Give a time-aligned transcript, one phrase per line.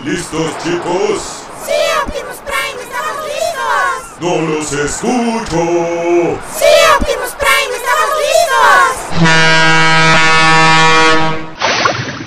[0.00, 1.44] ¿Están listos, chicos?
[1.66, 1.72] ¡Sí,
[2.06, 2.82] Optimus Prime!
[2.82, 4.16] ¡Estamos listos!
[4.20, 5.60] ¡No los escucho!
[6.56, 7.76] ¡Sí, Optimus Prime!
[7.76, 8.96] ¡Estamos listos!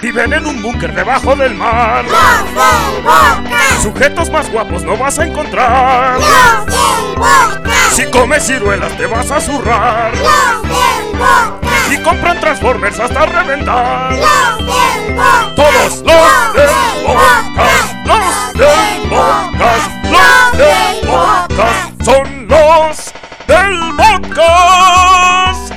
[0.01, 2.05] Viven en un búnker debajo del mar.
[2.05, 3.81] ¡Los del Boca!
[3.81, 6.19] Sujetos más guapos no vas a encontrar.
[6.19, 7.89] ¡Los del Boca!
[7.93, 10.15] Si comes ciruelas te vas a zurrar.
[10.15, 11.59] ¡Los del Boca!
[11.89, 14.11] Y compran Transformers hasta reventar.
[14.11, 15.53] ¡Los del Boca!
[15.55, 23.13] Todos los del podcast, los del podcast, los del podcast, son los
[23.47, 25.73] del podcast.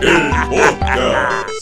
[0.02, 1.60] ¡El podcast!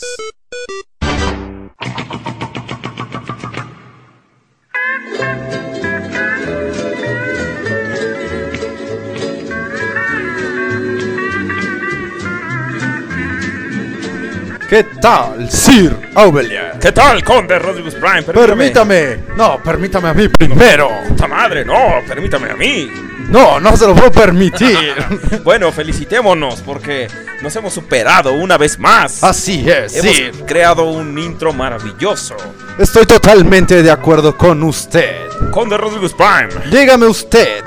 [14.69, 16.68] ¿Qué tal, Sir Aubelier?
[16.79, 18.23] ¿Qué tal, Conde Rodriguez Prime?
[18.23, 19.19] Permítame.
[19.35, 20.89] No, permítame a mí primero.
[21.09, 21.65] ¡Puta madre!
[21.65, 22.89] No, permítame a mí.
[23.29, 24.77] No, no se lo puedo permitir.
[25.43, 27.07] Bueno, felicitémonos porque
[27.41, 29.23] nos hemos superado una vez más.
[29.23, 30.31] Así es, Hemos Sir.
[30.45, 32.35] creado un intro maravilloso.
[32.77, 35.27] Estoy totalmente de acuerdo con usted.
[35.51, 37.63] Conde Rodríguez Prime, Dígame usted.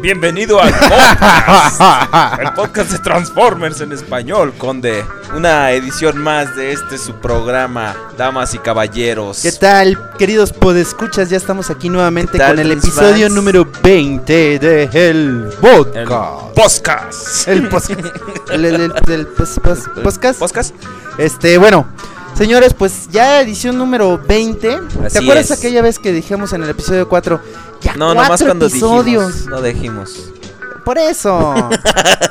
[0.00, 1.80] Bienvenido al podcast.
[2.40, 5.04] el podcast de Transformers en español, Conde.
[5.34, 9.40] Una edición más de este su programa, damas y caballeros.
[9.42, 11.30] ¿Qué tal, queridos podescuchas?
[11.30, 13.34] Ya estamos aquí nuevamente ¿Qué tal, con el episodio fans?
[13.34, 16.54] número 20 de El El Podcast.
[16.54, 17.48] podcast.
[17.48, 18.00] El podcast.
[18.50, 20.38] El, el- el- el pos- pos- podcast.
[20.38, 20.74] ¿Podcast?
[21.18, 21.86] Este, bueno,
[22.36, 24.80] señores, pues ya edición número 20.
[25.04, 25.58] Así ¿Te acuerdas es.
[25.58, 27.40] aquella vez que dijimos en el episodio 4?
[27.86, 29.26] Ya No, nomás cuando episodios.
[29.34, 29.46] dijimos.
[29.50, 30.14] No dijimos.
[30.84, 31.54] Por eso.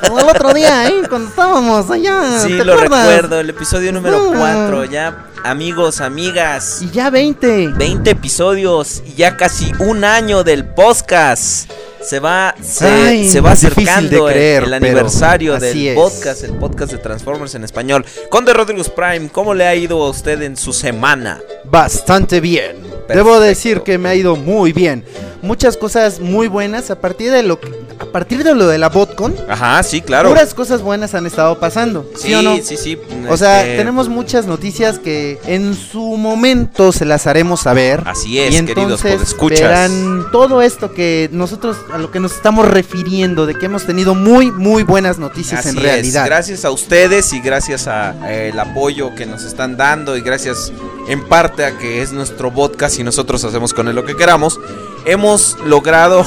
[0.08, 1.02] Como el otro día, ¿eh?
[1.08, 2.40] Cuando estábamos allá.
[2.40, 3.06] Sí, ¿te lo acuerdas?
[3.08, 3.40] recuerdo.
[3.40, 4.66] El episodio número Ah.
[4.68, 4.84] 4.
[4.86, 6.80] Ya, amigos, amigas.
[6.80, 7.68] Y ya 20.
[7.76, 11.70] 20 episodios y ya casi un año del podcast.
[12.08, 15.94] Se va, se, Ay, se va acercando de el- creer, el, aniversario del es.
[15.96, 18.04] podcast, el podcast de Transformers en español.
[18.30, 21.40] Conde Rodríguez Prime, ¿cómo le ha ido a usted en su semana?
[21.64, 22.76] Bastante bien.
[23.06, 23.14] Perfecto.
[23.14, 25.04] Debo decir que me ha ido muy bien.
[25.42, 27.68] Muchas cosas muy buenas a partir de lo que,
[28.00, 29.34] a partir de lo de la BotCon.
[29.48, 30.28] Ajá, sí, claro.
[30.30, 32.56] Puras cosas buenas han estado pasando, ¿sí, sí, o no?
[32.62, 32.98] sí, sí.
[33.28, 38.02] O sea, este, tenemos muchas noticias que en su momento se las haremos saber.
[38.06, 39.60] Así es, y queridos entonces podescuchas.
[39.60, 44.14] verán todo esto que nosotros a lo que nos estamos refiriendo de que hemos tenido
[44.14, 46.26] muy muy buenas noticias Así en es, realidad.
[46.26, 50.72] Gracias a ustedes y gracias a eh, el apoyo que nos están dando y gracias
[51.08, 54.58] en parte a que es nuestro podcast y nosotros hacemos con él lo que queramos,
[55.04, 56.24] hemos logrado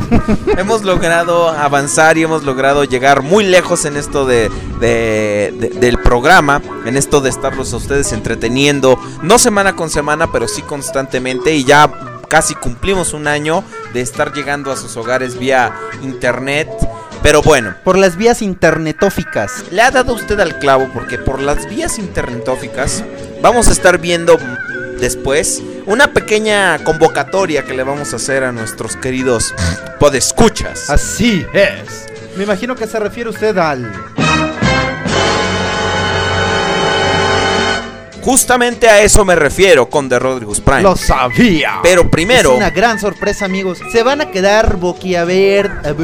[0.56, 4.50] hemos logrado avanzar y hemos logrado llegar muy lejos en esto de,
[4.80, 10.30] de- de- del programa, en esto de estarlos a ustedes entreteniendo, no semana con semana,
[10.32, 11.90] pero sí constantemente y ya
[12.30, 16.70] casi cumplimos un año de estar llegando a sus hogares vía internet.
[17.22, 19.64] Pero bueno, Por las vías internetóficas.
[19.70, 23.04] le ha dado usted al clavo porque por las vías internetóficas
[23.42, 24.38] vamos a estar viendo
[24.98, 29.52] después una pequeña convocatoria que le vamos a hacer a nuestros queridos
[29.98, 30.88] podescuchas.
[30.88, 32.06] Así es.
[32.36, 33.92] Me imagino que se refiere usted al
[38.22, 40.82] Justamente a eso me refiero con The Rodriguez Prime.
[40.82, 41.80] Lo sabía.
[41.82, 43.78] Pero primero, Es una gran sorpresa, amigos.
[43.92, 45.96] Se van a quedar boquiabiertos.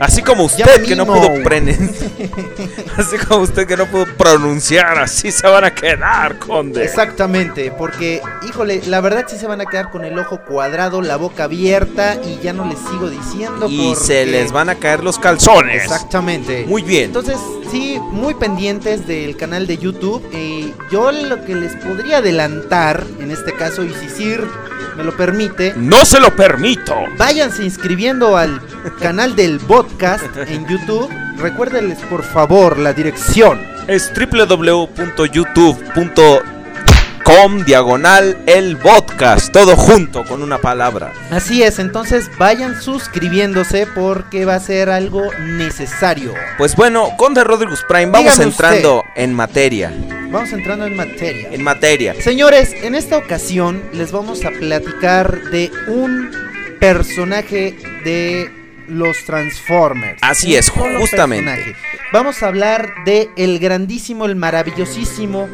[0.00, 1.28] así como usted que no pudo
[2.96, 6.84] así como usted que no pudo pronunciar, así se van a quedar, conde.
[6.84, 11.16] Exactamente, porque, híjole, la verdad sí se van a quedar con el ojo cuadrado, la
[11.16, 13.66] boca abierta y ya no les sigo diciendo.
[13.68, 15.82] Y porque- se les van a caer los calzones.
[15.84, 16.64] Exactamente.
[16.66, 17.04] Muy bien.
[17.04, 17.36] Entonces,
[17.70, 20.22] sí, muy pendientes del canal de YouTube.
[20.32, 24.44] Eh, yo lo que les podría adelantar, en este caso, y si Sir
[24.96, 26.94] me lo permite, No se lo permito.
[27.18, 28.60] váyanse inscribiendo al
[29.00, 31.08] canal del podcast en YouTube.
[31.38, 33.60] Recuérdenles, por favor, la dirección.
[33.88, 36.53] es www.youtube.com
[37.64, 41.12] diagonal el podcast, todo junto con una palabra.
[41.30, 46.34] Así es, entonces vayan suscribiéndose porque va a ser algo necesario.
[46.58, 49.92] Pues bueno, Conde Rodríguez Prime, vamos Dígame entrando en materia.
[50.30, 51.48] Vamos entrando en materia.
[51.50, 52.14] En materia.
[52.20, 56.30] Señores, en esta ocasión les vamos a platicar de un
[56.78, 58.50] personaje de
[58.86, 60.18] los Transformers.
[60.20, 61.50] Así es, justamente.
[61.50, 61.76] personaje.
[62.12, 65.48] Vamos a hablar de el grandísimo, el maravillosísimo,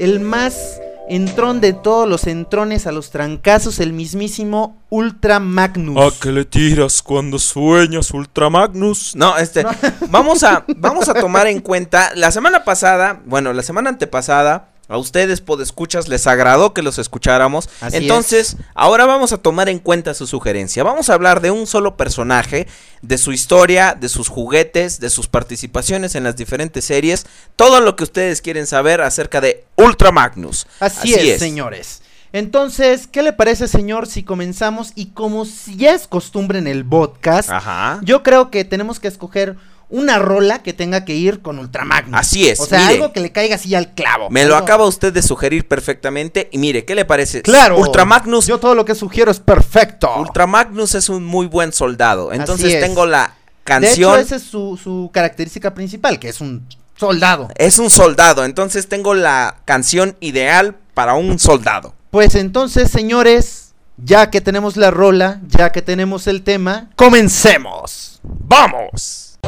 [0.00, 0.81] el más
[1.14, 6.24] entrón de todos los entrones a los trancazos, el mismísimo Ultra Magnus.
[6.24, 9.14] le tiras cuando sueñas, Ultra Magnus?
[9.14, 9.62] No, este,
[10.08, 14.98] vamos a, vamos a tomar en cuenta, la semana pasada, bueno, la semana antepasada, A
[14.98, 17.68] ustedes, podescuchas, les agradó que los escucháramos.
[17.80, 20.82] Así Entonces, ahora vamos a tomar en cuenta su sugerencia.
[20.82, 22.66] Vamos a hablar de un solo personaje,
[23.00, 27.26] de su historia, de sus juguetes, de sus participaciones en las diferentes series.
[27.56, 30.66] Todo lo que ustedes quieren saber acerca de Ultra Magnus.
[30.80, 32.02] Así, es, señores.
[32.32, 34.92] Entonces, ¿qué le parece, señor, si comenzamos?
[34.94, 38.00] Y como si ya es costumbre en el podcast, Ajá.
[38.02, 39.56] yo creo que tenemos que escoger
[39.92, 42.18] una rola que tenga que ir con Ultramagnus.
[42.18, 42.94] Así es, O sea, mire.
[42.94, 44.30] algo que le caiga así al clavo.
[44.30, 46.48] Me lo acaba usted de sugerir perfectamente.
[46.50, 47.42] Y mire, ¿qué le parece?
[47.42, 47.76] Claro.
[47.78, 48.46] Ultra Magnus.
[48.46, 50.10] Yo todo lo que sugiero es perfecto.
[50.18, 52.32] Ultra Magnus es un muy buen soldado.
[52.32, 52.80] Entonces es.
[52.80, 54.12] tengo la De canción.
[54.14, 56.66] hecho, esa es su, su característica principal, que es un
[56.96, 57.48] soldado.
[57.56, 58.44] Es un soldado.
[58.46, 61.94] Entonces tengo la canción ideal para un soldado.
[62.10, 68.20] Pues entonces, señores, ya que tenemos la rola, ya que tenemos el tema, comencemos.
[68.22, 69.38] ¡Vamos!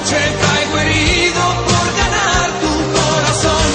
[0.00, 3.66] Noche caigo herido por ganar tu corazón.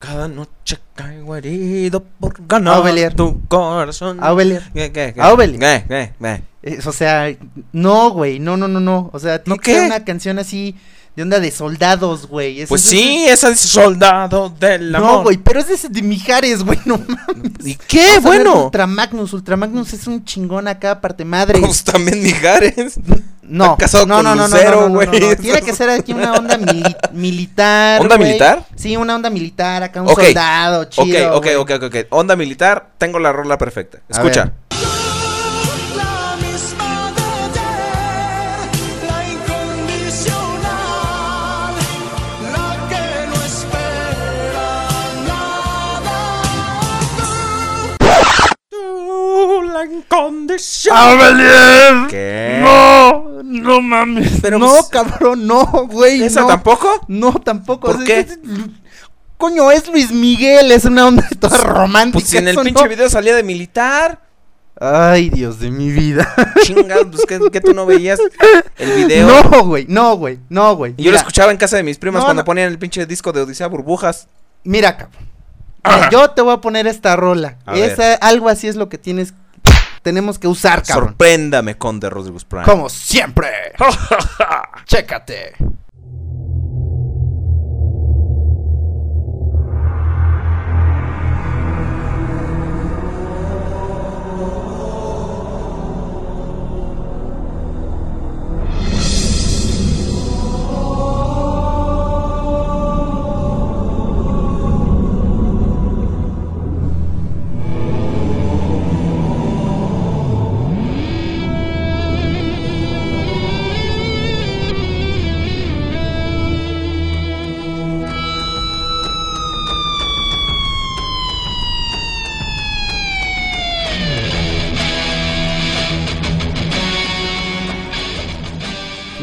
[0.00, 3.14] Cada noche caigo herido por ganar Aubelier.
[3.14, 4.18] tu corazón.
[4.20, 4.62] Aubelier.
[4.74, 5.20] ¿Qué, qué, qué?
[5.20, 5.60] Aubelier.
[5.60, 6.42] ¿Qué, qué, qué?
[6.62, 7.28] Es- o sea,
[7.72, 9.10] no, güey, no, no, no, no.
[9.12, 10.74] O sea, tiene ¿No que ser una canción así
[11.18, 12.60] de onda de soldados, güey.
[12.60, 15.10] Es- Pues es- sí, es el soldado del amor.
[15.10, 17.66] No, güey, pero es de, ese de Mijares, güey, no mames.
[17.66, 18.06] ¿Y qué?
[18.06, 18.64] Vamos Bueno.
[18.66, 21.58] Ultramagnus, Ultramagnus es un chingón acá, parte madre.
[21.58, 23.00] Pues también Mijares.
[23.42, 25.10] No, casado no, con no, no, no, Lucero, no, no.
[25.36, 28.00] Tiene que ser aquí una onda mili- militar.
[28.00, 28.64] ¿Onda militar?
[28.76, 31.30] Sí, una onda militar, acá un soldado, chido.
[31.36, 31.56] ok, ok, güey.
[31.78, 31.96] ok, ok.
[32.10, 33.98] Onda militar, tengo la rola perfecta.
[34.08, 34.52] Escucha.
[49.84, 50.96] Tú, la incondición.
[50.96, 52.06] ¡Aubelier!
[52.08, 52.60] ¿Qué?
[52.62, 54.38] No, no mames.
[54.42, 56.22] Pero no, pues, cabrón, no, güey.
[56.22, 56.46] ¿Esa no.
[56.48, 56.88] tampoco?
[57.08, 57.92] No, tampoco.
[57.92, 58.20] ¿Por qué?
[58.20, 58.38] es-
[59.36, 62.18] coño, es Luis Miguel, es una onda toda romántica.
[62.20, 62.88] Pues si en el eso pinche no.
[62.88, 64.20] video salía de militar.
[64.80, 66.32] Ay, Dios de mi vida.
[66.62, 68.20] Chingados, pues que, que tú no veías
[68.78, 69.26] el video.
[69.50, 70.94] No, güey, no, güey, no, güey.
[70.96, 72.46] Y yo lo escuchaba en casa de mis primas No, cuando no.
[72.46, 74.28] ponían el pinche disco de Odisea Burbujas.
[74.62, 75.26] Mira, cabrón.
[75.84, 77.56] Mira, yo te voy a poner esta rola.
[77.66, 79.34] A Esa, algo así es lo que tienes,
[80.02, 81.10] tenemos que usar, cabrón.
[81.10, 82.64] Sorpréndame con The Rodriguez Prime.
[82.64, 83.48] Como siempre.
[84.84, 85.54] Chécate.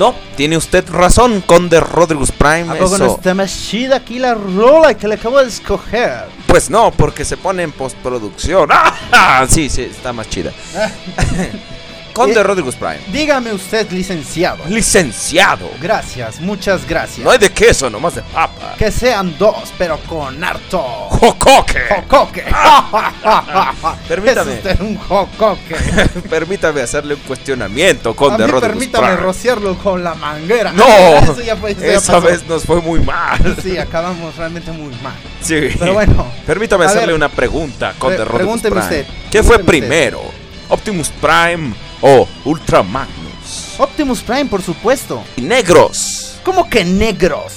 [0.06, 2.70] No, tiene usted razón con The Rodriguez Prime.
[2.70, 3.16] ¿A poco no eso.
[3.16, 6.26] está más chida aquí la rola que le acabo de escoger?
[6.46, 8.70] Pues no, porque se pone en postproducción.
[9.12, 9.48] ¡Ah!
[9.50, 10.52] Sí, sí, está más chida.
[12.16, 13.00] con Eh, The Rodriguez Prime.
[13.12, 14.64] Dígame usted, licenciado.
[14.70, 15.70] Licenciado.
[15.82, 17.20] Gracias, muchas gracias.
[17.26, 18.74] No hay de queso, nomás de papa.
[18.78, 20.80] Que sean dos, pero con harto.
[20.82, 21.82] ¡Jocoque!
[22.08, 22.46] Jocoque.
[24.08, 24.60] Permítame.
[24.64, 25.76] Es un jocoque.
[26.30, 29.22] Permítame hacerle un cuestionamiento con A The mí Rodriguez permítame Prime.
[29.22, 30.72] rociarlo con la manguera.
[30.72, 30.86] No,
[31.22, 33.58] Eso ya fue- eso esa vez nos fue muy mal.
[33.62, 35.14] Sí, acabamos realmente muy mal.
[35.42, 35.70] Sí.
[35.78, 36.28] Pero bueno.
[36.48, 37.16] Permítame hacerle ver.
[37.16, 39.02] una pregunta con Pre- The Rodriguez pregúnteme Prime.
[39.02, 39.66] usted, ¿Qué fue usted.
[39.68, 40.22] primero?
[40.70, 41.74] ¿Optimus Prime
[42.06, 43.80] o Ultra Magnus?
[43.80, 45.24] Optimus Prime, por supuesto.
[45.36, 46.40] Y negros.
[46.44, 47.54] ¿Cómo que negros?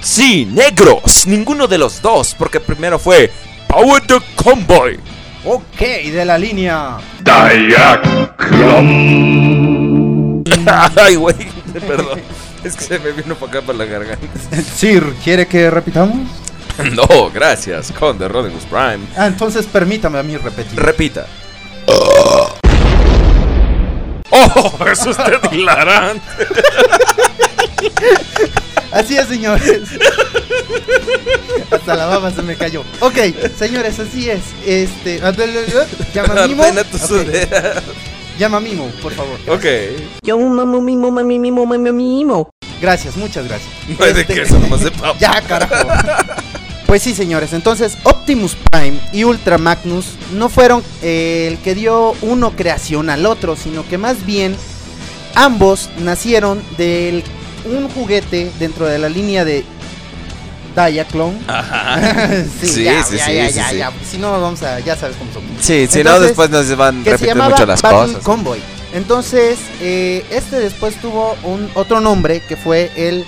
[0.00, 1.26] Sí, negros.
[1.26, 3.32] Ninguno de los dos, porque primero fue
[3.66, 5.00] Power the Convoy.
[5.44, 6.98] Ok, de la línea.
[10.96, 11.36] Ay, güey,
[11.86, 12.20] perdón.
[12.62, 14.26] Es que se me vino para acá para la garganta.
[14.76, 16.16] Sir, ¿quiere que repitamos?
[16.92, 19.00] No, gracias, con The Rodriguez Prime.
[19.16, 20.78] Ah, entonces permítame a mí repetir.
[20.78, 21.26] Repita.
[24.54, 24.72] ¡Oh!
[24.90, 26.22] Es usted hilarante.
[28.92, 29.82] Así es, señores.
[31.70, 32.82] Hasta la baba se me cayó.
[33.00, 33.16] Ok,
[33.58, 34.40] señores, así es.
[34.66, 35.20] Este.
[36.14, 36.64] Llama Mimo.
[38.38, 39.38] Llama Mimo, por favor.
[39.48, 39.64] Ok.
[40.22, 42.50] Yo mamo mimo mami mimo mami mimo.
[42.80, 43.68] Gracias, muchas gracias.
[43.98, 45.16] No hay de Este, queso, nomás de papa.
[45.18, 45.88] Ya, carajo.
[46.88, 47.52] Pues sí, señores.
[47.52, 53.26] Entonces, Optimus Prime y Ultra Magnus no fueron eh, el que dio uno creación al
[53.26, 54.56] otro, sino que más bien
[55.34, 57.22] ambos nacieron de
[57.66, 59.66] un juguete dentro de la línea de
[60.74, 61.38] Diaclone.
[61.46, 62.30] Ajá.
[62.58, 63.92] sí, Sí, ya, sí, ya, sí, ya, sí, ya, ya.
[64.10, 64.80] Si no, vamos a.
[64.80, 65.50] Ya sabes cómo somos.
[65.60, 68.24] Sí, si no, después nos van a repetir mucho las Battle cosas.
[68.24, 68.60] Convoy.
[68.94, 73.26] Entonces, eh, este después tuvo un otro nombre que fue el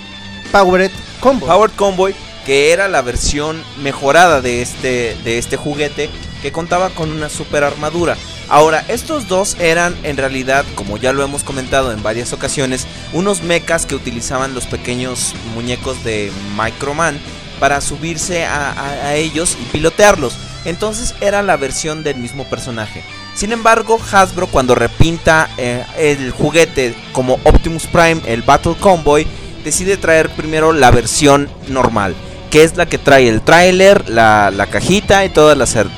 [0.51, 0.89] Powered
[1.19, 1.47] Convoy.
[1.47, 2.15] Powered Convoy,
[2.45, 6.09] que era la versión mejorada de este, de este juguete,
[6.41, 8.17] que contaba con una super armadura.
[8.49, 13.43] Ahora, estos dos eran en realidad, como ya lo hemos comentado en varias ocasiones, unos
[13.43, 17.17] mechas que utilizaban los pequeños muñecos de Microman
[17.61, 20.35] para subirse a, ellos y pilotearlos.
[20.65, 23.03] Entonces era la versión del mismo personaje.
[23.35, 29.25] Sin embargo, Hasbro cuando repinta eh, el juguete como Optimus Prime, el Battle Convoy,
[29.63, 32.15] decide traer primero la versión normal,
[32.51, 35.89] que es la que trae el tráiler, la, cajita y todas las, er-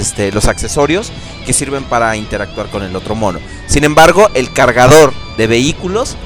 [0.00, 1.12] este, los accesorios
[1.44, 3.40] que sirven para interactuar con el otro mono.
[3.66, 6.16] Sin embargo, el cargador de vehículos,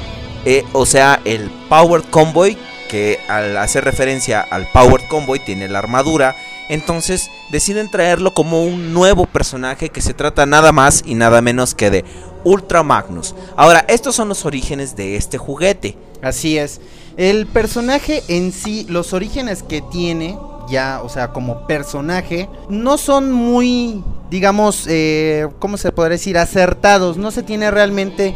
[0.44, 5.78] eh, o sea, el Powered Convoy, que al hacer referencia al Powered Convoy tiene la
[5.78, 6.36] armadura,
[6.68, 11.74] entonces deciden traerlo como un nuevo personaje que se trata nada más y nada menos
[11.74, 12.04] que de
[12.44, 13.34] Ultra Magnus.
[13.56, 15.96] Ahora, estos son los orígenes de este juguete.
[16.22, 16.80] Así es.
[17.16, 23.32] El personaje en sí, los orígenes que tiene, ya, o sea, como personaje, no son
[23.32, 26.38] muy, digamos, eh, ¿cómo se podría decir?
[26.38, 27.16] Acertados.
[27.16, 28.34] No se tiene realmente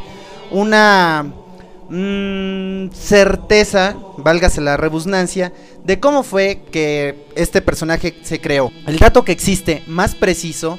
[0.50, 1.26] una
[1.88, 5.52] mm, certeza, válgase la rebusnancia,
[5.84, 8.70] de cómo fue que este personaje se creó.
[8.86, 10.78] El dato que existe más preciso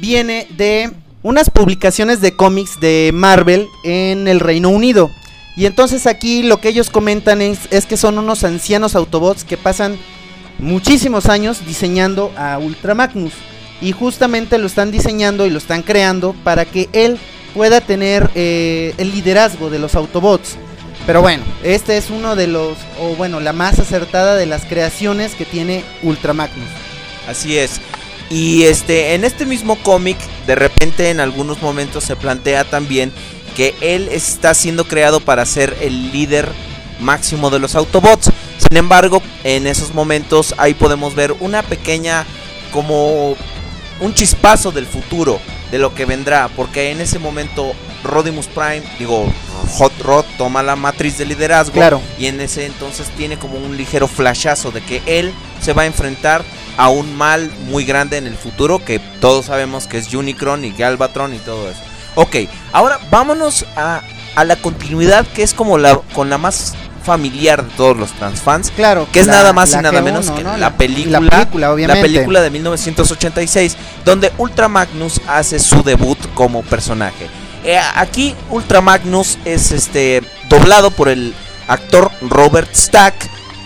[0.00, 0.90] viene de
[1.22, 5.10] unas publicaciones de cómics de Marvel en el Reino Unido.
[5.56, 9.56] Y entonces aquí lo que ellos comentan es, es que son unos ancianos Autobots que
[9.56, 9.98] pasan
[10.58, 13.32] muchísimos años diseñando a Ultra Magnus.
[13.80, 17.18] Y justamente lo están diseñando y lo están creando para que él
[17.54, 20.56] pueda tener eh, el liderazgo de los Autobots.
[21.06, 25.34] Pero bueno, este es uno de los, o bueno, la más acertada de las creaciones
[25.34, 26.68] que tiene Ultra Magnus.
[27.26, 27.80] Así es.
[28.30, 33.12] Y este, en este mismo cómic, de repente en algunos momentos se plantea también
[33.56, 36.48] que él está siendo creado para ser el líder
[37.00, 38.30] máximo de los Autobots.
[38.58, 42.26] Sin embargo, en esos momentos ahí podemos ver una pequeña
[42.70, 43.36] como
[44.00, 45.40] un chispazo del futuro
[45.70, 47.72] de lo que vendrá, porque en ese momento
[48.04, 49.30] Rodimus Prime, digo,
[49.76, 52.00] Hot Rod toma la matriz de liderazgo Claro.
[52.18, 55.86] y en ese entonces tiene como un ligero flashazo de que él se va a
[55.86, 56.42] enfrentar
[56.78, 60.72] a un mal muy grande en el futuro que todos sabemos que es Unicron y
[60.72, 61.80] Galvatron y todo eso.
[62.14, 62.36] Ok,
[62.72, 64.00] ahora vámonos a,
[64.36, 66.74] a la continuidad que es como la con la más
[67.08, 69.08] familiar de todos los transfans, Claro.
[69.10, 70.56] que es la- nada más y nada G1, menos que ¿no?
[70.58, 72.02] la película, La película, obviamente.
[72.02, 77.26] la película de 1986, donde Ultra Magnus hace su debut como personaje.
[77.64, 81.34] Eh, aquí Ultra Magnus es este doblado por el
[81.66, 83.14] actor Robert Stack,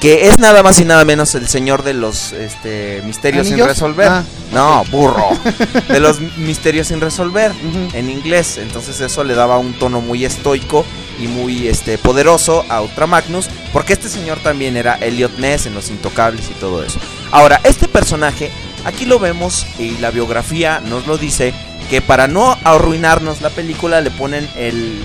[0.02, 4.08] que es nada más y nada menos el señor de los este, misterios sin resolver.
[4.08, 5.28] Ah, no, burro.
[5.88, 7.52] de los misterios sin resolver
[7.92, 8.58] en inglés.
[8.58, 10.84] Entonces eso le daba un tono muy estoico
[11.20, 13.48] y muy este poderoso a Ultra Magnus.
[13.72, 16.98] Porque este señor también era Elliot Ness en Los Intocables y todo eso.
[17.30, 18.50] Ahora, este personaje,
[18.84, 21.54] aquí lo vemos y la biografía nos lo dice.
[21.88, 25.00] Que para no arruinarnos la película le ponen el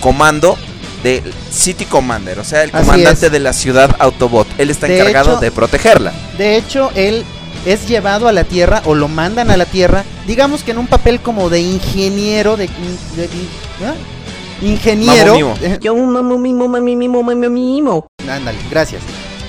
[0.00, 0.56] comando
[1.04, 2.40] de City Commander.
[2.40, 3.32] O sea, el Así comandante es.
[3.32, 4.48] de la ciudad Autobot.
[4.58, 6.12] Él está De encargado hecho- de protegerla.
[6.36, 7.24] De hecho, él
[7.64, 10.86] es llevado a la Tierra o lo mandan a la Tierra, digamos que en un
[10.88, 12.66] papel como de ingeniero, de,
[13.16, 13.28] de-
[13.86, 13.94] ¿ah?
[14.62, 18.06] ingeniero, Yo un mamo mimo, mami mimo, mami mimo.
[18.28, 19.02] ándale, gracias,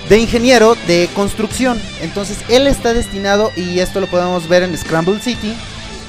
[0.09, 1.79] de ingeniero de construcción.
[2.01, 5.53] Entonces él está destinado y esto lo podemos ver en Scramble City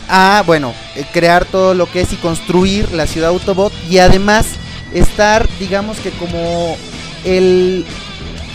[0.08, 4.46] a, bueno, eh, crear todo lo que es y construir la ciudad Autobot y además
[4.92, 6.76] estar, digamos que como
[7.24, 7.84] el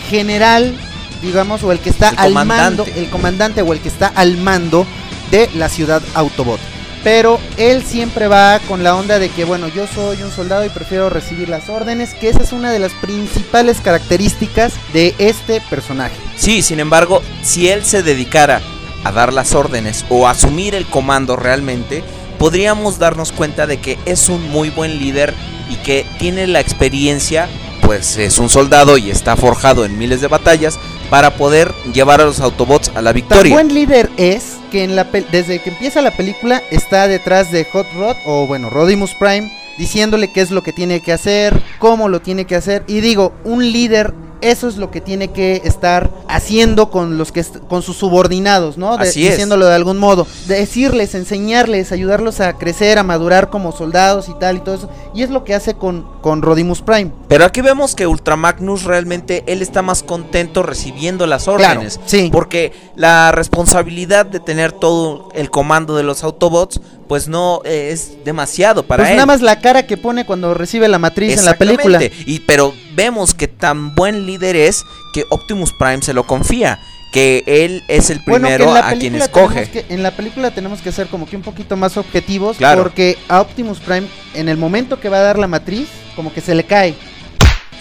[0.08, 0.76] general,
[1.22, 4.36] digamos, o el que está El al mando, el comandante o el que está al
[4.36, 4.86] mando
[5.30, 6.60] de la ciudad Autobot.
[7.04, 10.68] Pero él siempre va con la onda de que, bueno, yo soy un soldado y
[10.68, 16.14] prefiero recibir las órdenes, que esa es una de las principales características de este personaje.
[16.36, 18.60] Sí, sin embargo, si él se dedicara
[19.02, 22.04] a dar las órdenes o a asumir el comando realmente,
[22.42, 25.32] podríamos darnos cuenta de que es un muy buen líder
[25.70, 27.48] y que tiene la experiencia,
[27.82, 30.76] pues es un soldado y está forjado en miles de batallas
[31.08, 33.54] para poder llevar a los Autobots a la Tan victoria.
[33.54, 37.64] buen líder es que en la pel- desde que empieza la película está detrás de
[37.66, 42.08] Hot Rod o bueno, Rodimus Prime diciéndole qué es lo que tiene que hacer, cómo
[42.08, 46.10] lo tiene que hacer y digo, un líder eso es lo que tiene que estar
[46.28, 48.96] haciendo con los que con sus subordinados, ¿no?
[48.98, 49.30] De- Así es.
[49.32, 54.56] diciéndolo de algún modo, decirles, enseñarles, ayudarlos a crecer, a madurar como soldados y tal
[54.58, 54.90] y todo eso.
[55.14, 57.10] Y es lo que hace con con Rodimus Prime.
[57.28, 61.98] Pero aquí vemos que Ultra Magnus realmente él está más contento recibiendo las Claro, órdenes.
[62.06, 62.28] sí.
[62.32, 66.80] Porque la responsabilidad de tener todo el comando de los Autobots,
[67.12, 69.16] pues no eh, es demasiado para pues él.
[69.16, 72.00] nada más la cara que pone cuando recibe la matriz en la película.
[72.24, 76.78] Y pero vemos que tan buen líder es que Optimus Prime se lo confía.
[77.12, 79.68] Que él es el primero a quien escoge.
[79.68, 82.82] que- en la película tenemos que ser como que un poquito más objetivos Claro.
[82.84, 86.40] porque a Optimus Prime en el momento que va a dar la matriz como que
[86.40, 86.94] se le cae.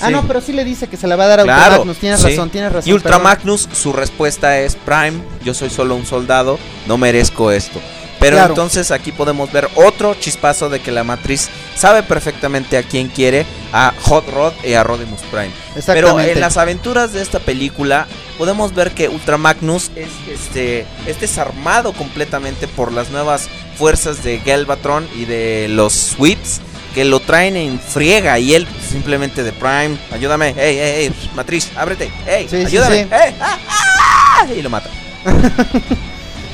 [0.01, 1.77] Ah, no, pero sí le dice que se la va a dar a Ultra Claro,
[1.77, 1.97] Magnus.
[2.00, 2.27] Tienes sí.
[2.31, 2.89] razón, tienes razón.
[2.89, 3.23] Y Ultra perdón.
[3.23, 7.79] Magnus, su respuesta es Prime, yo soy solo un soldado, no merezco esto.
[8.21, 8.51] Pero Claro.
[8.53, 13.47] entonces aquí podemos ver otro chispazo de que la matriz sabe perfectamente a quién quiere,
[13.73, 15.49] a Hot Rod y a Rodimus Prime.
[15.87, 18.05] Pero en las aventuras de esta película
[18.37, 24.37] podemos ver que Ultra Magnus es, este, es desarmado completamente por las nuevas fuerzas de
[24.37, 26.61] Galvatron y de los Sweeps
[26.93, 31.71] que lo traen en friega y él simplemente de Prime, ayúdame, hey, hey, hey, matriz,
[31.75, 33.09] ábrete, hey, Sí, sí, ayúdame, sí.
[33.11, 34.89] hey, ah, ah", y lo mata.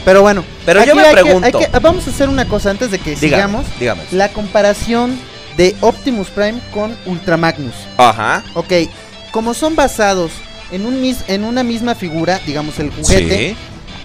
[0.07, 2.69] Pero bueno, Pero yo me hay que- pregunto, hay que- vamos a hacer una cosa
[2.69, 3.65] antes de que dígame, sigamos.
[3.77, 4.03] dígame.
[4.11, 5.19] La comparación
[5.57, 7.73] de Optimus Prime con Ultra Magnus.
[7.97, 8.41] Ajá.
[8.53, 8.71] Ok,
[9.31, 10.31] como son basados
[10.71, 13.55] en, un mis- en una misma figura, digamos el juguete, Sí.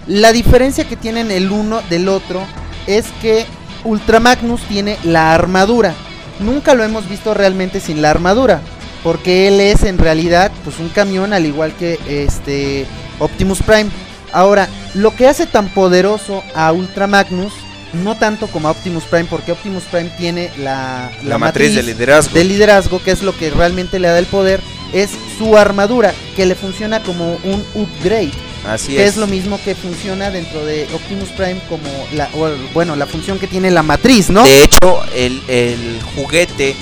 [0.07, 2.41] La diferencia que tienen el uno del otro
[2.85, 3.45] es que
[3.85, 5.93] Ultra Magnus tiene la armadura.
[6.41, 8.59] Nunca lo hemos visto realmente sin la armadura.
[9.03, 12.85] Porque él es en realidad pues un camión al igual que este
[13.19, 13.89] Optimus Prime.
[14.33, 17.53] Ahora, lo que hace tan poderoso a Ultra Magnus,
[17.93, 22.33] no tanto como a Optimus Prime, porque Optimus Prime tiene la, La, matriz, de liderazgo.
[22.33, 24.59] de liderazgo, que es lo que realmente le da el poder,
[24.91, 28.31] es su armadura, que le funciona como un upgrade
[28.67, 29.11] Así que es.
[29.11, 33.37] es lo mismo que funciona dentro de Optimus Prime como la o, bueno la función
[33.37, 36.75] que tiene la matriz no De hecho, el, el juguete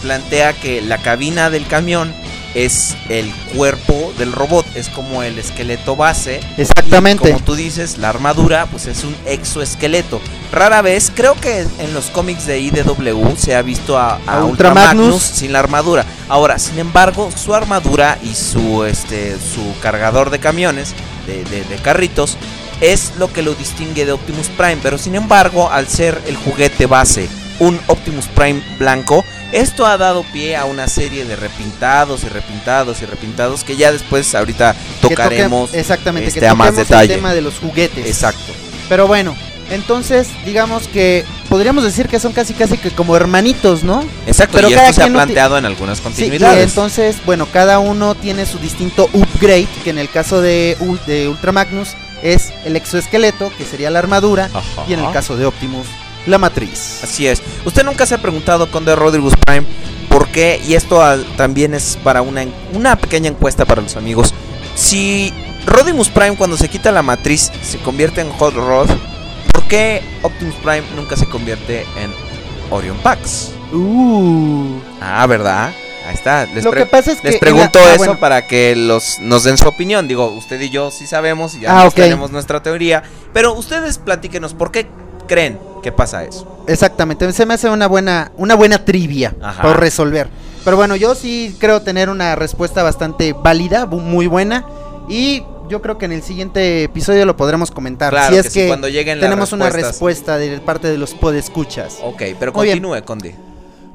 [0.00, 2.14] plantea que la cabina del camión
[2.56, 6.40] es el cuerpo del robot, es como el esqueleto base.
[6.56, 10.20] exactamente Y como tú dices, la armadura pues es un exoesqueleto.
[10.52, 14.70] Rara vez, creo que en los cómics de IDW se ha visto a, a Ultra
[14.70, 15.22] Ultra Magnus Magnus.
[15.22, 16.06] sin la armadura.
[16.28, 20.94] Ahora, sin embargo, su armadura y su este su cargador de camiones,
[21.26, 22.36] de, de- de carritos,
[22.80, 24.78] es lo que lo distingue de Optimus Prime.
[24.82, 30.24] Pero sin embargo, al ser el juguete base un Optimus Prime blanco, esto ha dado
[30.32, 35.08] pie a una serie de repintados y repintados y repintados que ya después ahorita Que
[35.08, 35.74] toque- tocaremos.
[35.74, 37.12] exactamente este, que a más toquemos detalle.
[37.14, 38.52] el tema de los juguetes Exacto.
[38.88, 39.36] pero bueno
[39.70, 44.70] entonces digamos que podríamos decir que son casi casi que como hermanitos no Exacto, Pero
[44.70, 46.64] y cada esto se ha planteado en algunas sí y continuidades.
[46.68, 51.50] entonces bueno cada uno tiene su distinto upgrade que en el caso de, de Ultra
[51.52, 51.90] Magnus
[52.22, 54.84] es el exoesqueleto que sería la armadura Ajá.
[54.88, 55.86] y en el caso de Optimus
[56.26, 57.40] la matriz Así es.
[57.64, 59.66] ¿Usted nunca se ha preguntado, Conde Rodriguez Prime,
[60.08, 60.60] por qué?
[60.66, 64.32] Y esto ah, también es para una, una pequeña encuesta para los amigos.
[64.74, 65.32] Si
[65.66, 68.88] Rodimus Prime cuando se quita la matriz se convierte en Hot Rod,
[69.52, 72.12] ¿por qué Optimus Prime nunca se convierte en
[72.70, 73.50] Orion Pax?
[73.72, 75.72] uh Ah, ¿verdad?
[76.06, 76.46] Ahí está.
[76.46, 78.18] Les, lo que pasa es que les la- pregunto ah, eso bueno.
[78.20, 80.06] para que los nos den su opinión.
[80.06, 83.02] Digo, usted y yo sí sabemos y ya Ah, tenemos nuestra teoría.
[83.32, 84.86] Pero ustedes platíquenos, ¿por qué
[85.26, 86.64] creen que pasa eso?
[86.66, 89.62] Exactamente, se me hace una buena, una buena trivia Ajá.
[89.62, 90.28] por resolver.
[90.64, 94.66] Pero bueno, yo sí creo tener una respuesta bastante válida, muy buena.
[95.08, 98.10] Y yo creo que en el siguiente episodio lo podremos comentar.
[98.10, 101.14] Claro si es que sí, que, cuando lleguen tenemos una respuesta de parte de los
[101.14, 101.98] podescuchas.
[102.02, 103.36] Ok, pero Muy continúe, Conde.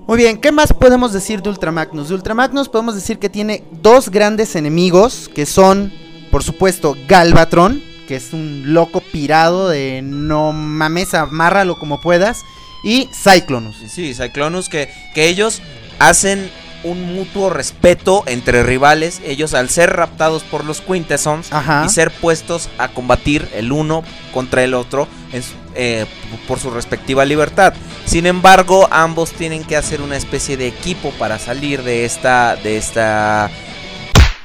[0.07, 2.07] Muy bien, ¿qué más podemos decir de Ultramagnus?
[2.07, 5.91] De Ultramagnus podemos decir que tiene dos grandes enemigos, que son,
[6.31, 12.43] por supuesto, Galvatron, que es un loco pirado de no mames, amárralo como puedas,
[12.83, 13.77] y Cyclonus.
[13.87, 15.61] Sí, Cyclonus, que, que ellos
[15.97, 16.51] hacen
[16.83, 19.21] un mutuo respeto entre rivales.
[19.23, 21.83] Ellos, al ser raptados por los Quintessons Ajá.
[21.85, 26.05] y ser puestos a combatir el uno contra el otro en su- eh,
[26.49, 27.73] por su respectiva libertad.
[28.05, 32.75] Sin embargo, ambos tienen que hacer una especie de equipo para salir de esta, de
[32.75, 33.49] esta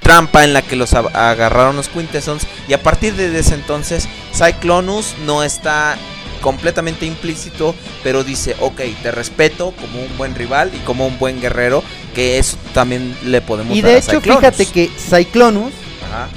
[0.07, 2.47] trampa en la que los agarraron los Quintessons.
[2.69, 5.97] Y a partir de ese entonces, Cyclonus no está
[6.41, 11.41] completamente implícito, pero dice, ok, te respeto como un buen rival y como un buen
[11.41, 11.83] guerrero,
[12.15, 14.41] que eso también le podemos Y dar de a hecho, Cyclonus.
[14.41, 15.73] fíjate que Cyclonus,
[16.09, 16.29] Ajá.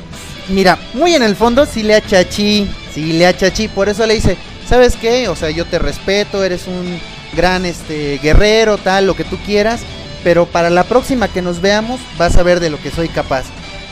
[0.48, 4.36] mira, muy en el fondo sí le achachí, sí le achachí, por eso le dice,
[4.68, 5.28] ¿sabes qué?
[5.28, 7.00] O sea, yo te respeto, eres un
[7.36, 9.82] gran este guerrero, tal, lo que tú quieras,
[10.24, 13.44] pero para la próxima que nos veamos vas a ver de lo que soy capaz.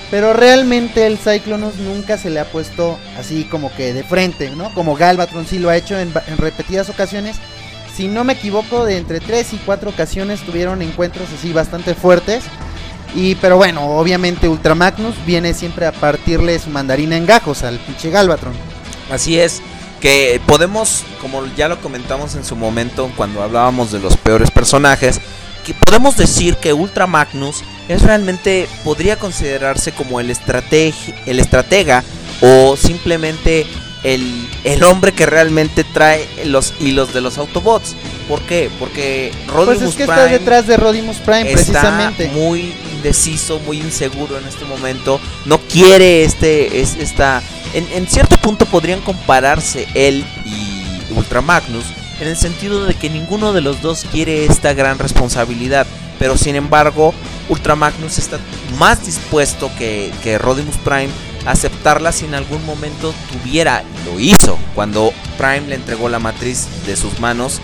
[0.10, 4.74] Pero realmente el Cyclonus nunca se le ha puesto así como que de frente, ¿no?
[4.74, 7.38] Como Galvatron sí lo ha hecho en, repetidas ocasiones.
[7.94, 12.44] Si no me equivoco, de entre 3 y 4 ocasiones tuvieron encuentros así bastante fuertes.
[13.16, 17.78] Y pero bueno, obviamente Ultra Magnus viene siempre a partirle su mandarina en gajos al
[17.80, 18.54] pinche Galvatron.
[19.12, 19.62] Así es,
[20.00, 25.20] que podemos, como ya lo comentamos en su momento cuando hablábamos de los peores personajes,
[25.68, 27.58] que podemos decir que Ultra Magnus
[27.90, 32.06] es realmente, podría considerarse como el, estrategi- el estratega
[32.42, 33.68] o simplemente
[34.04, 37.96] el, el hombre que realmente trae los hilos de los Autobots.
[38.30, 38.70] ¿Por qué?
[38.80, 42.30] Porque Rodimus Pues es que Prime está detrás de Rodimus Prime está precisamente.
[42.30, 45.20] muy indeciso, muy inseguro en este momento.
[45.46, 47.42] No quiere este, es, esta.
[47.74, 51.84] En, en cierto punto podrían compararse él y Ultra Magnus
[52.20, 55.86] en el sentido de que ninguno de los dos quiere esta gran responsabilidad.
[56.20, 57.14] Pero sin embargo,
[57.50, 58.40] Ultra Magnus está
[58.78, 61.10] más dispuesto que, que Rodimus Prime
[61.46, 66.20] a aceptarla si en algún momento tuviera, y lo hizo, cuando Prime le entregó la
[66.20, 67.62] matriz de sus manos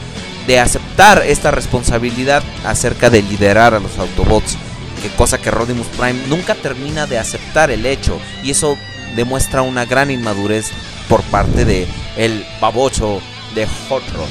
[0.47, 4.57] de aceptar esta responsabilidad acerca de liderar a los Autobots,
[5.01, 8.77] que cosa que Rodimus Prime nunca termina de aceptar el hecho y eso
[9.15, 10.71] demuestra una gran inmadurez
[11.09, 11.87] por parte de
[12.17, 13.21] el babocho
[13.55, 14.29] de Hot Rod.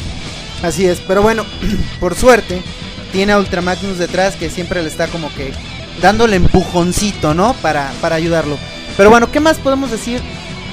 [0.62, 1.44] Así es, pero bueno,
[2.00, 2.62] por suerte
[3.12, 5.52] tiene a Ultra Magnus detrás que siempre le está como que
[6.00, 7.54] dándole empujoncito, ¿no?
[7.54, 8.56] Para, para ayudarlo.
[8.96, 10.20] Pero bueno, ¿qué más podemos decir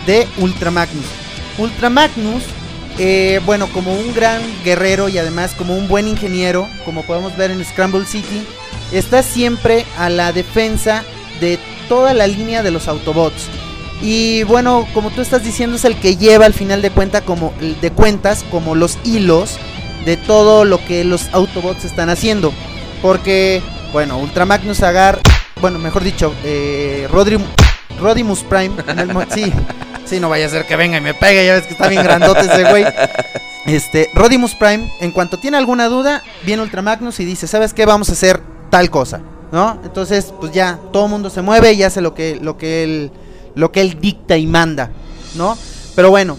[0.05, 1.05] de Ultra Magnus?
[1.57, 2.43] Ultra Magnus,
[2.97, 7.51] eh, bueno, como un gran guerrero y además como un buen ingeniero, como podemos ver
[7.51, 8.43] en Scramble City,
[8.91, 11.03] está siempre a la defensa
[11.41, 13.47] de toda la línea de los Autobots.
[14.01, 17.53] Y bueno, como tú estás diciendo, es el que lleva al final de cuenta como
[17.59, 19.57] de cuentas como los hilos
[20.05, 22.53] de todo lo que los Autobots están haciendo.
[23.01, 25.19] Porque, bueno, Ultra Magnus Agar,
[25.61, 29.53] bueno, mejor dicho, eh, Rodimus Prime, el sí,
[30.05, 32.03] sí, no vaya a ser que venga y me pegue, ya ves que está bien
[32.03, 32.85] grandote ese güey.
[33.65, 37.85] Este, Rodimus Prime, en cuanto tiene alguna duda, viene Ultra Magnus y dice, ¿sabes qué?
[37.85, 39.79] Vamos a hacer tal cosa, ¿no?
[39.83, 43.11] Entonces, pues ya, todo el mundo se mueve y hace lo que, lo que él,
[43.59, 44.91] lo que él dicta y manda,
[45.35, 45.57] ¿no?
[45.95, 46.37] Pero bueno,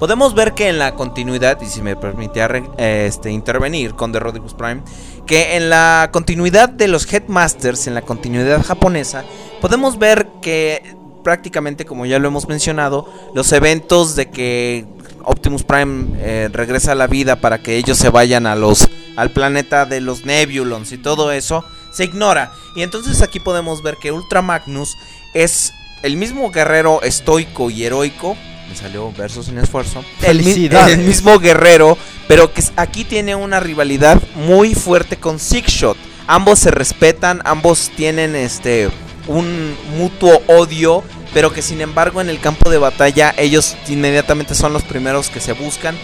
[0.00, 4.12] Podemos ver que en la continuidad, y si me permite arre- eh, este, intervenir con
[4.12, 4.80] The Rodimus Prime,
[5.26, 9.24] que en la continuidad de los Headmasters, en la continuidad japonesa,
[9.60, 14.86] podemos ver que prácticamente, como ya lo hemos mencionado, los eventos de que
[15.22, 19.32] Optimus Prime eh, regresa a la vida para que ellos se vayan a los, al
[19.32, 22.52] planeta de los Nebulons y todo eso, se ignora.
[22.74, 24.96] Y entonces aquí podemos ver que Ultra Magnus
[25.34, 28.36] es el mismo guerrero estoico y heroico.
[28.68, 30.04] Me salió versos sin esfuerzo.
[30.22, 30.98] El, mi- Felicidades.
[30.98, 35.96] el mismo guerrero, pero que aquí tiene una rivalidad muy fuerte con Six Shot.
[36.28, 38.88] Ambos se respetan, ambos tienen este
[39.26, 41.02] un mutuo odio,
[41.34, 45.40] pero que sin embargo en el campo de batalla ellos inmediatamente son los primeros que
[45.40, 45.96] se buscan.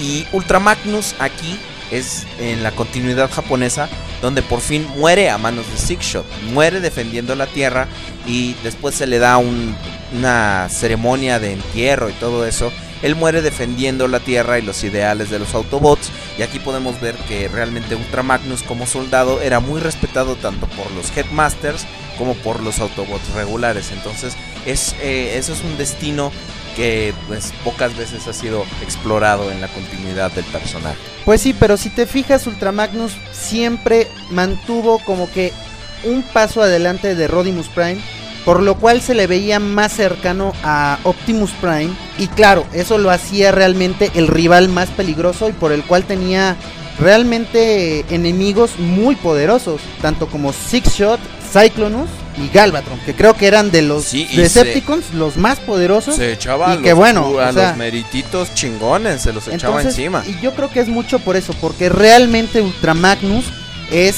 [0.00, 1.58] Y Ultra Magnus aquí
[1.90, 3.88] es en la continuidad japonesa,
[4.22, 7.86] donde por fin muere a manos de Six Shot, muere defendiendo la tierra
[8.26, 9.76] y después se le da un-
[10.12, 12.72] una ceremonia de entierro y todo eso.
[13.02, 16.10] Él muere defendiendo la tierra y los ideales de los Autobots.
[16.36, 20.90] Y aquí podemos ver que realmente Ultra Magnus como soldado era muy respetado tanto por
[20.90, 23.92] los Headmasters como por los Autobots regulares.
[23.92, 24.34] Entonces
[24.66, 26.32] es, eh, eso es un destino
[26.78, 30.96] que pues pocas veces ha sido explorado en la continuidad del personaje.
[31.24, 35.52] Pues sí, pero si te fijas, Ultra Magnus siempre mantuvo como que
[36.04, 37.98] un paso adelante de Rodimus Prime,
[38.44, 41.90] por lo cual se le veía más cercano a Optimus Prime.
[42.16, 46.56] Y claro, eso lo hacía realmente el rival más peligroso y por el cual tenía
[47.00, 51.20] realmente enemigos muy poderosos, tanto como Six Shot,
[51.52, 52.08] Cyclonus
[52.44, 56.16] y Galvatron, que creo que eran de los Sí, Decepticons los más poderosos.
[56.16, 59.98] Se echaba Y que bueno, a o sea- los merititos chingones, se los echaba Entonces,
[59.98, 60.22] encima.
[60.26, 63.44] Y yo creo que es mucho por eso, porque realmente Ultra Magnus
[63.90, 64.16] es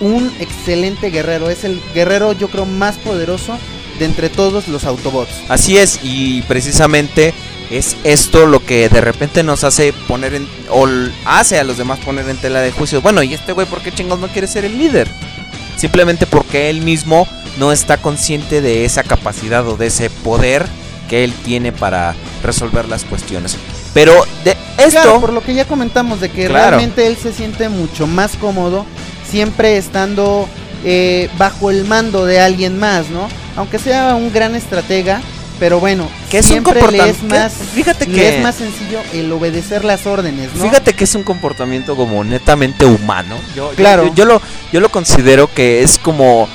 [0.00, 3.58] un excelente guerrero, es el guerrero yo creo más poderoso
[3.98, 5.32] de entre todos los Autobots.
[5.48, 7.34] Así es, y precisamente
[7.70, 10.48] es esto lo que de repente nos hace poner en.
[10.70, 10.86] o
[11.26, 13.02] hace a los demás poner en tela de juicio.
[13.02, 15.08] Bueno, ¿y este güey por qué chingos no quiere ser el líder?
[15.76, 20.66] Simplemente porque él mismo no está consciente de esa capacidad o de ese poder
[21.08, 23.56] que él tiene para resolver las cuestiones.
[23.94, 24.12] Pero
[24.44, 24.90] de esto.
[25.02, 26.70] Claro, por lo que ya comentamos de que Claro.
[26.70, 28.84] realmente él se siente mucho más cómodo
[29.28, 30.48] siempre estando
[30.84, 33.28] eh, bajo el mando de alguien más, ¿no?
[33.56, 35.20] Aunque sea un gran estratega,
[35.58, 36.84] pero bueno, que es un siempre le es
[37.16, 37.34] comportamiento.
[37.34, 38.36] más, Fíjate le que.
[38.36, 40.62] es más sencillo el obedecer las órdenes, ¿no?
[40.62, 43.36] Fíjate que es un comportamiento como netamente humano.
[43.56, 44.06] Yo, Claro.
[44.08, 46.48] Yo, yo lo, yo lo considero que es como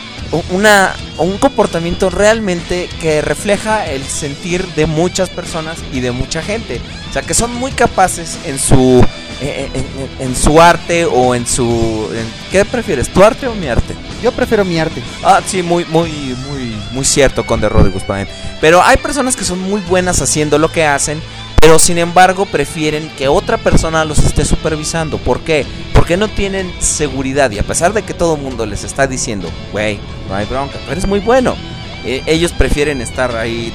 [0.52, 6.82] una, un comportamiento realmente que refleja el sentir de muchas personas y de mucha gente.
[7.10, 9.06] O sea, que son muy capaces en su,
[9.42, 12.10] eh, en, en- en su arte o en su...
[12.14, 13.94] en- ¿Qué prefieres, tu arte o mi arte?
[14.24, 15.02] Yo prefiero mi arte.
[15.24, 16.10] Ah, sí, muy, muy,
[16.50, 18.28] muy, muy cierto con The Rodriguez Prime.
[18.62, 21.22] Pero hay personas que son muy buenas haciendo lo que hacen,
[21.60, 25.18] pero sin embargo prefieren que otra persona los esté supervisando.
[25.18, 25.66] ¿Por qué?
[26.04, 29.50] Porque no tienen seguridad y a pesar de que todo el mundo les está diciendo,
[29.72, 31.56] güey, no hay bronca, tú eres muy bueno.
[32.04, 33.72] eh, ellos prefieren estar ahí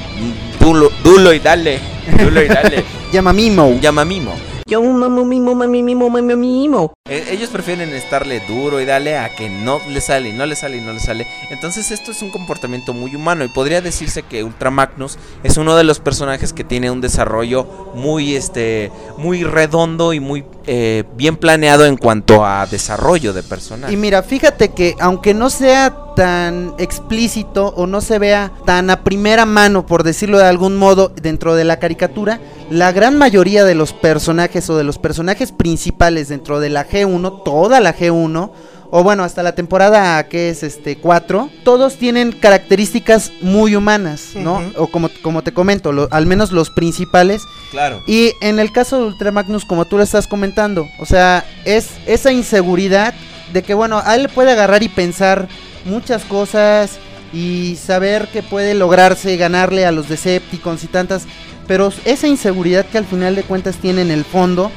[0.59, 1.79] dulo, dulo y dale,
[2.23, 3.79] dulo y dale, Llama Mimo.
[3.81, 4.35] llama mimo.
[4.69, 6.93] Yo mamo mimo mami mimo mami mimo.
[7.09, 10.77] Eh, Ellos prefieren estarle duro y darle a que no le sale, no le sale
[10.77, 11.25] y no le sale.
[11.49, 15.75] Entonces esto es un comportamiento muy humano y podría decirse que Ultra Magnus es uno
[15.75, 21.35] de los personajes que tiene un desarrollo muy este muy redondo y muy eh, bien
[21.35, 23.91] planeado en cuanto a desarrollo de personaje.
[23.91, 29.03] Y mira, fíjate que aunque no sea tan explícito o no se vea tan a
[29.03, 33.73] primera mano, por decirlo de algún modo, dentro de la caricatura, la gran mayoría de
[33.73, 38.51] los personajes o de los personajes principales dentro de la G1, toda la G1,
[38.91, 44.63] o bueno, hasta la temporada que es este 4, todos tienen características muy humanas, ¿no?
[44.77, 48.01] O como, como te comento, lo- al menos los principales, Claro.
[48.07, 51.89] y en el caso de Ultra Magnus, como tú lo estás comentando, o sea, es
[52.07, 53.13] esa inseguridad
[53.53, 55.47] de que, bueno, a él le puede agarrar y pensar
[55.85, 56.97] muchas cosas
[57.31, 61.25] y saber que puede lograrse ganarle a los Decepticons y tantas,
[61.69, 64.71] pero esa inseguridad que al final de cuentas tiene en el fondo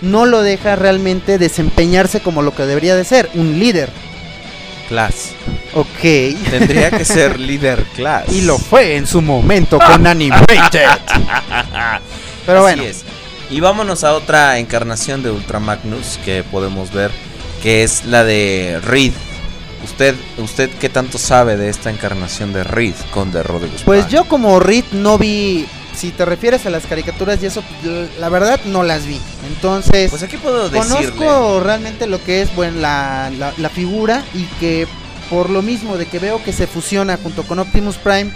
[0.00, 3.90] no lo deja realmente desempeñarse como lo que debería de ser, un líder.
[4.88, 5.34] Class.
[5.74, 6.00] Ok.
[6.48, 8.32] Tendría que ser líder class.
[8.32, 10.88] Y lo fue en su momento con Animated.
[12.46, 12.82] Pero Así bueno.
[12.84, 13.04] es.
[13.50, 17.10] Y vámonos a otra encarnación de Ultra Magnus que podemos ver,
[17.62, 19.12] que es la de Reed.
[19.84, 24.24] ¿Usted, ¿Usted qué tanto sabe de esta encarnación de Reed con The Rodriguez Pues yo
[24.24, 25.66] como Reed no vi,
[25.98, 29.20] si te refieres a las caricaturas y eso, l- la verdad no las vi.
[29.48, 31.10] Entonces, Pues aquí puedo decirle.
[31.10, 34.86] conozco realmente lo que es bueno, la, la- la figura y que
[35.30, 38.30] por lo mismo de que veo que se fusiona junto con Optimus Prime,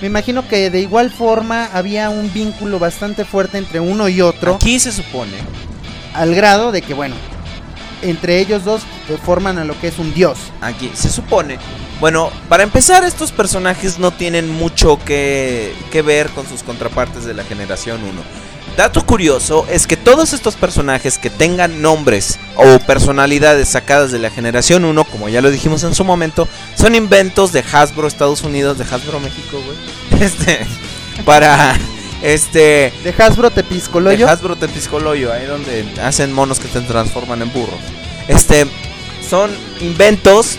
[0.00, 4.54] me imagino que de igual forma había un vínculo bastante fuerte entre uno y otro,
[4.54, 5.36] Aquí se supone.
[6.14, 7.14] al grado de que bueno,
[8.02, 8.82] entre ellos dos
[9.24, 10.38] forman a lo que es un dios.
[10.60, 11.58] Aquí se supone.
[12.00, 17.34] Bueno, para empezar, estos personajes no tienen mucho que, que ver con sus contrapartes de
[17.34, 18.50] la generación 1.
[18.76, 24.30] Dato curioso es que todos estos personajes que tengan nombres o personalidades sacadas de la
[24.30, 28.78] generación 1, como ya lo dijimos en su momento, son inventos de Hasbro Estados Unidos,
[28.78, 29.76] de Hasbro México, güey.
[30.20, 30.66] Este,
[31.24, 31.78] para
[32.22, 34.26] este De Hasbro Tepiscoloyo.
[34.26, 37.80] de Hasbro Tepiscoloyo, ahí donde hacen monos que se transforman en burros.
[38.28, 38.66] Este
[39.28, 40.56] son inventos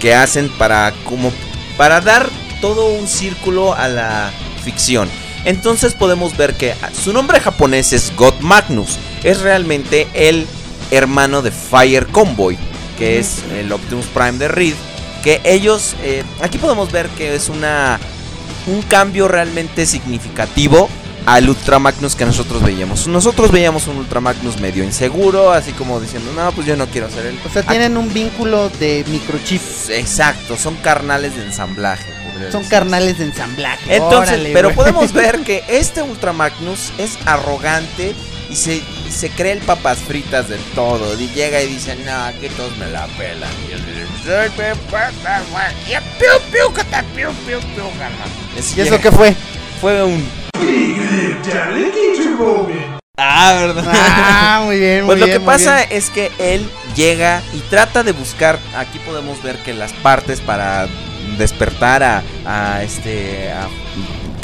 [0.00, 1.32] que hacen para como
[1.76, 2.28] para dar
[2.60, 4.30] todo un círculo a la
[4.64, 5.08] ficción.
[5.44, 8.98] Entonces podemos ver que su nombre japonés es God Magnus.
[9.22, 10.46] Es realmente el
[10.90, 12.58] hermano de Fire Convoy,
[12.98, 14.74] que es el Optimus Prime de Reed.
[15.22, 18.00] Que ellos, eh, aquí podemos ver que es una
[18.66, 20.88] un cambio realmente significativo
[21.26, 23.08] al Ultra Magnus que nosotros veíamos.
[23.08, 27.10] Nosotros veíamos un Ultra Magnus medio inseguro, así como diciendo, no, pues yo no quiero
[27.10, 27.38] ser el...
[27.44, 29.60] O sea, tienen un vínculo de microchip.
[29.90, 32.06] Exacto, son carnales de ensamblaje.
[32.52, 33.96] Son carnales de ensamblaje.
[33.96, 38.14] Entonces, Órale, pero podemos ver que este Ultra Magnus es arrogante
[38.50, 41.18] y se, y se cree el papas fritas del todo.
[41.20, 43.50] Y llega y dice, no, que todos me la pelan.
[43.66, 47.58] Y yo digo, "Soy pe- pe- pe- pe- y piu, piu, que te piu, piu,
[47.74, 48.28] piu, carnal".
[48.56, 49.34] Es- ¿Y eso qué fue?
[49.80, 50.26] Fue un...
[53.18, 53.84] Ah, ¿verdad?
[53.94, 55.88] Ah, muy bien, muy Pues lo bien, que pasa bien.
[55.90, 58.58] es que él llega y trata de buscar.
[58.76, 60.86] Aquí podemos ver que las partes para
[61.38, 63.50] despertar a, a este.
[63.52, 63.68] a-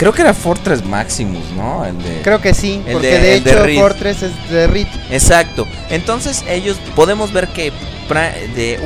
[0.02, 1.84] creo que era Fortress Maximus, ¿no?
[1.84, 3.78] El de, Creo que sí, el porque de- de, el de hecho Reed.
[3.80, 4.86] Fortress es de Reed.
[5.10, 5.66] Exacto.
[5.90, 7.72] Entonces ellos podemos ver que
[8.54, 8.78] de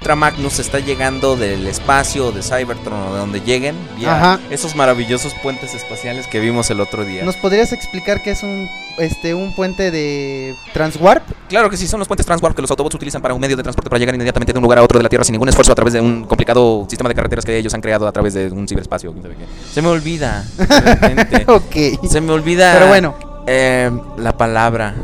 [0.00, 3.76] Ultra Magnus está llegando del espacio de Cybertron o de donde lleguen.
[3.98, 4.40] vía Ajá.
[4.48, 7.22] Esos maravillosos puentes espaciales que vimos el otro día.
[7.22, 11.22] ¿Nos podrías explicar qué es un este un puente de Transwarp?
[11.50, 13.62] Claro que sí, son los puentes Transwarp que los Autobots utilizan para un medio de
[13.62, 15.72] transporte para llegar inmediatamente de un lugar a otro de la Tierra sin ningún esfuerzo
[15.72, 18.50] a través de un complicado sistema de carreteras que ellos han creado a través de
[18.50, 19.14] un ciberespacio.
[19.70, 20.46] Se me olvida.
[21.46, 22.08] ok.
[22.08, 22.72] Se me olvida.
[22.72, 23.14] Pero bueno,
[23.46, 24.94] eh, la palabra.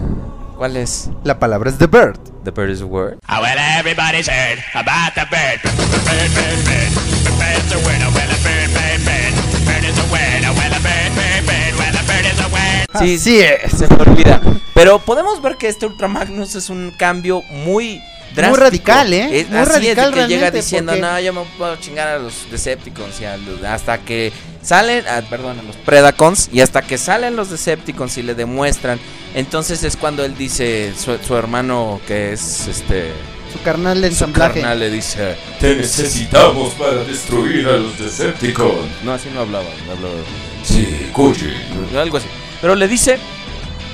[0.57, 1.11] ¿Cuál es?
[1.25, 2.19] la palabra es The Bird.
[2.45, 3.19] The bird is a word.
[3.27, 5.61] Ah, well, everybody's heard about the bird.
[5.63, 6.91] Bird, bird, bird.
[7.25, 8.03] The bird's a word.
[8.07, 9.35] Oh, well, a bird, bird, bird.
[9.67, 10.45] Bird is a word.
[10.47, 11.75] Oh, well, a bird, bird, bird.
[11.77, 12.87] Well, a bird is a word.
[13.01, 13.73] Sí, Así es.
[13.79, 14.41] Se me olvida.
[14.75, 18.01] Pero podemos ver que este Ultra Magnus es un cambio muy
[18.35, 18.61] drástico.
[18.65, 19.41] radical, ¿eh?
[19.41, 22.09] Es- Muy así radical es, de que llega diciendo, porque- no, yo me puedo chingar
[22.09, 24.33] a los Decepticons y a los- hasta que
[24.67, 28.99] salen, ah, perdón, a los Predacons y hasta que salen los Decepticons y le demuestran,
[29.35, 33.13] entonces es cuando él dice, su, su hermano que es este...
[33.53, 34.61] Su carnal de Su ensamblaje.
[34.61, 39.05] carnal le dice, Te necesitamos para destruir a los Decepticons.
[39.05, 40.15] no, así no hablaba, no hablaba.
[40.65, 41.53] Sí, Koji.
[41.97, 42.27] algo así.
[42.61, 43.19] Pero le dice,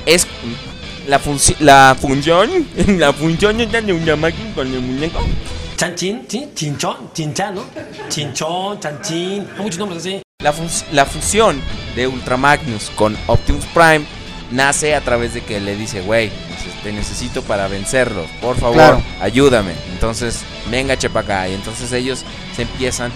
[0.07, 0.25] es
[1.07, 2.49] la, funci- la función,
[2.97, 5.19] la función de una máquina con el muñeco.
[5.77, 6.49] Chanchín, ¿sí?
[6.55, 7.63] Chinchón, chinchán, ¿no?
[8.09, 10.22] Chinchón, chanchín, hay muchos nombres así.
[10.43, 11.59] La, fus- la fusión
[11.95, 14.05] de Ultra Magnus con Optimus Prime
[14.51, 16.29] nace a través de que le dice, güey,
[16.83, 19.03] te necesito para vencerlos, por favor, Claro.
[19.21, 19.71] ayúdame.
[19.93, 21.47] Entonces, venga, chepa acá.
[21.47, 22.23] Y entonces ellos
[22.55, 23.11] se empiezan.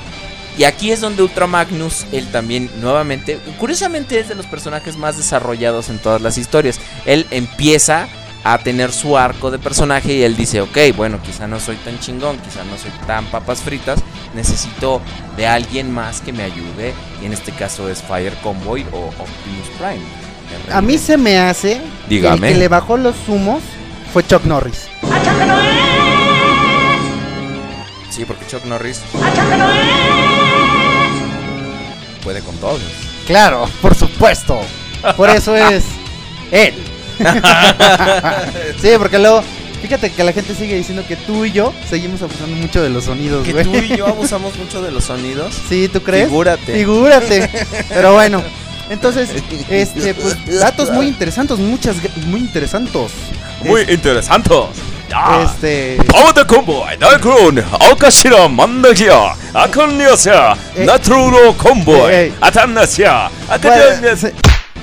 [0.57, 5.15] Y aquí es donde Ultra Magnus, él también, nuevamente, curiosamente es de los personajes más
[5.17, 6.79] desarrollados en todas las historias.
[7.05, 8.07] Él empieza
[8.53, 11.99] a tener su arco de personaje y él dice, ok, bueno, quizá no soy tan
[11.99, 13.99] chingón, quizá no soy tan papas fritas,
[14.33, 15.01] necesito
[15.35, 16.93] de alguien más que me ayude.
[17.21, 20.05] Y en este caso es Fire Convoy o Optimus Prime.
[20.71, 22.47] A mí se me hace que Dígame.
[22.47, 23.61] el que le bajó los humos
[24.13, 24.87] fue Chuck Norris.
[28.09, 29.01] Sí, porque Chuck Norris
[32.23, 32.81] puede con todos.
[33.25, 34.59] Claro, por supuesto.
[35.15, 35.83] Por eso es
[36.51, 36.73] él.
[38.81, 39.43] sí, porque luego,
[39.81, 43.05] fíjate que la gente sigue diciendo que tú y yo seguimos abusando mucho de los
[43.05, 43.65] sonidos, Que güey.
[43.65, 45.53] tú y yo abusamos mucho de los sonidos.
[45.69, 46.27] Sí, ¿tú crees?
[46.27, 46.73] Figúrate.
[46.73, 47.49] Figúrate.
[47.89, 48.41] Pero bueno,
[48.89, 49.29] entonces,
[49.69, 51.95] este, pues, datos muy interesantes, muchas,
[52.27, 53.11] muy interesantes.
[53.63, 54.49] Muy interesante.
[55.09, 55.41] Ya.
[55.43, 60.85] Este, Power Convoy, Darkroon, Okashira, Mandagia, Akonyosia, Eh.
[60.85, 62.33] Natururo Convoy, Eh, eh.
[62.41, 64.15] Atanasia, bueno, Akademia.
[64.17, 64.33] se-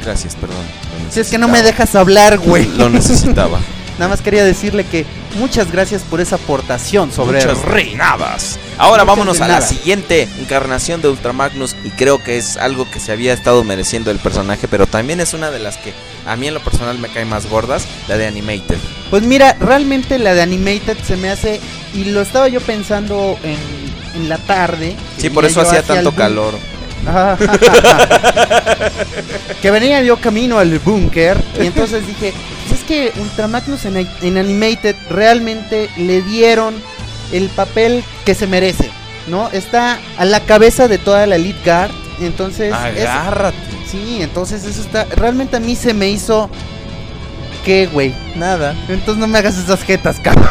[0.02, 0.83] Gracias, perdón.
[1.14, 2.66] Si es que no me dejas hablar, güey.
[2.76, 3.60] Lo necesitaba.
[4.00, 5.06] Nada más quería decirle que
[5.38, 8.58] muchas gracias por esa aportación sobre Muchas reinadas.
[8.78, 12.98] Ahora Muchas vámonos a la siguiente encarnación de Ultramagnus y creo que es algo que
[12.98, 15.92] se había estado mereciendo el personaje, pero también es una de las que
[16.26, 18.78] a mí en lo personal me cae más gordas, la de Animated.
[19.08, 21.60] Pues mira, realmente la de Animated se me hace.
[21.94, 23.56] Y lo estaba yo pensando en,
[24.20, 24.96] en la tarde.
[25.18, 26.04] Sí, por eso hacía hacia el
[29.62, 31.36] que venía yo camino al búnker.
[31.60, 32.32] Y entonces dije:
[32.68, 36.74] pues es que Ultramagnus en, en Animated realmente le dieron
[37.32, 38.90] el papel que se merece.
[39.26, 39.48] ¿No?
[39.52, 41.90] Está a la cabeza de toda la Elite Guard.
[42.20, 42.72] Entonces.
[42.96, 43.56] es- Agárrate.
[43.90, 45.04] sí, entonces eso está.
[45.16, 46.50] Realmente a mí se me hizo.
[47.64, 48.14] ¿Qué, güey?
[48.36, 48.74] Nada.
[48.88, 50.46] Entonces no me hagas esas jetas, cabrón.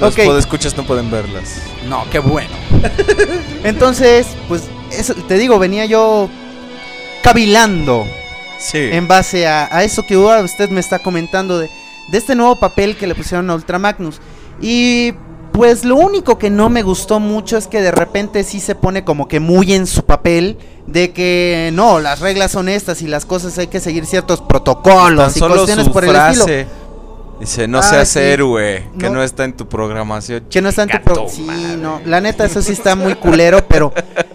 [0.00, 0.24] Los Ok.
[0.24, 1.56] podescuchas no pueden verlas.
[1.88, 2.54] No, qué bueno.
[3.64, 6.28] Entonces, pues, eso, te digo, venía yo
[7.22, 8.06] cavilando
[8.58, 8.78] Sí.
[8.78, 11.70] en base a, a eso que ahora usted me está comentando de,
[12.10, 14.20] de este nuevo papel que le pusieron a Ultramagnus.
[14.60, 15.12] Y
[15.52, 19.02] pues lo único que no me gustó mucho es que de repente sí se pone
[19.04, 23.24] como que muy en su papel de que no, las reglas son estas y las
[23.24, 26.46] cosas hay que seguir ciertos protocolos Tan y solo cuestiones su por el estilo.
[27.40, 28.18] Dice, no Ah, seas sí.
[28.18, 29.14] héroe, que No.
[29.14, 29.22] no.
[29.22, 30.44] está en tu programación.
[30.50, 31.46] Que no está en tu Chinga pro- tu Sí,
[31.78, 32.02] no.
[32.04, 33.94] La neta, eso sí está muy culero, pero.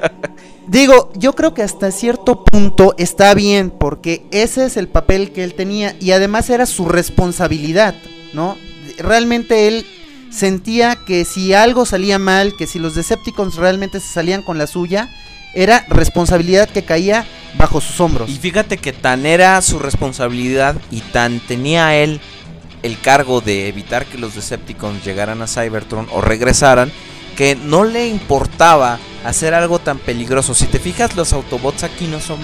[0.67, 5.43] Digo, yo creo que hasta cierto punto está bien, porque ese es el papel que
[5.43, 7.95] él tenía y además era su responsabilidad,
[8.33, 8.57] ¿no?
[8.97, 9.85] Realmente él
[10.31, 14.65] sentía que si algo salía mal, que si los Decepticons realmente se salían con la
[14.65, 15.09] suya,
[15.53, 17.25] era responsabilidad que caía
[17.57, 18.29] bajo sus hombros.
[18.29, 22.19] Y fíjate que tan era su responsabilidad y tan tenía él
[22.83, 26.91] el cargo de evitar que los Decepticons llegaran a Cybertron o regresaran,
[27.35, 30.53] que no le importaba hacer algo tan peligroso.
[30.53, 32.39] Si te fijas, los Autobots aquí no son...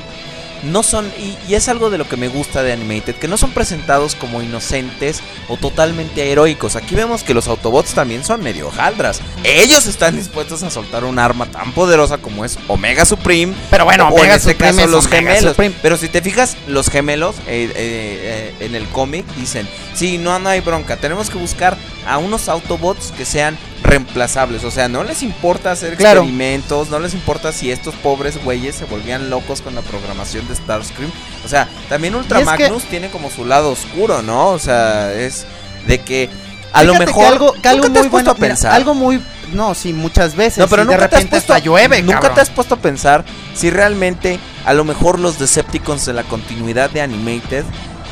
[0.64, 3.36] No son, y, y es algo de lo que me gusta de Animated, que no
[3.36, 6.76] son presentados como inocentes o totalmente heroicos.
[6.76, 9.22] Aquí vemos que los Autobots también son medio jaldras.
[9.44, 13.56] Ellos están dispuestos a soltar un arma tan poderosa como es Omega Supreme.
[13.72, 15.52] Pero bueno, o Omega en este Supreme caso es los Omega gemelos.
[15.54, 15.76] Supreme.
[15.82, 20.38] Pero si te fijas, los gemelos eh, eh, eh, en el cómic dicen, sí, no,
[20.38, 24.64] no hay bronca, tenemos que buscar a unos Autobots que sean reemplazables.
[24.64, 26.22] O sea, no les importa hacer Claro.
[26.22, 30.56] experimentos, no les importa si estos pobres güeyes se volvían locos con la programación de
[30.56, 31.12] Starscream.
[31.46, 34.50] O sea, también Ultra que- Magnus tiene como su lado oscuro, ¿no?
[34.50, 35.46] O sea, es
[35.88, 36.30] de que
[36.74, 37.14] a lo mejor...
[37.24, 39.22] que algo, que algo ¿Nunca te muy bueno, mira, algo muy
[39.54, 40.60] no, sí, muchas veces.
[40.60, 42.36] No, pero nunca de te has repente puesto hasta llueve, Nunca cabrón.
[42.36, 46.90] te has puesto a pensar si realmente a lo mejor los Decepticons de la continuidad
[46.90, 47.66] de Animated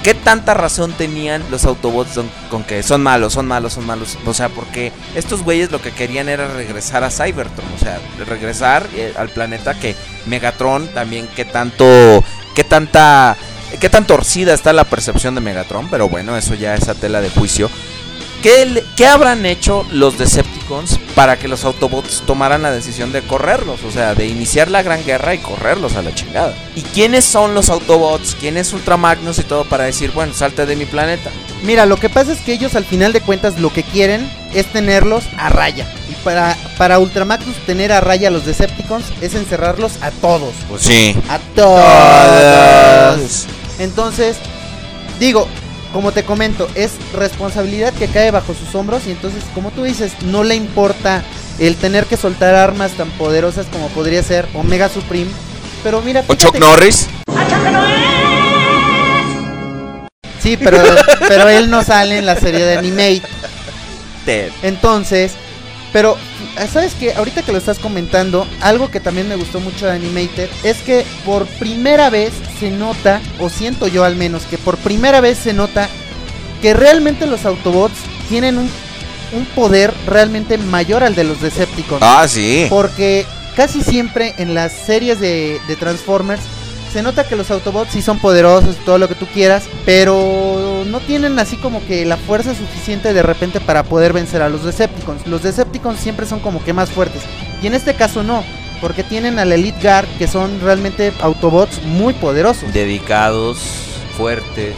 [0.04, 2.20] ¿Qué tanta razón tenían los Autobots
[2.50, 4.18] con que son malos, son malos, son malos?
[4.26, 8.88] O sea, porque estos güeyes lo que querían era regresar a Cybertron, o sea, regresar
[8.96, 9.96] eh, al planeta que
[10.26, 12.24] Megatron también, qué tanto,
[12.56, 13.36] qué tanta,
[13.82, 17.20] qué tan torcida está la percepción de Megatron, pero bueno, eso ya es a tela
[17.20, 17.70] de juicio.
[18.42, 23.22] ¿Qué, le- qué habrán hecho los Decepticons para que los Autobots tomaran la decisión de
[23.22, 23.84] correrlos?
[23.84, 26.54] O sea, de iniciar la gran guerra y correrlos a la chingada.
[26.76, 28.36] ¿Y quiénes son los Autobots?
[28.40, 31.30] ¿Quién es Ultramagnus y todo para decir, bueno, salte de mi planeta?
[31.64, 34.66] Mira, lo que pasa es que ellos al final de cuentas lo que quieren es
[34.72, 35.92] tenerlos a raya.
[36.10, 40.54] Y para, para Ultramagnus tener a raya a los Decepticons es encerrarlos a todos.
[40.70, 41.16] Pues sí.
[41.30, 43.46] A todos.
[43.80, 44.38] Entonces,
[45.20, 45.48] digo,
[45.94, 50.14] como te comento, es responsabilidad que cae bajo sus hombros y entonces, como tú dices,
[50.24, 51.24] no le importa
[51.60, 55.32] el tener que soltar armas tan poderosas como podría ser Omega Supreme.
[55.84, 57.08] Pero mira, ¿O Chuck Norris?
[60.42, 60.78] Sí, pero,
[61.28, 63.22] pero él no sale en la serie de Animate.
[64.62, 65.34] Entonces,
[65.92, 66.18] pero,
[66.68, 67.14] ¿sabes qué?
[67.14, 71.06] Ahorita que lo estás comentando, algo que también me gustó mucho de Animated es que
[71.26, 75.54] por primera vez se nota, o siento yo al menos, que por primera vez se
[75.54, 75.90] nota
[76.62, 77.96] que realmente los Autobots
[78.28, 78.70] tienen un,
[79.34, 82.02] un poder realmente mayor al de los Decepticons.
[82.04, 82.68] Ah, sí.
[82.70, 86.42] Porque casi siempre en las series de, de Transformers
[86.92, 91.00] se nota que los Autobots sí son poderosos, todo lo que tú quieras, pero no
[91.00, 95.28] tienen así como que la fuerza suficiente de repente para poder vencer a los Decepticons.
[95.28, 97.22] Los Decepticons siempre son como que más fuertes.
[97.62, 98.44] Y en este caso no,
[98.82, 103.60] porque tienen al Elite Guard que son realmente Autobots muy poderosos, Dedicados,
[104.18, 104.74] fuertes,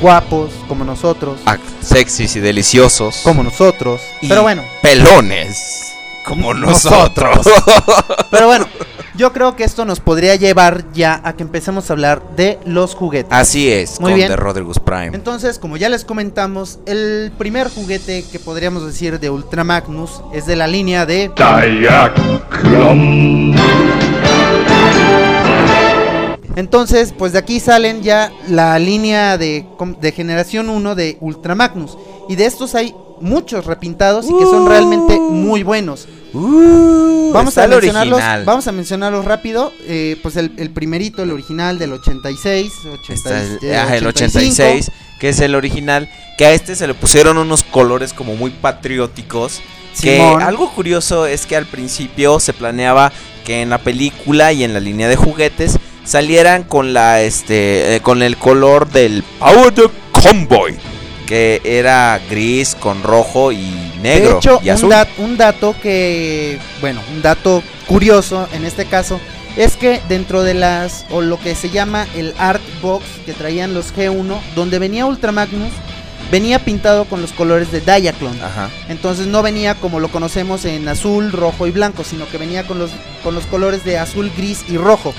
[0.00, 3.18] guapos, como nosotros, ac- sexys y deliciosos.
[3.22, 4.00] como nosotros.
[4.20, 5.91] Y Pero bueno, Pelones.
[6.24, 7.46] Como nosotros.
[8.30, 8.66] pero bueno,
[9.14, 12.94] yo creo que esto nos podría llevar ya a que empecemos a hablar de los
[12.94, 13.32] juguetes.
[13.32, 14.28] Así es, Muy con bien.
[14.28, 15.10] The Rodriguez Prime.
[15.14, 20.46] Entonces, como ya les comentamos, el primer juguete que podríamos decir de Ultra Magnus es
[20.46, 22.32] de la línea de Diaclum.
[26.54, 29.66] Entonces, pues de aquí salen ya la línea de,
[30.00, 31.96] de generación 1 de Ultra Magnus.
[32.28, 36.08] Y de estos hay muchos repintados y que son realmente muy buenos.
[36.34, 39.72] Vamos está a mencionarlos, vamos a mencionarlos rápido.
[39.86, 44.06] Eh, pues el, el primerito, el original del 86, 80 Está el, eh, ah, el
[44.06, 44.62] 85.
[44.62, 46.08] 86, que es el original.
[46.36, 49.60] Que a este se le pusieron unos colores como muy patrióticos.
[50.00, 53.12] Que algo curioso es que al principio se planeaba
[53.44, 58.00] que en la película y en la línea de juguetes salieran con la este eh,
[58.00, 59.72] con el color del Power
[60.12, 60.76] Convoy,
[61.32, 63.72] que era gris con rojo y
[64.02, 68.84] negro De hecho, y un, dat- un dato que, bueno, un dato curioso en este
[68.84, 69.18] caso
[69.56, 73.72] es que dentro de las, o lo que se llama el Art Box que traían
[73.72, 75.72] los G1, donde venía Ultra Magnus,
[76.30, 78.38] venía pintado con los colores de Diaclone.
[78.42, 78.68] Ajá.
[78.90, 82.78] Entonces no venía como lo conocemos en azul, rojo y blanco, sino que venía con
[82.78, 82.90] los,
[83.24, 85.14] con los colores de azul, gris y rojo.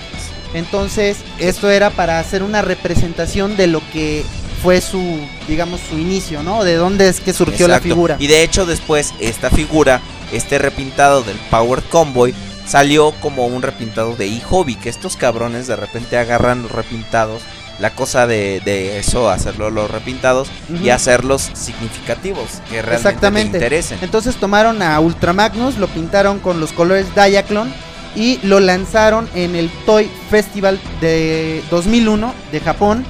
[0.54, 4.24] Entonces, esto era para hacer una representación de lo que
[4.64, 6.64] fue su, digamos, su inicio, ¿no?
[6.64, 8.16] De dónde es que surgió la figura.
[8.18, 10.00] Y de hecho después esta figura,
[10.32, 12.34] este repintado del Power Convoy,
[12.66, 17.42] salió como un repintado de e-hobby, que estos cabrones de repente agarran los repintados,
[17.80, 20.48] la cosa de, de eso, hacerlo los repintados
[20.82, 23.52] y hacerlos significativos, que realmente Exactamente.
[23.52, 24.00] te interesen.
[24.02, 27.74] Entonces tomaron a Ultra Magnus, lo pintaron con los colores Diaclone
[28.16, 33.06] y lo lanzaron en el Toy Festival de 2001 de Japón.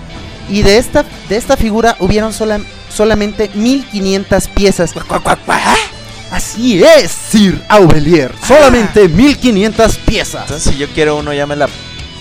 [0.49, 2.59] Y de esta, de esta figura hubieron sola-
[2.93, 4.93] solamente 1500 piezas.
[6.31, 8.33] Así es, Sir Aubelier.
[8.47, 10.41] Solamente 1500 piezas.
[10.43, 11.67] Entonces si yo quiero uno, llámela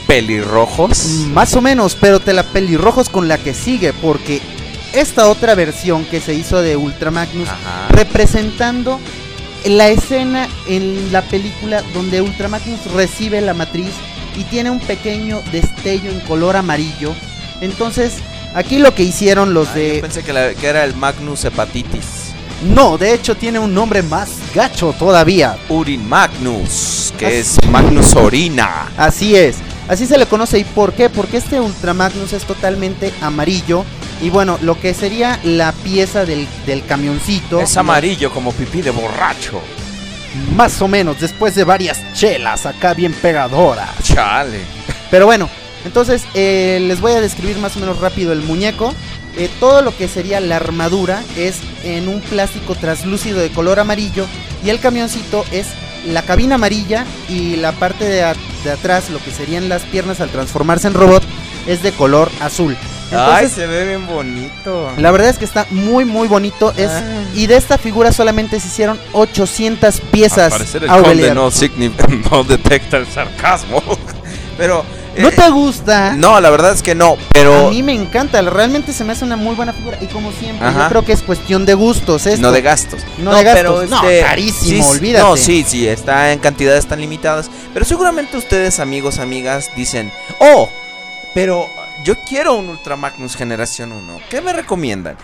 [0.06, 0.98] pelirrojos.
[1.32, 4.40] Más o menos, pero te la pelirrojos con la que sigue, porque
[4.92, 7.88] esta otra versión que se hizo de Ultra Magnus, Ajá.
[7.88, 9.00] representando
[9.64, 13.92] la escena en la película donde Ultra Magnus recibe la matriz
[14.36, 17.14] y tiene un pequeño destello en color amarillo.
[17.62, 18.14] Entonces,
[18.54, 19.98] aquí lo que hicieron los Ah, yo de...
[20.02, 22.04] pensé que, la- que era el Magnus Hepatitis.
[22.74, 25.56] No, de hecho tiene un nombre más gacho todavía.
[25.68, 28.88] Urin Magnus, que Así- es Magnus Orina.
[28.96, 29.56] Así es.
[29.88, 30.58] Así se le conoce.
[30.58, 31.08] ¿Y por qué?
[31.08, 33.84] Porque este Ultra Magnus es totalmente amarillo.
[34.20, 37.60] Y bueno, lo que sería la pieza del, del camioncito.
[37.60, 39.60] Es amarillo como pipí de borracho.
[40.56, 43.90] Más o menos, después de varias chelas acá bien pegadoras.
[44.04, 44.60] Chale.
[45.10, 45.48] Pero bueno,
[45.84, 48.94] entonces eh, les voy a describir más o menos rápido el muñeco.
[49.36, 54.26] Eh, todo lo que sería la armadura es en un plástico translúcido de color amarillo.
[54.64, 55.66] Y el camioncito es
[56.06, 60.20] la cabina amarilla y la parte de, a- de atrás, lo que serían las piernas
[60.20, 61.22] al transformarse en robot,
[61.66, 62.76] es de color azul.
[63.14, 64.90] Ay, Entonces, se ve bien bonito.
[64.96, 66.72] la verdad es que está muy muy bonito.
[66.76, 67.02] Es, Ah.
[67.34, 70.38] Y de esta figura solamente se hicieron 800 piezas.
[70.52, 71.50] Al parecer el conde no,
[72.30, 73.82] no detecta el sarcasmo.
[74.58, 74.84] Pero
[75.16, 76.14] ¿No Eh, te gusta?
[76.16, 79.24] No, la verdad es que no, pero A mí me encanta, realmente se me hace
[79.24, 80.84] una muy buena figura y como siempre, Ajá.
[80.84, 82.40] yo creo que es cuestión de gustos esto.
[82.40, 83.02] no de gastos.
[83.18, 83.62] No de gastos.
[83.62, 85.24] pero No, este, carísimo, sí, olvídate.
[85.24, 87.50] No, sí, sí, está en cantidades tan limitadas.
[87.74, 90.10] Pero seguramente ustedes, amigos, amigas, dicen,
[90.40, 90.68] oh,
[91.34, 91.66] pero
[92.04, 94.18] yo quiero un Ultra Magnus Generación 1.
[94.30, 95.16] ¿Qué me recomiendan?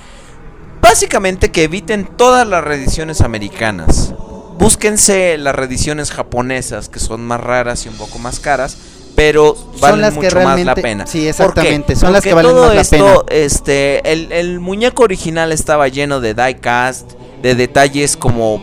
[0.80, 4.12] Básicamente que eviten todas las reediciones americanas.
[4.58, 8.76] Búsquense las reediciones japonesas, que son más raras y un poco más caras.
[9.18, 11.04] Pero valen las que mucho más la pena.
[11.06, 15.50] sí, exactamente, son las que valen todo más la esto, este, el, el muñeco original
[15.50, 17.12] estaba lleno de diecast,
[17.42, 18.62] de detalles como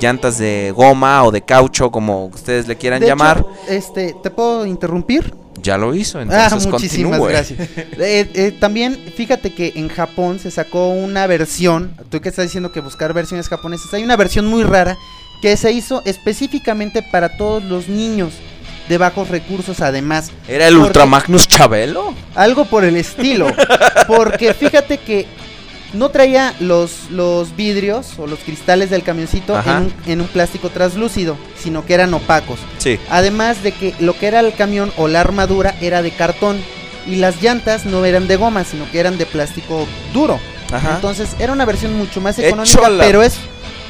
[0.00, 3.38] llantas de goma o de caucho, como ustedes le quieran De llamar.
[3.38, 5.34] hecho, este, ¿te puedo interrumpir?
[5.60, 7.28] Ya lo hizo, Ah, entonces muchísimas continúe.
[7.28, 7.58] gracias.
[7.98, 12.70] Eh, eh, también, fíjate que en Japón se sacó una versión, tú que estás diciendo
[12.70, 14.96] que buscar versiones japonesas, hay una versión muy rara
[15.42, 18.34] que se hizo específicamente para todos los niños
[18.88, 20.30] de bajos recursos además.
[20.48, 22.14] ¿Era el Ultra Magnus Chabelo?
[22.34, 23.46] Algo por el estilo.
[24.06, 25.26] Porque fíjate que
[25.92, 30.68] no traía los, los vidrios o los cristales del camioncito en un, en un plástico
[30.70, 32.58] translúcido, sino que eran opacos.
[32.78, 32.98] Sí.
[33.10, 36.58] Además de que lo que era el camión o la armadura era de cartón
[37.06, 40.38] y las llantas no eran de goma, sino que eran de plástico duro.
[40.72, 40.96] Ajá.
[40.96, 43.34] Entonces era una versión mucho más económica, la- pero es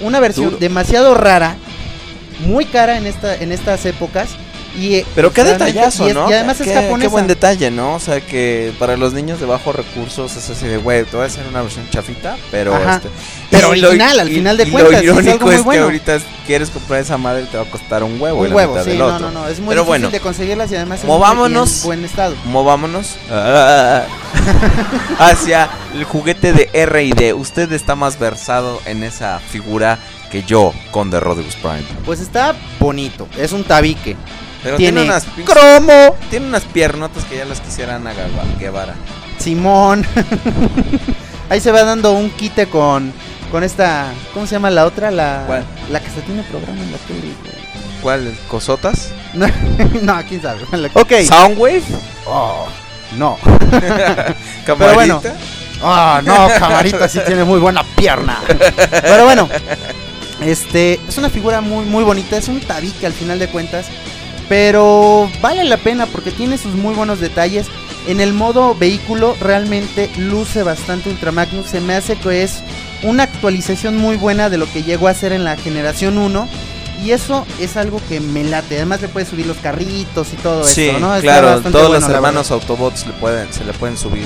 [0.03, 0.59] una versión Duro.
[0.59, 1.57] demasiado rara,
[2.41, 4.29] muy cara en esta en estas épocas
[4.79, 6.29] y eh, Pero qué detallazo, y es- ¿no?
[6.31, 7.01] Y además qué, es japonesa.
[7.01, 7.95] Qué buen detalle, ¿no?
[7.95, 11.25] O sea, que para los niños de bajos recursos es así de, güey, te voy
[11.25, 12.97] a hacer una versión chafita, pero Ajá.
[12.97, 13.09] este...
[13.51, 16.19] Pero lo- original, al final de cuentas, Lo es irónico algo muy es que ahorita
[16.47, 18.43] quieres comprar esa madre te va a costar un huevo.
[18.43, 21.05] un huevo, sí, no, no, no, es muy Pero difícil bueno, de conseguirlas y además
[21.05, 21.71] movámonos.
[21.71, 22.35] muy- en buen estado.
[22.45, 23.17] movámonos
[25.19, 27.33] hacia el juguete de R&D.
[27.35, 29.99] Usted está más versado en esa figura
[30.31, 31.85] que yo, Conde Rodimus Prime.
[32.05, 34.17] Pues está bonito, es un tabique.
[34.67, 38.13] Pero Tiene tiene, unas cromo, Tiene unas piernotas que ya las quisieran a
[38.59, 38.95] Guevara.
[39.39, 40.05] Simón.
[41.49, 43.13] Ahí se va dando un quite con
[43.53, 45.13] con esta, ¿cómo se llama la otra?
[45.13, 45.65] La ¿Cuál?
[45.89, 47.33] la que se tiene programa en la tele.
[48.03, 48.37] ¿Cuál?
[48.49, 49.13] ¿Cosotas?
[49.35, 49.47] No,
[50.03, 50.63] no, quién sabe.
[50.95, 51.13] Ok.
[51.29, 51.85] ¿Soundwave?
[52.27, 52.67] Oh,
[53.17, 53.39] no.
[54.67, 54.79] ¿Camarita?
[54.79, 55.23] Pero bueno.
[55.81, 58.41] Ah, no, Camarita sí tiene muy buena pierna.
[59.03, 59.49] Pero bueno,
[60.41, 63.87] este es una figura muy muy bonita, es un tabique al final de cuentas,
[64.49, 67.67] pero vale la pena porque tiene sus muy buenos detalles.
[68.07, 72.63] En el modo vehículo realmente luce bastante Ultra Magnus, se me hace que es
[73.03, 76.49] una actualización muy buena de lo que llegó a ser en la generación 1.
[77.05, 78.77] Y eso es algo que me late.
[78.77, 81.15] Además le puedes subir los carritos y todo Sí, eso, ¿no?
[81.15, 84.25] Está claro, todos bueno, los hermanos Autobots le pueden, se le pueden subir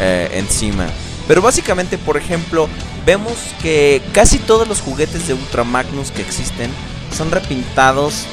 [0.00, 0.86] eh, encima.
[1.28, 2.68] Pero básicamente, por ejemplo,
[3.06, 6.70] vemos que casi todos los juguetes de Ultra Magnus que existen
[7.16, 8.26] son repintados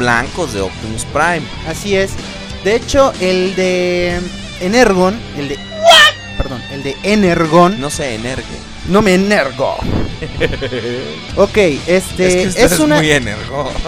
[0.00, 1.42] blancos de Optimus Prime.
[1.68, 2.12] Así es.
[2.64, 4.18] De hecho, el de
[4.60, 5.58] Energon, el de
[6.36, 8.44] Perdón, el de Energon, No se energue.
[8.88, 9.76] no me energo.
[11.36, 13.72] Ok, este es que es, una muy energo.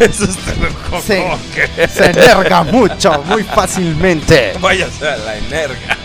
[0.00, 0.24] Eso
[0.60, 1.02] loco.
[1.04, 1.22] se,
[1.88, 4.54] se energa mucho, muy fácilmente.
[4.58, 5.96] Váyase a la energa.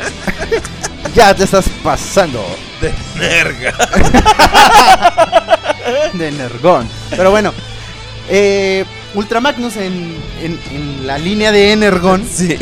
[1.15, 2.43] Ya te estás pasando
[2.81, 3.73] De energa.
[6.13, 6.87] de Energon.
[7.09, 7.53] Pero bueno,
[8.29, 12.57] eh, Ultra Magnus en, en- en la línea de Energon Sí.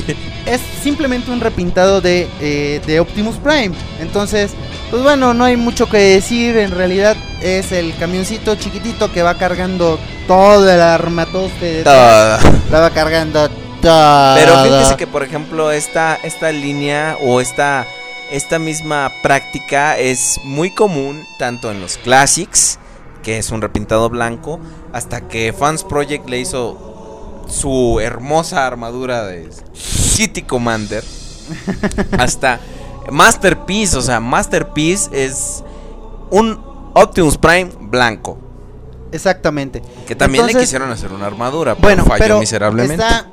[0.46, 3.72] es simplemente un repintado de, eh, de Optimus Prime.
[4.00, 4.52] Entonces,
[4.90, 6.58] pues bueno, no hay mucho que decir.
[6.58, 11.66] En realidad es el camioncito chiquitito que va cargando todo el armatoste.
[11.78, 12.40] de Toda.
[12.72, 13.48] La va cargando
[13.82, 14.36] todo.
[14.36, 17.88] Pero fíjese que, por ejemplo, esta, esta línea o esta,
[18.32, 22.78] esta misma práctica es muy común tanto en los Classics,
[23.22, 24.60] que es un repintado blanco,
[24.94, 31.04] hasta que Fans Project le hizo su hermosa armadura de City Commander,
[32.18, 32.60] hasta
[33.12, 35.64] Masterpiece, o sea, Masterpiece es
[36.30, 36.60] un
[36.94, 38.38] Optimus Prime blanco,
[39.12, 39.82] Exactamente.
[40.08, 43.04] que también le quisieron hacer una armadura, pero Bueno, falló pero miserablemente.
[43.04, 43.28] está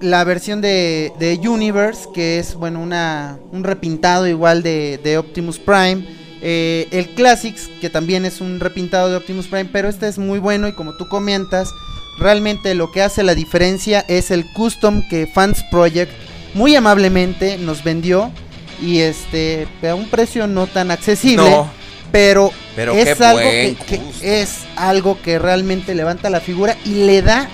[0.00, 5.58] la versión de, de Universe, que es bueno una un repintado igual de, de Optimus
[5.58, 6.23] Prime.
[6.46, 10.38] Eh, el Classics, que también es un repintado de Optimus Prime, pero este es muy
[10.38, 11.70] bueno y como tú comentas,
[12.18, 16.12] realmente lo que hace la diferencia es el custom que Fans Project
[16.52, 18.30] muy amablemente nos vendió
[18.78, 21.70] y este a un precio no tan accesible, No.
[22.12, 23.76] pero, Pero es algo que,
[24.20, 27.48] es algo que realmente levanta la figura y le da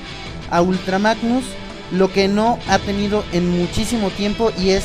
[0.51, 1.45] a Ultra Magnus
[1.93, 4.85] lo que no ha tenido en muchísimo tiempo y es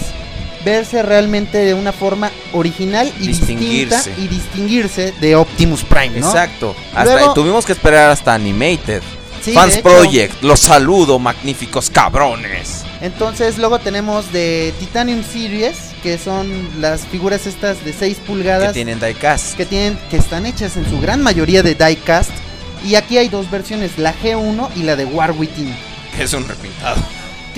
[0.66, 3.61] verse realmente de una forma original y distinta
[3.99, 4.13] Distinguirse.
[4.18, 6.28] y distinguirse de Optimus Prime, ¿no?
[6.28, 6.76] Exacto.
[6.93, 9.01] Hasta Luego- tuvimos que esperar hasta Animated.
[9.43, 9.78] Sí, Fans.
[9.78, 12.84] Project, los saludo, magníficos cabrones.
[13.01, 18.74] Entonces luego tenemos de Titanium Series, que son las figuras estas de 6 pulgadas Que
[18.74, 19.55] tienen diecast.
[19.55, 22.32] que tienen que están hechas en su gran mayoría de diecast
[22.84, 25.76] y aquí hay dos versiones, la G1 y la de Warwitting.
[26.18, 26.95] Que es un repintado.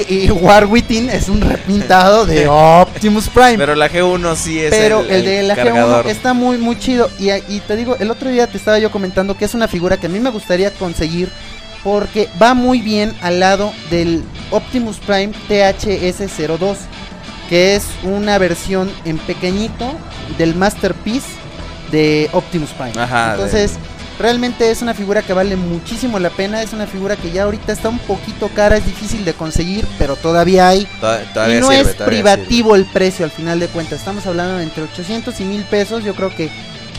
[0.08, 3.58] Y Warwitting es un repintado de Optimus Prime.
[3.58, 6.06] Pero la G1 sí es Pero el, el, de la cargador.
[6.06, 8.92] G1 está muy muy chido y, y te digo, el otro día te estaba yo
[8.92, 11.30] comentando que es una figura que a mí me gustaría conseguir
[11.84, 16.76] porque va muy bien al lado del Optimus Prime THS02,
[17.50, 19.94] que es una versión en pequeñito
[20.38, 21.28] del Masterpiece
[21.92, 22.92] de Optimus Prime.
[23.02, 23.74] Ajá, de- Entonces,
[24.20, 27.72] realmente es una figura que vale muchísimo la pena, es una figura que ya ahorita
[27.72, 30.88] está un poquito cara, es difícil de conseguir, pero todavía hay
[31.34, 34.00] todavía y no sirve, es privativo el precio al final de cuentas.
[34.00, 36.04] Estamos hablando de entre 800 y 1000 pesos.
[36.04, 36.50] Yo creo que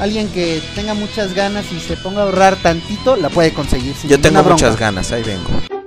[0.01, 3.95] alguien que tenga muchas ganas y se ponga a ahorrar tantito, la puede conseguir.
[3.95, 4.11] sin.
[4.11, 5.78] Yo tengo muchas ganas, ahí vengo.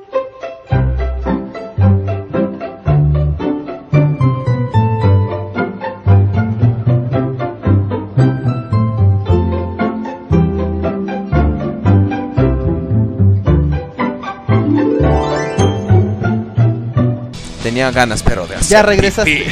[17.81, 19.51] Tenía ganas, pero de hacer Ya regresaste.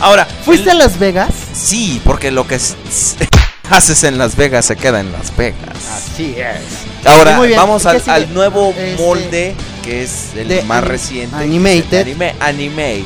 [0.00, 1.30] Ahora, ¿Fuiste el- a Las Vegas?
[1.52, 2.58] Sí, porque lo que
[3.70, 5.76] haces en Las Vegas se queda en Las Vegas.
[5.96, 7.06] Así es.
[7.06, 9.54] Ahora vamos ¿qué al, nuevo Este, molde
[9.84, 11.36] que es el de más reciente.
[11.36, 12.00] animated.
[12.02, 13.04] Anime, anime.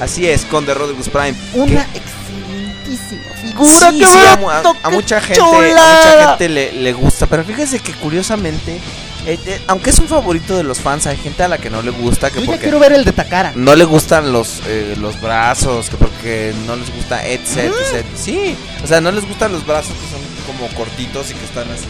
[0.00, 1.34] Así es, con The Rodriguez Prime.
[1.54, 3.90] Una que- excelentísima sí, figura.
[3.90, 5.96] sí, ¡Qué a, mu- bonito, a- a qué mucha gente, a chulada!
[5.96, 8.80] mucha gente le, le gusta, pero fíjese que curiosamente,
[9.28, 11.82] eh, eh, aunque es un favorito de los fans, hay gente a la que no
[11.82, 13.52] le gusta, que Yo ya quiero ver el de Takara.
[13.54, 18.06] no le gustan los eh, los brazos, que porque no les gusta etc, etc.
[18.16, 21.70] Sí, o sea, no les gustan los brazos que son como cortitos y que están
[21.70, 21.84] así,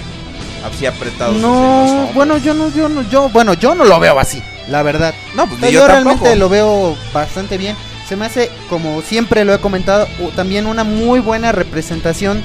[0.64, 1.36] así apretados.
[1.36, 5.14] No, bueno, yo no, yo no, yo, bueno, yo no lo veo así, la verdad.
[5.36, 7.76] no, pues O sea, ni yo, yo, realmente lo veo bastante bien.
[8.08, 12.42] Se me hace, como siempre lo he comentado, también una muy buena representación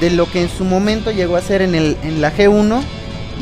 [0.00, 2.82] de lo que en su momento llegó a ser en, el, en la G1.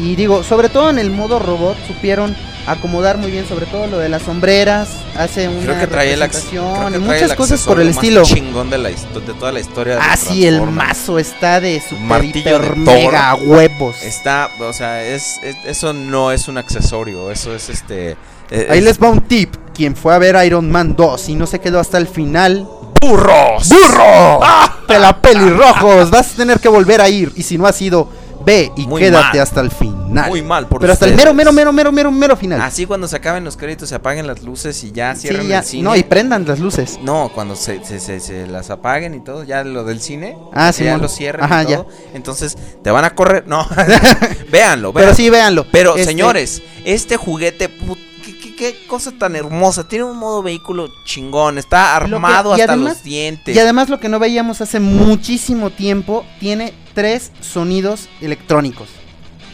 [0.01, 2.35] Y digo, sobre todo en el modo robot, supieron
[2.67, 4.89] acomodar muy bien, sobre todo lo de las sombreras.
[5.17, 7.81] Hace una Creo que trae el, ac- representación creo que trae muchas el cosas por
[7.81, 8.23] el estilo.
[8.23, 9.97] chingón de, la de toda la historia.
[9.97, 12.77] de Ah, sí, el mazo está de super Martillo de hiper Thor.
[12.79, 14.03] mega huevos.
[14.03, 18.17] Está, o sea, es, es- eso no es un accesorio, eso es este.
[18.51, 19.55] Ahí es- les va un tip.
[19.75, 22.69] Quien fue a ver Iron Man 2 y no se quedó hasta el final,
[23.01, 23.67] ¡Burros!
[23.69, 24.41] ¡Burro!
[24.87, 26.11] ¡Te la pelirrojos!
[26.11, 27.33] Vas a tener que volver a ir.
[27.37, 28.09] Y si no has ido,
[28.45, 29.41] ve y Muy quédate mal.
[29.41, 30.29] hasta el final.
[30.29, 32.61] Muy mal por Pero hasta el mero, mero, mero, mero, mero, mero final.
[32.61, 35.59] Así cuando se acaben los créditos, se apaguen las luces y ya Sí, cierran ya-
[35.61, 35.83] el cine.
[35.85, 36.99] No, y prendan las luces.
[37.03, 40.73] No, cuando se, se, se- se las apaguen y todo, ya lo del cine, Ah,
[40.77, 41.87] que ya lo cierren Ajá, y todo.
[42.15, 43.47] Entonces, te van a correr.
[43.47, 43.67] No,
[44.51, 45.15] véanlo, Pero véanlo.
[45.15, 45.67] sí, véanlo.
[45.71, 49.87] Pero, Este, señores, este juguete, put- ¿qué, qué, qué cosa tan hermosa.
[49.89, 51.59] Tiene un modo vehículo chingón.
[51.59, 53.55] Está Lo que- armado hasta además- los dientes.
[53.55, 58.89] Y además lo que no veíamos hace muchísimo tiempo, tiene tres sonidos electrónicos.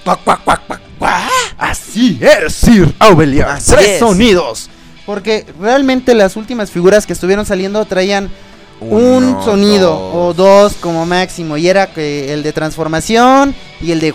[0.04, 1.22] Cuac, cuac, cuac, cuac, cuac.
[1.58, 2.94] Así es, Sir
[3.66, 3.98] tres es.
[3.98, 4.70] sonidos.
[5.04, 8.30] Porque realmente las últimas figuras que estuvieron saliendo traían
[8.80, 10.14] un sonido dos.
[10.14, 11.56] o dos como máximo.
[11.56, 14.14] Y era que el de transformación y el de...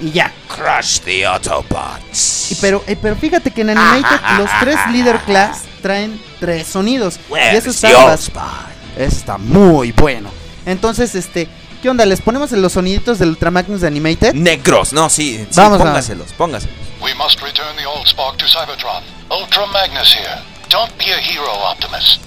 [0.00, 0.32] Y ya.
[0.54, 2.52] Crush the Autobots.
[2.52, 7.18] Y pero, eh, pero fíjate que en Animated los tres Leader Class traen tres sonidos.
[7.28, 10.30] y eso está, eso está muy bueno.
[10.66, 11.48] Entonces, este,
[11.82, 12.06] ¿qué onda?
[12.06, 14.34] ¿Les ponemos los soniditos del Ultra Magnus de Animated?
[14.34, 16.76] Negros, no, sí, sí Vamos a- póngaselos, póngaselos.
[17.00, 19.02] We must return the old spark to Cybertron.
[19.30, 20.40] Ultra Magnus here.
[20.70, 22.18] Don't be a hero, Optimus.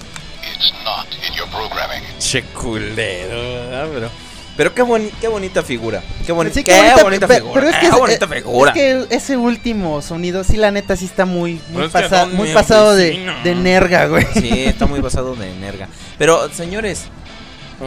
[0.54, 2.02] It's not in your programming.
[2.20, 3.36] Che culero,
[3.70, 3.88] ¿verdad?
[3.92, 4.10] pero,
[4.56, 6.02] pero qué, boni- qué bonita figura.
[6.24, 7.52] Qué, boni- Sí, qué qué bonita, figura.
[7.54, 8.70] Pero es que, qué ese- bonita eh, figura.
[8.70, 12.94] es que ese último sonido, sí, la neta, sí está muy, muy, pasa- muy pasado
[12.94, 14.26] de, de nerga, güey.
[14.34, 15.88] Sí, está muy basado de energa.
[16.18, 17.04] Pero, señores,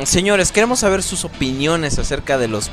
[0.05, 2.71] señores, queremos saber sus opiniones acerca de los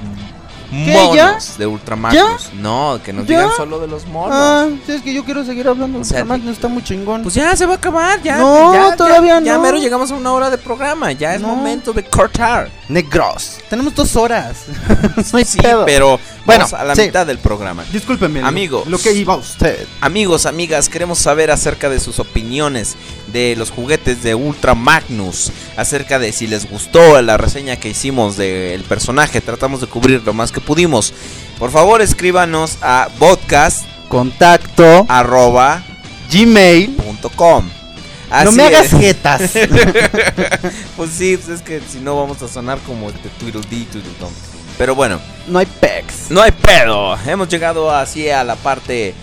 [0.70, 2.50] monos de Ultramagnus.
[2.54, 3.40] No, que nos ¿Ya?
[3.40, 4.36] digan solo de los monos.
[4.38, 6.00] Ah, sí, es que yo quiero seguir hablando.
[6.00, 7.22] O sea, Ultra Magnus está muy chingón.
[7.22, 8.38] Pues ya se va a acabar, ya.
[8.38, 9.62] No, ya, todavía ya, Ya no.
[9.62, 11.48] mero llegamos a una hora de programa, ya es No.
[11.48, 12.70] momento de cortar.
[12.88, 13.58] Negros.
[13.68, 14.56] Tenemos dos horas.
[15.32, 15.84] no hay Sí, pedo.
[15.84, 17.02] pero Bueno, vamos a la sí.
[17.02, 17.84] mitad del programa.
[17.92, 18.42] Discúlpeme.
[18.42, 18.86] Amigos.
[18.86, 19.86] Lo que iba usted.
[20.00, 22.96] Amigos, amigas, queremos saber acerca de sus opiniones
[23.28, 28.36] de los juguetes de Ultra Magnus, acerca de si les gustó la reseña que hicimos
[28.38, 31.12] del personaje, tratamos de cubrir lo más que pudimos.
[31.59, 35.06] Por favor, escríbanos a podcast Contacto.
[35.09, 35.82] arroba
[36.32, 36.90] Gmail.
[36.96, 37.68] punto com.
[38.44, 39.42] no me hagas jetas.
[40.96, 44.32] Pues sí, pues es que si no vamos a sonar como este Tweedledee Tweedledum.
[44.76, 46.30] Pero bueno, No hay pecs.
[46.30, 47.16] no hay pedo.
[47.26, 49.14] Hemos llegado así a la parte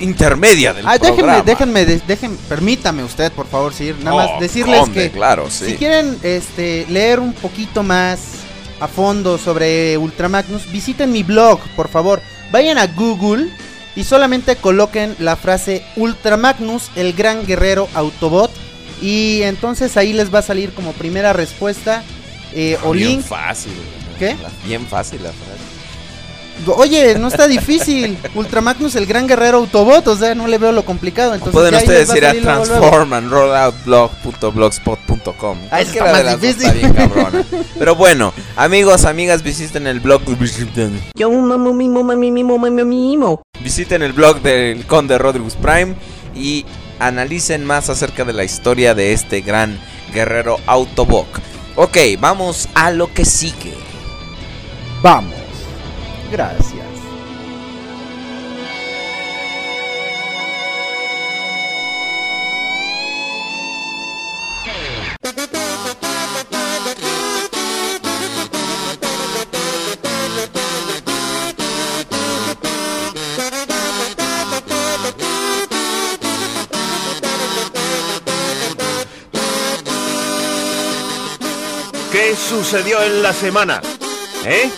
[0.00, 1.42] intermedia del Ah, déjenme, programa.
[1.42, 3.96] déjenme, dejen, permítame usted, por favor, Sir.
[4.02, 5.66] Nada más decirles que claro, sí.
[5.66, 8.18] si quieren este, leer un poquito más
[8.80, 12.20] a fondo sobre Ultramagnus, visiten mi blog, por favor.
[12.52, 13.48] Vayan a Google
[13.96, 18.50] y solamente coloquen la frase Ultramagnus, el gran guerrero Autobot.
[19.02, 22.02] Y entonces ahí les va a salir como primera respuesta
[22.52, 23.22] eh, o Bien link.
[23.22, 23.72] fácil.
[24.18, 24.36] ¿Qué?
[24.64, 25.67] Bien fácil la frase.
[26.66, 28.18] Oye, no está difícil.
[28.34, 31.32] Ultramagnus, el gran guerrero Autobot, o sea, no le veo lo complicado.
[31.34, 32.80] Entonces Pueden ustedes a ir a salir luego, luego.
[32.80, 35.58] transform and roll out blog.blogspot.com.
[35.66, 36.66] Ah, Cualquiera está de más las difícil.
[36.66, 37.44] está bien cabrona.
[37.78, 40.22] Pero bueno, amigos, amigas, visiten el blog.
[40.38, 43.42] Visiten, Yo mamo mimo mami mimo mami mimo.
[43.60, 45.94] visiten el blog del Conde Rodriguez Prime
[46.34, 46.64] y
[46.98, 49.78] analicen más acerca de la historia de este gran
[50.12, 51.26] guerrero Autobot.
[51.76, 53.72] Ok, vamos a lo que sigue.
[55.02, 55.37] Vamos.
[56.30, 56.84] Gracias.
[82.12, 83.80] ¿Qué sucedió en la semana?
[84.44, 84.70] ¿Eh?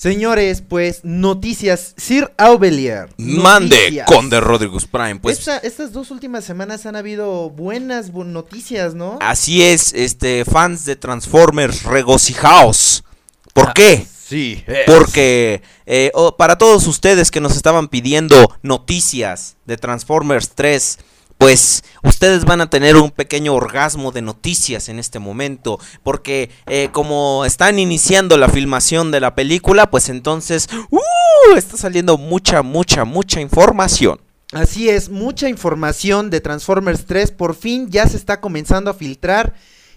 [0.00, 1.92] Señores, pues noticias.
[1.98, 3.10] Sir Aubelier.
[3.18, 4.06] Mande, noticias.
[4.06, 5.16] Conde Rodriguez Prime.
[5.16, 9.18] Pues Esta- estas dos últimas semanas han habido buenas bu- noticias, ¿no?
[9.20, 13.04] así es, este, fans de Transformers, regocijaos.
[13.52, 14.06] ¿Por Ah, qué?
[14.26, 14.64] Sí.
[14.86, 20.98] Porque eh, oh, para todos ustedes que nos estaban pidiendo noticias de Transformers 3,
[21.40, 25.80] pues ustedes van a tener un pequeño orgasmo de noticias en este momento.
[26.02, 31.56] Porque eh, como están iniciando la filmación de la película, pues entonces ¡uh!
[31.56, 34.20] está saliendo mucha, mucha, mucha información.
[34.52, 39.54] Así es, mucha información de Transformers 3 por fin ya se está comenzando a filtrar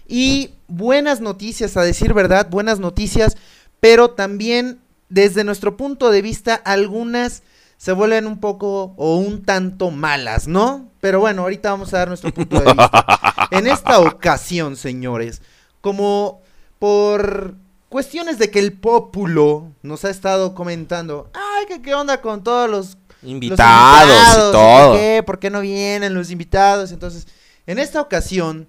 [0.08, 3.36] y buenas noticias, a decir verdad, buenas noticias,
[3.80, 4.80] pero también
[5.10, 7.42] desde nuestro punto de vista algunas
[7.76, 10.88] se vuelven un poco o un tanto malas, ¿no?
[11.00, 13.48] Pero bueno, ahorita vamos a dar nuestro punto de vista.
[13.50, 15.42] En esta ocasión, señores,
[15.80, 16.40] como
[16.78, 17.54] por
[17.88, 22.68] cuestiones de que el pópulo nos ha estado comentando, ay, que qué onda con todos
[22.68, 24.90] los invitados, y todo.
[24.90, 25.22] ¿Por qué?
[25.24, 26.90] ¿Por qué no vienen los invitados?
[26.90, 27.26] Entonces,
[27.66, 28.66] en esta ocasión,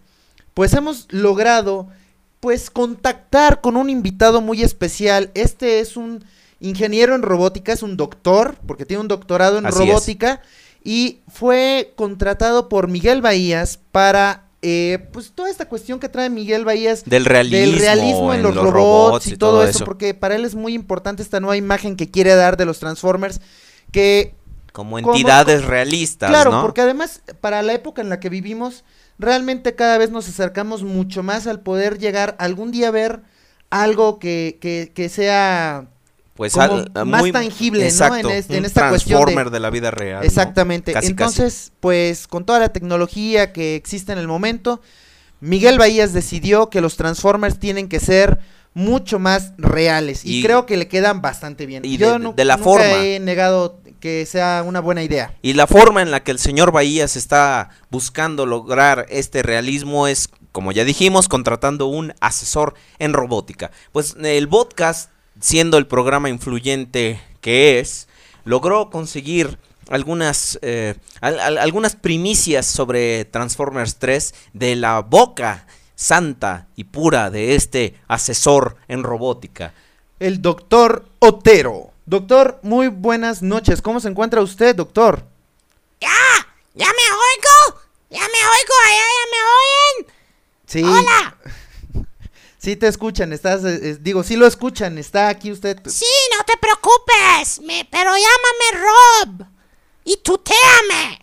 [0.54, 1.88] pues hemos logrado,
[2.40, 5.32] pues, contactar con un invitado muy especial.
[5.34, 6.24] Este es un
[6.66, 9.88] ingeniero en robótica, es un doctor, porque tiene un doctorado en Así es.
[9.88, 10.42] robótica,
[10.84, 16.66] y fue contratado por Miguel Bahías para, eh, pues, toda esta cuestión que trae Miguel
[16.66, 20.56] Bahías Del realismo, del realismo en, los, robots, y todo, eso, porque para él es
[20.56, 23.42] muy importante esta nueva imagen que quiere dar de los Transformers,
[23.92, 24.36] que
[24.74, 26.62] Como como- entidades realistas, Claro, ¿no?
[26.62, 28.84] porque además, para la época en la que vivimos,
[29.18, 33.22] realmente cada vez nos acercamos mucho más al poder llegar algún día a ver
[33.70, 35.88] algo que, que, que sea
[36.36, 37.86] pues como al- a más muy- tangible, ¿no?
[37.88, 40.20] exacto, En, este- en esta cuestión de- Transformer de la vida real.
[40.20, 40.26] ¿no?
[40.26, 40.94] Exactamente.
[40.94, 44.82] Casi, Entonces, pues con toda la tecnología que existe en el momento,
[45.40, 48.40] Miguel Bahías decidió que los Transformers tienen que ser
[48.74, 51.86] mucho más reales y, Y- creo que le quedan bastante bien.
[51.86, 53.04] y Yo de- nu- de la nunca forma.
[53.06, 55.34] he negado que sea una buena idea.
[55.42, 60.30] Y la forma en la que el señor Bahías está buscando lograr este realismo es,
[60.52, 63.72] como ya dijimos, contratando un asesor en robótica.
[63.94, 65.10] Pues el podcast,
[65.40, 68.08] siendo el programa influyente que es,
[68.44, 69.58] logró conseguir
[69.90, 77.30] algunas, eh, al- al- algunas primicias sobre Transformers 3 de la boca santa y pura
[77.30, 79.74] de este asesor en robótica.
[80.20, 81.92] El doctor Otero.
[82.06, 83.82] Doctor, muy buenas noches.
[83.82, 85.26] ¿Cómo se encuentra usted, doctor?
[86.02, 86.10] ¡Ya!
[86.74, 87.82] ¡Ya me oigo!
[88.10, 88.74] ¡Ya me oigo!
[88.86, 90.14] ¡Allá ya me oyen!
[90.68, 90.84] Sí.
[90.84, 91.36] ¡Hola!
[92.66, 95.78] Sí te escuchan, estás, eh, eh, digo, sí lo escuchan, está aquí usted.
[95.86, 96.04] Sí,
[96.36, 98.86] no te preocupes, me, pero llámame
[99.38, 99.46] Rob.
[100.04, 101.20] Y tuteame.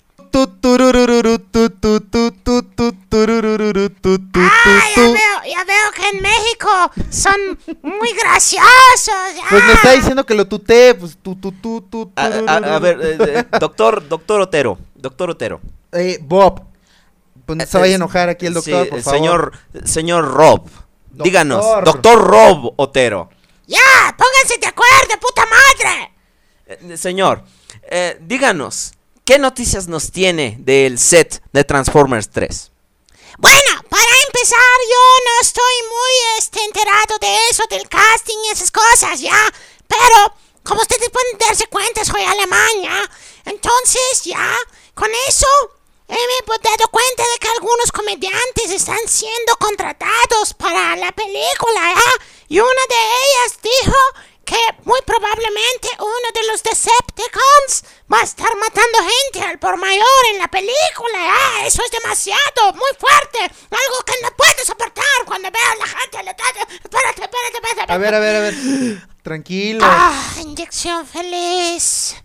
[4.34, 6.68] Ah, ya veo, ya veo que en México
[7.10, 9.34] son muy graciosos.
[9.34, 9.42] ya.
[9.50, 12.78] Pues me está diciendo que lo tutee, pues tu, tu, tu, tu, A, a- a
[12.78, 15.60] ver, eh, eh, doctor, doctor Otero, doctor Otero.
[15.90, 16.62] Eh, Bob.
[17.44, 19.18] Pues no se vaya a enojar aquí el doctor, Sí, por favor.
[19.18, 19.52] Señor,
[19.84, 20.68] señor Rob,
[21.12, 22.18] díganos, Doctor.
[22.18, 23.30] Rob Otero.
[23.66, 26.12] Ya, pónganse de acuerdo, puta madre.
[26.66, 27.44] Eh, señor,
[27.82, 28.92] eh, díganos,
[29.24, 32.70] ¿qué noticias nos tiene del set de Transformers 3?
[33.38, 34.58] Bueno, para empezar,
[34.90, 39.52] yo no estoy muy este, enterado de eso, del casting y esas cosas, ¿ya?
[39.86, 43.10] Pero, como ustedes pueden darse cuenta, soy alemán, ¿ya?
[43.46, 44.54] Entonces, ya,
[44.94, 45.46] con eso,
[46.12, 51.94] eh, me he dado cuenta de que algunos comediantes están siendo contratados para la película,
[51.94, 52.24] ¿ya?
[52.48, 53.96] Y una de ellas dijo
[54.44, 60.06] que muy probablemente uno de los Decepticons va a estar matando gente al por mayor
[60.32, 61.18] en la película.
[61.18, 63.38] Ah, eso es demasiado, muy fuerte.
[63.40, 66.22] Algo que no puedo soportar cuando veo a la gente.
[66.24, 67.92] le- Espérate, espérate, espérate.
[67.92, 68.54] A ver, a ver, a ver.
[69.22, 69.84] Tranquilo.
[69.88, 72.16] Ah, inyección feliz.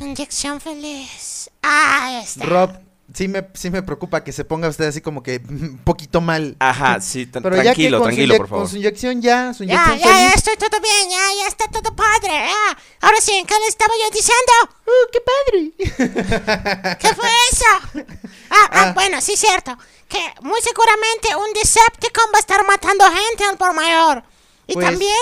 [0.00, 1.50] Inyección feliz.
[1.62, 2.44] Ah, está.
[2.46, 2.70] Rob,
[3.18, 6.54] sí me, sí me preocupa que se ponga usted así como que un poquito mal.
[6.60, 8.62] Ajá, sí, Pero ya que tranquilo, con tranquilo, por favor.
[8.64, 10.34] Con su inyección ya, su Ya, inyección ya, ya feliz.
[10.36, 12.28] estoy todo bien, ya, ya está todo padre.
[12.28, 12.78] ya.
[13.00, 14.52] Ahora sí, ¿qué le estaba yo diciendo?
[14.86, 16.96] ¡Oh, qué padre!
[17.00, 18.04] ¿Qué fue eso?
[18.50, 19.76] Ah, ah, bueno, sí, cierto.
[20.08, 24.22] Que muy seguramente un Decepticon va a estar matando gente al por mayor.
[24.66, 25.12] Y Pues- también.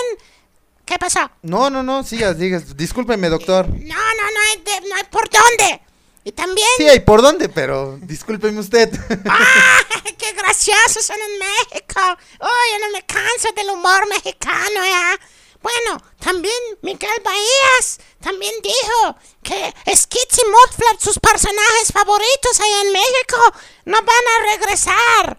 [0.85, 1.29] ¿Qué pasó?
[1.41, 2.77] No, no, no, sigas, digas.
[2.77, 3.67] Discúlpeme, doctor.
[3.67, 5.81] No, no, no hay, de- no hay por dónde.
[6.27, 6.67] Y también.
[6.75, 8.91] Sí, hay por dónde, pero discúlpeme usted.
[9.29, 9.79] ¡Ah!
[10.17, 12.01] ¡Qué graciosos son en México!
[12.41, 15.17] ¡Oh, yo no me canso del humor mexicano, ya!
[15.61, 22.91] Bueno, también Miguel Bahías también dijo que Skits y Mudflap, sus personajes favoritos allá en
[22.91, 23.37] México,
[23.85, 25.37] no van a regresar.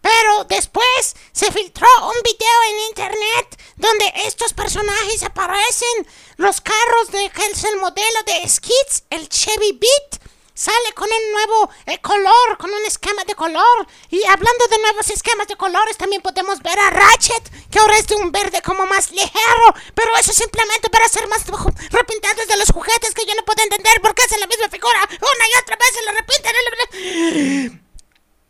[0.00, 6.08] Pero después se filtró un video en internet donde estos personajes aparecen.
[6.36, 10.23] Los carros de que es el modelo de Skits, el Chevy Beat,
[10.54, 13.86] sale con un nuevo eh, color, con un esquema de color.
[14.10, 18.06] Y hablando de nuevos esquemas de colores, también podemos ver a Ratchet, que ahora es
[18.06, 19.74] de un verde como más ligero.
[19.94, 21.44] Pero eso simplemente para hacer más
[21.90, 25.44] repintados de los juguetes que yo no puedo entender porque hacen la misma figura una
[25.48, 27.82] y otra vez se lo repintan.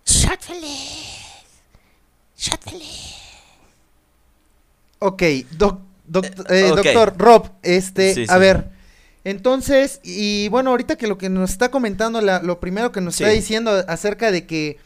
[0.07, 1.11] Shot feliz.
[2.37, 3.15] Shot feliz.
[4.99, 6.77] ok, doc- doc- eh, ok.
[6.77, 8.39] doctor Rob, este, Sí, a sí.
[8.41, 8.74] ver.
[9.25, 13.15] Entonces, y bueno, ahorita que lo que nos está comentando, la- lo primero que nos
[13.15, 14.77] está diciendo acerca de que,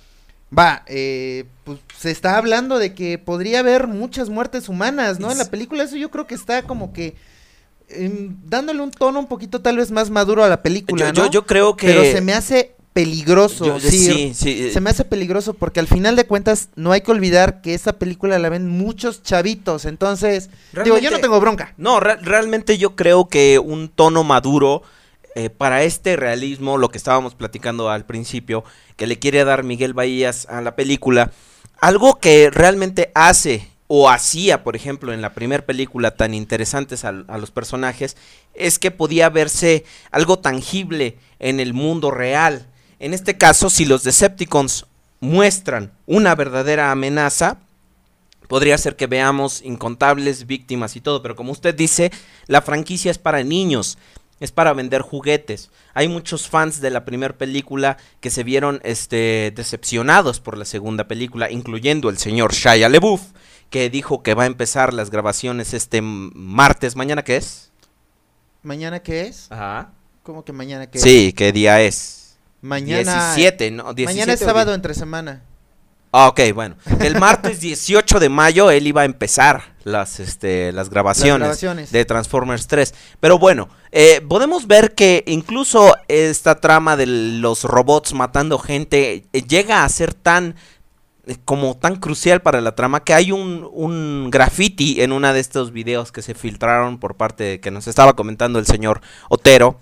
[0.57, 5.31] va, eh, pues se está hablando de que podría haber muchas muertes humanas, ¿no?
[5.33, 7.17] En la película eso yo creo que está como que
[7.91, 11.23] em, dándole un tono un poquito tal vez más maduro a la película, Yo- yo-
[11.25, 11.31] ¿no?
[11.31, 14.73] yo creo que- Pero se me hace peligroso, Yo- sí, sí, sí, eh.
[14.73, 17.93] se me hace peligroso porque al final de cuentas no hay que olvidar que esa
[17.93, 20.51] película la ven muchos chavitos, entonces,
[20.85, 21.75] digo, yo no tengo bronca.
[21.77, 24.83] No, re- realmente yo creo que un tono maduro
[25.37, 28.65] eh, para este realismo, lo que estábamos platicando al principio,
[28.97, 31.31] que le quiere dar Miguel Bahías a la película,
[31.81, 37.13] algo que realmente hace o hacía, por ejemplo, en la primera película tan interesantes a,
[37.13, 38.17] los personajes,
[38.55, 42.67] es que podía verse algo tangible en el mundo real.
[43.01, 44.87] En este caso, si los Decepticons
[45.21, 47.59] muestran una verdadera amenaza,
[48.49, 52.11] podría ser que veamos incontables víctimas y todo, pero como usted dice,
[52.47, 53.99] la franquicia es para niños,
[54.41, 55.71] es para vender juguetes.
[55.95, 61.07] Hay muchos fans de la primera película que se vieron este, decepcionados por la segunda
[61.07, 63.23] película, incluyendo el señor Shia LeBouf,
[63.71, 67.71] que dijo que va a empezar las grabaciones este martes, ¿mañana qué es?
[68.63, 69.53] ¿Mañana qué es?
[69.53, 69.93] Ajá.
[70.23, 72.18] ¿Cómo que mañana qué Sí, ¿qué día es?
[72.61, 73.95] Mañana 17, ¿no?
[73.95, 75.43] 17 Mañana es sábado entre semana.
[76.11, 76.77] Ah, ok, bueno.
[77.01, 81.93] El martes 18 de mayo él iba a empezar las, este, las grabaciones, grabaciones.
[81.93, 82.95] de Transformers 3.
[83.21, 89.43] Pero bueno, eh, podemos ver que incluso esta trama de los robots matando gente eh,
[89.43, 90.57] llega a ser tan
[91.27, 95.41] eh, como tan crucial para la trama que hay un, un graffiti en uno de
[95.41, 99.79] estos videos que se filtraron por parte de que nos estaba comentando el señor Otero.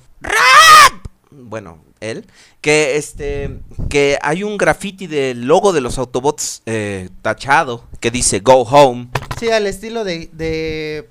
[1.46, 2.26] Bueno, él,
[2.60, 8.40] que este, que hay un graffiti del logo de los Autobots eh, tachado que dice
[8.40, 9.08] Go Home.
[9.38, 11.08] Sí, al estilo de, de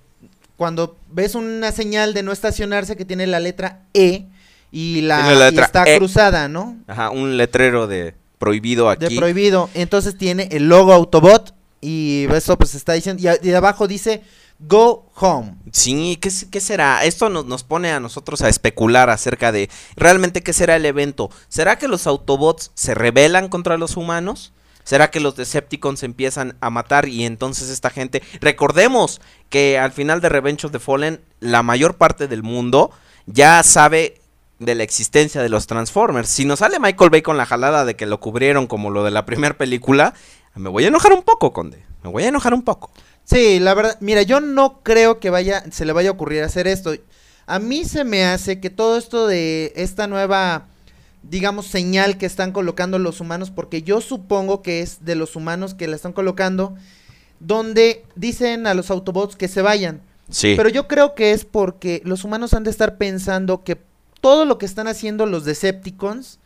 [0.57, 4.25] cuando ves una señal de no estacionarse que tiene la letra E
[4.71, 5.97] y la, y letra está E.
[5.97, 6.77] cruzada, ¿no?
[6.87, 9.05] Ajá, un letrero de prohibido aquí.
[9.07, 9.69] De prohibido.
[9.73, 14.21] Entonces tiene el logo Autobot y eso pues está diciendo y, y abajo dice
[14.59, 15.55] Go Home.
[15.71, 17.03] Sí, ¿qué, qué será?
[17.03, 21.29] Esto nos, nos pone a nosotros a especular acerca de realmente qué será el evento.
[21.47, 24.53] ¿Será que los Autobots se rebelan contra los humanos?
[24.85, 28.21] ¿Será que los Decepticons empiezan a matar y entonces esta gente...
[28.39, 32.91] Recordemos que al final de Revenge of the Fallen, la mayor parte del mundo
[33.25, 34.21] ya sabe
[34.59, 36.29] de la existencia de los Transformers.
[36.29, 39.11] Si nos sale Michael Bay con la jalada de que lo cubrieron como lo de
[39.11, 40.13] la primera película,
[40.53, 41.83] me voy a enojar un poco, Conde.
[42.03, 42.91] Me voy a enojar un poco.
[43.25, 46.67] Sí, la verdad, mira, yo no creo que vaya, se le vaya a ocurrir hacer
[46.67, 46.93] esto.
[47.47, 50.67] A mí se me hace que todo esto de esta nueva,
[51.23, 55.73] digamos, señal que están colocando los humanos, porque yo supongo que es de los humanos
[55.73, 56.75] que la están colocando,
[57.39, 60.01] donde dicen a los Autobots que se vayan.
[60.29, 60.53] Sí.
[60.55, 63.79] Pero yo creo que es porque los humanos han de estar pensando que
[64.21, 66.39] todo lo que están haciendo los Decepticons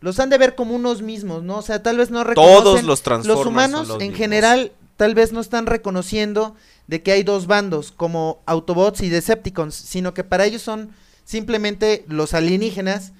[0.00, 1.58] los han de ver como unos mismos, ¿no?
[1.58, 4.18] O sea, tal vez no reconocen Todos los los humanos los en mismos.
[4.18, 6.54] general tal vez no están reconociendo
[6.86, 10.94] de que hay dos bandos como Autobots y Decepticons, sino que para ellos son
[11.24, 13.12] simplemente los alienígenas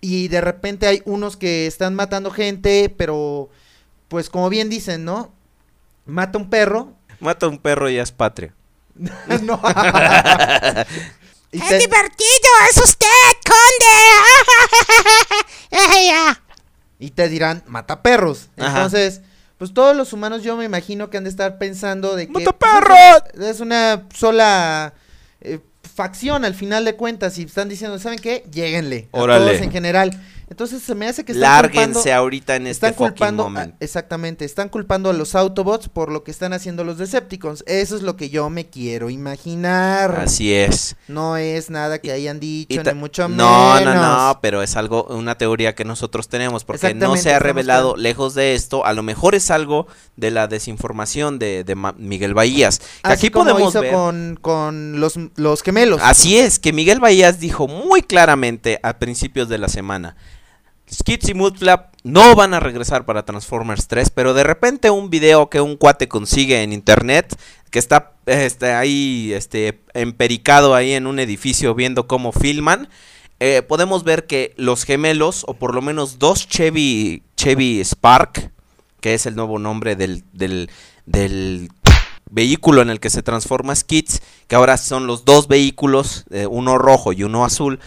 [0.00, 3.50] y de repente hay unos que están matando gente, pero
[4.08, 5.30] pues como bien dicen, ¿no?
[6.06, 6.94] Mata un perro.
[7.20, 8.54] Mata a un perro y ya es patria.
[9.42, 9.60] no.
[11.50, 13.06] Y ¡Qué te- divertido es usted,
[13.44, 13.96] conde!
[16.98, 18.48] Y te dirán, mata perros.
[18.58, 18.76] Ajá.
[18.84, 19.20] Entonces,
[19.58, 22.32] pues todos los humanos yo me imagino que han de estar pensando de que...
[22.32, 23.50] ¡Mata pues, perros!
[23.50, 24.94] Es, una sola
[25.40, 28.44] eh, facción al final de cuentas y están diciendo, ¿saben qué?
[28.52, 29.08] Lléguenle.
[29.12, 29.46] A Órale.
[29.46, 30.12] todos en general.
[30.50, 33.74] Entonces se me hace que están Lárguense culpando- ahorita en este están culpando, moment.
[33.74, 37.64] a- exactamente, están culpando a los Autobots por lo que están haciendo los Decepticons.
[37.66, 40.20] Eso es lo que yo me quiero imaginar.
[40.20, 40.96] Así es.
[41.06, 43.94] No es nada que hayan dicho, ni mucho no, menos.
[43.94, 47.96] no, no, pero es algo, una teoría que nosotros tenemos, porque no se ha revelado
[47.96, 49.86] lejos de esto, a lo mejor es algo
[50.16, 51.64] de la desinformación de,
[51.96, 52.80] Miguel Bahías.
[53.02, 53.92] Así aquí como podemos hizo ver.
[53.92, 56.00] con, con los, los gemelos.
[56.02, 60.16] Así es, que Miguel Bahías dijo muy claramente a principios de la semana.
[60.92, 65.50] Skits y Mudflap no van a regresar para Transformers 3, pero de repente un video
[65.50, 67.38] que un cuate consigue en internet,
[67.70, 72.88] que está este, ahí este, empericado ahí en un edificio viendo cómo filman,
[73.40, 78.50] eh, podemos ver que los gemelos, o por lo menos dos Chevy, Chevy Spark,
[79.00, 81.70] que es el nuevo nombre del, del,
[82.30, 86.76] vehículo en el que se transforma Skids, que ahora son los dos vehículos, eh, uno
[86.76, 87.80] rojo y uno azul.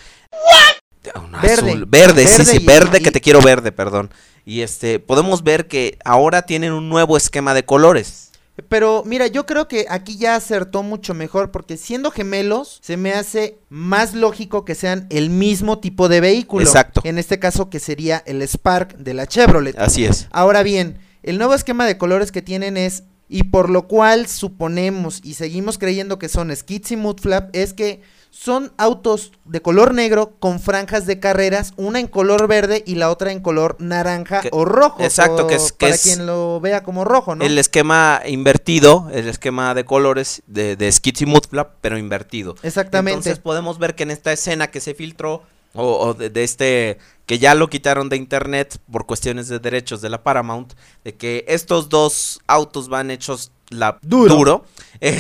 [1.42, 1.72] Verde.
[1.72, 4.12] azul, verde, sí, Verde sí, y- verde, y- que te quiero verde, perdón.
[4.46, 8.32] Y este, podemos ver que ahora tienen un nuevo esquema de colores.
[8.70, 13.14] Pero mira, yo creo que aquí ya acertó mucho mejor porque siendo gemelos se me
[13.14, 16.66] hace más lógico que sean el mismo tipo de vehículo.
[16.66, 17.02] Exacto.
[17.04, 19.78] En este caso que sería el Spark de la Chevrolet.
[19.80, 20.28] Así es.
[20.32, 25.22] Ahora bien, el nuevo esquema de colores que tienen es, y por lo cual suponemos
[25.24, 28.02] y seguimos creyendo que son Skids y Mudflap, es que
[28.34, 33.12] son autos de color negro con franjas de carreras, una en color verde y la
[33.12, 35.04] otra en color naranja Que- o rojo.
[35.04, 37.44] exacto, o que es- que para es quien lo vea como rojo, ¿no?
[37.46, 42.56] El esquema invertido, el esquema de colores de, de Skids y Mudflap, pero invertido.
[42.64, 43.18] Exactamente.
[43.20, 46.98] Entonces podemos ver que en esta escena que se filtró, o, o de, de este,
[47.32, 50.74] que ya lo quitaron de internet por cuestiones de derechos de la Paramount,
[51.06, 54.66] de que estos dos autos van hechos la, Duro.
[55.00, 55.18] Eh,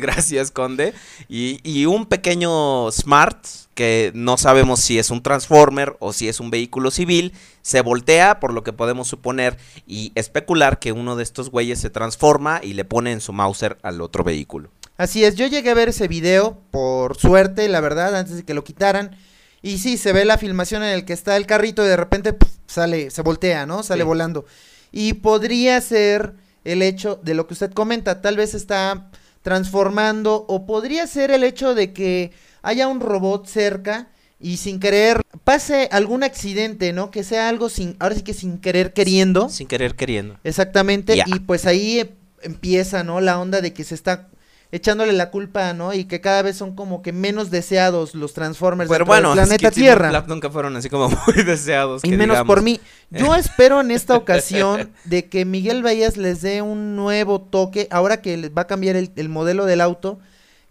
[0.00, 0.92] gracias, Conde.
[1.28, 6.40] Y, y un pequeño Smart, que no sabemos si es un Transformer o si es
[6.40, 7.32] un vehículo civil,
[7.62, 9.56] se voltea, por lo que podemos suponer
[9.86, 13.78] y especular que uno de estos güeyes se transforma y le pone en su Mauser
[13.84, 14.68] al otro vehículo.
[14.96, 18.52] Así es, yo llegué a ver ese video, por suerte, la verdad, antes de que
[18.52, 19.16] lo quitaran.
[19.62, 22.34] Y sí, se ve la filmación en el que está el carrito y de repente
[22.66, 23.82] sale, se voltea, ¿no?
[23.82, 24.06] Sale Sí.
[24.06, 24.44] volando.
[24.90, 26.34] Y podría ser
[26.64, 29.08] el hecho de lo que usted comenta, tal vez está
[29.42, 32.32] transformando o podría ser el hecho de que
[32.62, 34.08] haya un robot cerca
[34.40, 37.10] y sin querer pase algún accidente, ¿no?
[37.10, 39.48] Que sea algo sin, ahora sí que sin querer queriendo.
[39.48, 40.38] Sin querer queriendo.
[40.44, 43.20] Exactamente, y pues ahí eh, empieza, ¿no?
[43.20, 44.28] La onda de que se está
[44.72, 45.92] echándole la culpa, ¿no?
[45.92, 49.34] Y que cada vez son como que menos deseados los Transformers Pero dentro del bueno,
[49.34, 50.24] planeta Skids y Tierra.
[50.26, 52.02] Nunca fueron así como muy deseados.
[52.02, 52.48] Y que menos digamos.
[52.54, 52.80] por mí.
[53.10, 58.22] Yo espero en esta ocasión de que Miguel Bahías les dé un nuevo toque, ahora
[58.22, 60.18] que va a cambiar el, el modelo del auto,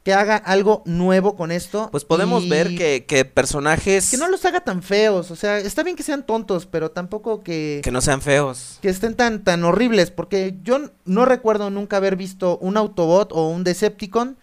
[0.03, 1.89] que haga algo nuevo con esto.
[1.91, 5.59] Pues podemos y ver que, que personajes Que no los haga tan feos, o sea,
[5.59, 7.81] está bien que sean tontos, pero tampoco que...
[7.83, 8.79] que no sean feos.
[8.81, 13.49] que estén tan, tan horribles, porque yo no recuerdo nunca haber visto un Autobot o
[13.49, 14.37] un Decepticon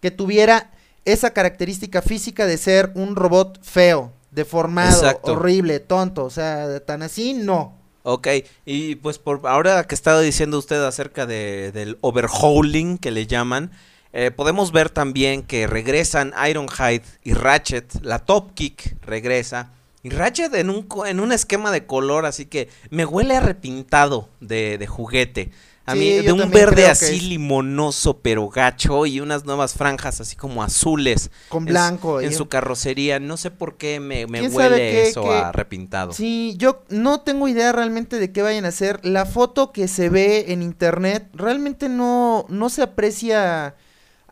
[0.00, 0.70] que tuviera
[1.04, 5.32] esa característica física de ser un robot feo, deformado, Exacto.
[5.32, 7.78] horrible, tonto, o sea, tan así, no.
[8.02, 8.28] Ok,
[8.64, 13.72] y pues por ahora que estaba diciendo usted acerca de, del overhauling que le llaman,
[14.12, 19.70] eh, podemos ver también que regresan Ironhide y Ratchet, la Top Kick regresa.
[20.02, 24.28] Y Ratchet en un, en un esquema de color, así que me huele a repintado
[24.40, 25.50] de, de juguete.
[25.86, 27.22] A Sí, mí, de un verde así es.
[27.24, 31.30] limonoso pero gacho y unas nuevas franjas así como azules.
[31.48, 35.22] Con blanco, En, su carrocería, no sé por qué me, me ¿Quién huele qué- eso
[35.24, 36.12] qué- a repintado.
[36.12, 39.04] Sí, yo no tengo idea realmente de qué vayan a hacer.
[39.04, 43.74] La foto que se ve en internet realmente no, no se aprecia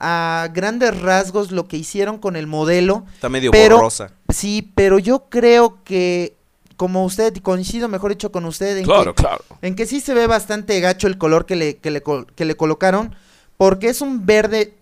[0.01, 3.05] a grandes rasgos lo que hicieron con el modelo.
[3.15, 4.11] Está medio pero- borrosa.
[4.33, 6.37] Sí, pero yo creo que
[6.77, 9.43] como usted, y coincido mejor dicho con usted, en, Claro, que, claro.
[9.63, 12.03] en que sí se ve bastante gacho el color que le, que le,
[12.37, 13.17] que le colocaron,
[13.57, 14.75] porque es un verde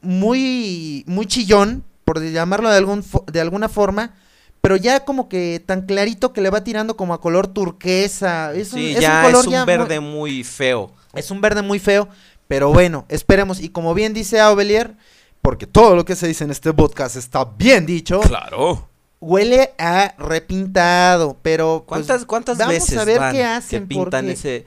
[0.00, 4.14] muy, muy chillón, por llamarlo de, algún, de alguna forma,
[4.60, 8.54] pero ya como que tan clarito que le va tirando como a color turquesa.
[8.54, 10.92] Es un, Sí, es un ya color es un ya muy- verde muy feo.
[11.14, 12.08] es un verde muy feo,
[12.48, 13.60] pero bueno, esperemos.
[13.60, 14.96] Y como bien dice Aubelier,
[15.42, 18.88] porque todo lo que se dice en este podcast está bien dicho, Claro.
[19.20, 23.86] huele a repintado, pero pues, ¿Cuántas, cuántas vamos veces a ver van qué hacen que
[23.86, 24.64] pintan porque- ese?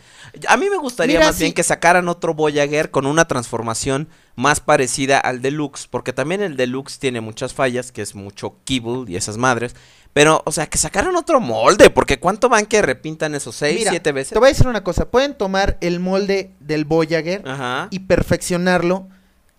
[0.48, 4.60] A mí me gustaría Mira, más bien que sacaran otro Voyager con una transformación más
[4.60, 9.16] parecida al Deluxe, porque también el Deluxe tiene muchas fallas, que es mucho kibble y
[9.16, 9.76] esas madres.
[10.18, 13.92] Pero, o sea, que sacaran otro molde, porque ¿cuánto van que repintan esos seis, Mira,
[13.92, 14.34] siete veces?
[14.34, 17.88] Te voy a decir una cosa, pueden tomar el molde del Voyager Ajá.
[17.92, 19.08] y perfeccionarlo.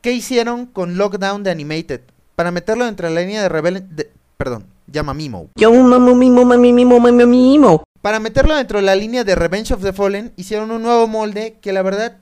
[0.01, 2.01] ¿Qué hicieron con Lockdown de Animated?
[2.35, 3.85] Para meterlo entre la línea de Rebel...
[3.95, 5.49] de- perdón, llama Mimo.
[5.55, 7.85] Yo mamo mimo mami mimo mami mimo.
[8.03, 11.59] Para meterlo dentro de la línea de Revenge of the Fallen, hicieron un nuevo molde
[11.61, 12.17] que la verdad,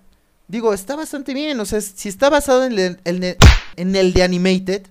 [0.48, 1.58] digo, está bastante bien.
[1.60, 3.36] O sea, si está basado en el, en el-
[3.76, 4.82] en el de Animated,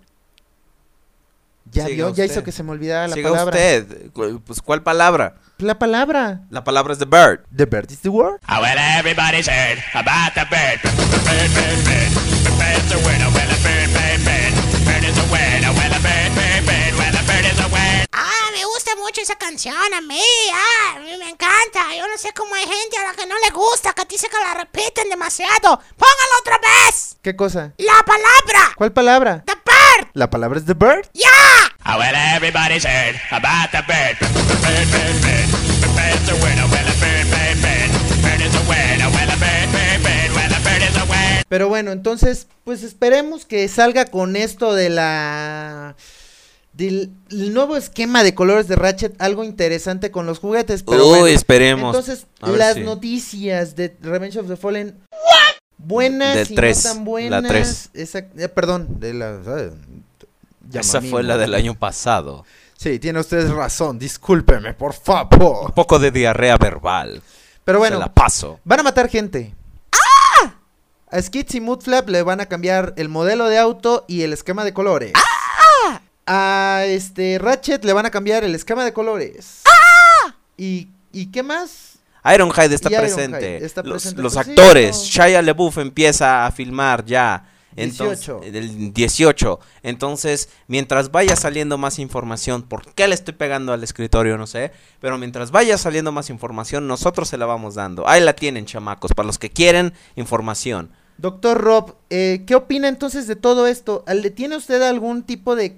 [1.71, 3.55] ya Siga vio, ya hizo que se me olvidara la Siga palabra.
[3.57, 4.11] usted.
[4.45, 5.35] Pues, ¿cuál palabra?
[5.57, 6.41] La palabra.
[6.49, 7.41] La palabra es the bird.
[7.55, 8.39] The bird is the word.
[8.47, 10.79] Ah, well, everybody's heard about the bird.
[10.83, 12.11] Bird, bird, bird.
[12.43, 13.29] The bird's a winner.
[13.31, 14.53] Well, a bird, bird, bird.
[14.85, 15.71] Bird is a winner.
[15.73, 16.24] Well, a bird, bird, bird.
[19.05, 20.19] Mucho esa canción a mí,
[20.51, 21.95] ah, a mí me encanta.
[21.95, 24.37] Yo no sé cómo hay gente a la que no le gusta, que dice que
[24.39, 25.61] la repiten demasiado.
[25.61, 27.15] ¡Póngalo otra vez!
[27.21, 27.73] ¿Qué cosa?
[27.77, 29.43] La palabra, ¿Cuál palabra?
[29.45, 31.07] the bird, La palabra es the bird.
[31.13, 31.29] ya.
[31.83, 34.17] Ah, well, everybody's heard about the bird.
[34.19, 35.47] Bird, bird, bird.
[35.81, 36.65] The bird's a winner.
[36.65, 37.91] Well, a bird, bird, bird.
[38.23, 39.09] Bird is a winner.
[39.13, 40.31] Well, a bird, bird, bird.
[40.33, 41.45] Well, a bird is a winner.
[41.47, 45.95] Pero bueno, entonces, pues esperemos que salga con esto de la...
[46.75, 50.83] Del el nuevo esquema de colores de Ratchet, algo interesante con los juguetes.
[50.83, 51.95] Pero Uy, bueno, esperemos.
[51.95, 54.99] Entonces, las si- noticias de Revenge of the Fallen.
[55.77, 57.43] Buenas y tres, no tan la buenas.
[57.47, 57.89] tres.
[57.93, 59.39] Exact- eh, perdón, de la...
[59.57, 59.71] eh,
[60.73, 62.45] Esa fue la del año pasado.
[62.77, 65.67] Sí, tiene usted razón, discúlpeme, por favor.
[65.67, 67.21] Un poco de diarrea verbal.
[67.63, 68.59] Pero Se bueno, la paso.
[68.65, 69.53] van a matar gente.
[71.11, 74.65] A Skids y Moodflap le van a cambiar el modelo de auto y el esquema
[74.65, 75.13] de colores.
[76.27, 79.61] A este Ratchet le van a cambiar el esquema de colores.
[80.57, 81.99] ¿Y, ¿Y qué más?
[82.23, 83.63] Ironhide está Ironhide presente.
[83.65, 84.21] está presente.
[84.21, 84.97] los Pues sí, actores.
[84.97, 85.03] no.
[85.03, 87.49] Shia LaBeouf empieza a filmar ya.
[87.75, 88.41] Entonces, 18.
[88.43, 89.59] El 18.
[89.83, 94.37] Entonces, mientras vaya saliendo más información, ¿por qué le estoy pegando al escritorio?
[94.37, 94.71] No sé.
[95.01, 98.07] Pero mientras vaya saliendo más información, nosotros se la vamos dando.
[98.07, 100.89] Ahí la tienen, chamacos, para los que quieren información.
[101.17, 104.03] Doctor Rob, eh, ¿qué opina entonces de todo esto?
[104.07, 105.75] ¿Le tiene usted algún tipo de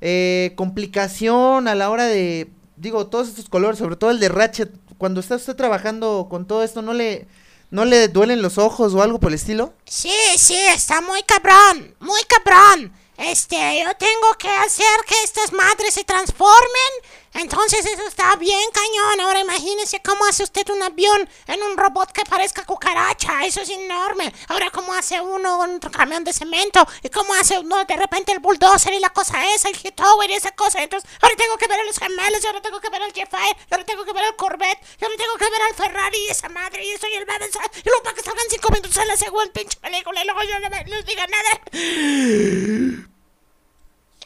[0.00, 4.72] eh, complicación a la hora de, digo, todos estos colores, sobre todo el de Ratchet,
[4.98, 7.26] cuando está usted trabajando con todo esto, ¿no le,
[7.70, 9.74] no le duelen los ojos o algo por el estilo?
[9.84, 12.92] Sí, sí, está muy cabrón, muy cabrón.
[13.16, 16.90] Este, yo tengo que hacer que estas madres se transformen.
[17.32, 19.20] Entonces eso está bien cañón.
[19.20, 23.44] Ahora imagínese cómo hace usted un avión en un robot que parezca cucaracha.
[23.44, 24.32] Eso es enorme.
[24.48, 26.84] Ahora cómo hace uno un camión de cemento.
[27.02, 30.34] Y cómo hace uno de repente el bulldozer y la cosa esa, el Hitower y
[30.34, 30.82] esa cosa.
[30.82, 32.42] Entonces ahora tengo que ver a los gemelos.
[32.42, 33.56] Y ahora tengo que ver al J-Fire.
[33.70, 34.80] Y ahora tengo que ver al Corvette.
[35.00, 36.84] Y ahora tengo que ver al Ferrari y esa madre.
[36.84, 37.50] Y eso y el Babel.
[37.50, 40.22] Y luego para que salgan cinco minutos en la segunda pinche película.
[40.22, 41.60] Y luego yo no no diga nada.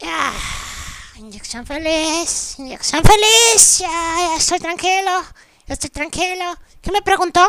[0.00, 0.32] Ya.
[1.16, 3.78] Inyección feliz, inyección feliz.
[3.78, 5.10] Ya, ya estoy tranquilo,
[5.66, 6.44] ya estoy tranquilo.
[6.82, 7.40] ¿Qué me preguntó?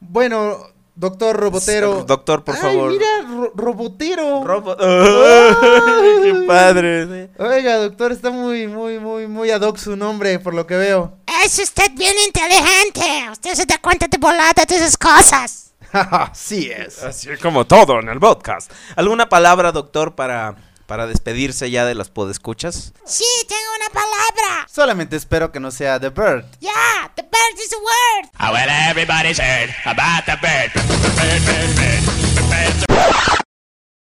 [0.00, 0.58] Bueno,
[0.96, 2.02] doctor Robotero.
[2.04, 2.90] Doctor, por Ay, favor.
[2.92, 4.42] mira, ro- Robotero.
[4.44, 6.22] Robo- Ay.
[6.22, 7.30] ¡Qué padre!
[7.38, 11.16] Oiga, doctor, está muy, muy, muy, muy ad hoc su nombre, por lo que veo.
[11.44, 13.28] Es usted bien inteligente.
[13.30, 15.72] Usted se da cuenta de volada de esas cosas.
[16.34, 17.02] sí es.
[17.04, 18.70] Así como todo en el podcast.
[18.96, 22.92] ¿Alguna palabra, doctor, para, para despedirse ya de las podescuchas?
[23.06, 24.66] Sí, tengo una palabra.
[24.70, 26.44] Solamente espero que no sea The Bird.
[26.60, 28.30] Ya, the bird is a word.
[28.38, 30.72] Ah, well, everybody's heard about the bird.
[30.74, 32.04] Bird, bird, bird.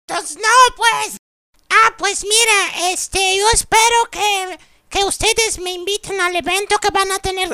[0.08, 1.16] Entonces, no, pues.
[1.70, 4.58] Ah, pues mira, este, yo espero que,
[4.90, 7.48] que ustedes me inviten al evento que van a tener.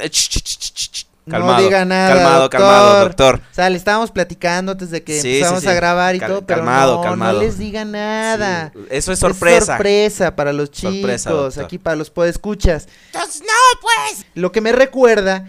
[1.28, 1.32] Ch.
[1.32, 2.14] no Calmado, diga nada.
[2.14, 2.60] calmado, doctor.
[2.60, 3.40] calmado, doctor.
[3.50, 5.70] O sea, le estábamos platicando antes de que Sí, empezamos sí, sí.
[5.72, 7.32] a grabar y Cal- todo, pero calmado, no, calmado.
[7.34, 8.72] no les diga nada.
[8.74, 9.66] Sí, eso es sorpresa.
[9.76, 12.88] sorpresa para los chicos, Sorpresa, aquí para los podescuchas.
[13.12, 14.26] Entonces, no, pues.
[14.34, 15.44] Lo que me recuerda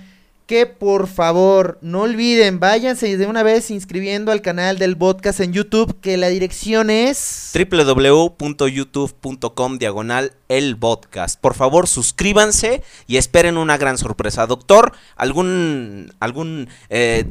[0.49, 5.53] que por favor no olviden, váyanse de una vez inscribiendo al canal del podcast en
[5.53, 7.51] YouTube, que la dirección es...
[7.53, 11.39] www.youtube.com diagonal el podcast.
[11.39, 14.47] Por favor, suscríbanse y esperen una gran sorpresa.
[14.47, 17.25] Doctor, ¿algún, algún eh,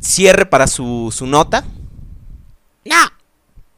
[0.00, 1.64] cierre para su, su nota?
[2.84, 3.08] No.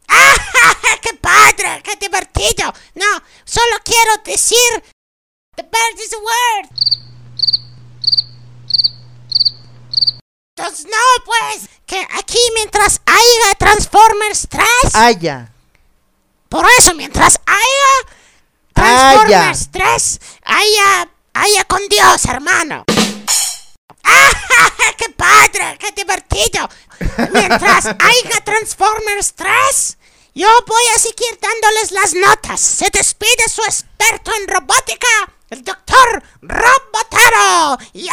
[0.09, 0.35] ¡Ah,
[1.03, 1.83] qué padre!
[1.85, 2.73] ¡Qué divertido!
[2.95, 4.57] No, solo quiero decir...
[5.55, 6.71] The bird is a word.
[10.57, 15.53] Entonces, no, pues, que aquí mientras haya Transformers 3, Haya.
[16.49, 18.17] por eso, mientras haya
[18.73, 22.85] Transformers 3, haya, haya con Dios, hermano.
[24.05, 24.31] ¡Ah,
[24.97, 25.77] qué padre!
[25.79, 26.69] ¡Qué divertido!
[27.33, 29.99] Mientras haya Transformers 3,
[30.35, 32.61] yo voy a seguir dándoles las notas.
[32.61, 35.07] Se despide su experto en robótica,
[35.51, 37.79] el doctor Robotaro.
[37.93, 38.13] ¡Ya!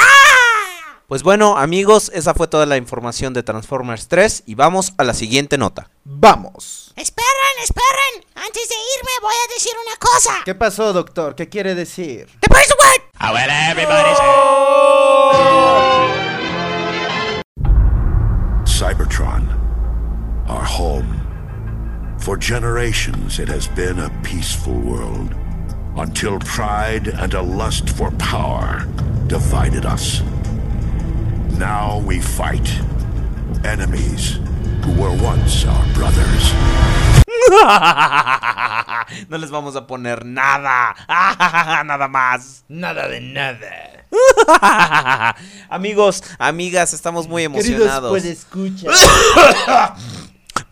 [1.08, 5.14] Pues bueno, amigos, esa fue toda la información de Transformers 3 y vamos a la
[5.14, 5.90] siguiente nota.
[6.06, 6.94] Vamos.
[6.96, 7.28] Esperen,
[7.62, 8.26] esperen.
[8.36, 10.42] Antes de irme voy a decir una cosa.
[10.46, 11.36] ¿Qué pasó, doctor?
[11.36, 12.28] ¿Qué quiere decir?
[12.42, 13.02] The word.
[13.22, 14.20] Oh, well, everybody's
[18.66, 19.48] Cybertron,
[20.48, 21.20] our home.
[22.18, 25.36] For generations, it has been a peaceful world
[25.98, 28.86] until pride and a lust for power
[29.28, 30.22] divided us.
[31.58, 32.68] Now we fight
[33.64, 34.40] enemies
[34.84, 36.54] who were once our brothers.
[39.30, 40.96] no les vamos a poner nada.
[41.86, 42.64] nada más.
[42.70, 43.90] Nada de nada.
[45.70, 48.10] Amigos, amigas, estamos muy Queridos, emocionados.
[48.12, 48.88] pues escucha.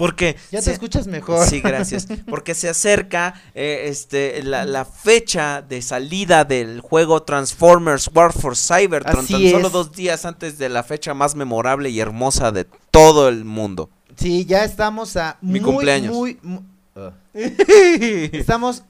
[0.01, 1.47] Porque Ya te se- escuchas mejor.
[1.47, 2.07] Sí, gracias.
[2.27, 8.57] Porque se acerca eh, este, la, la fecha de salida del juego Transformers War for
[8.57, 9.23] Cybertron.
[9.25, 13.29] Así tan solo dos días antes de la fecha más memorable y hermosa de todo
[13.29, 13.91] el mundo.
[14.15, 16.15] Sí, ya estamos a Mi muy, cumpleaños.
[16.15, 16.39] muy,
[16.95, 17.11] ah.
[17.35, 18.81] Estamos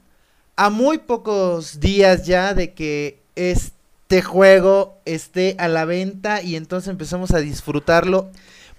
[0.56, 6.88] a muy pocos días ya de que este juego esté a la venta y entonces
[6.88, 8.30] empezamos a disfrutarlo.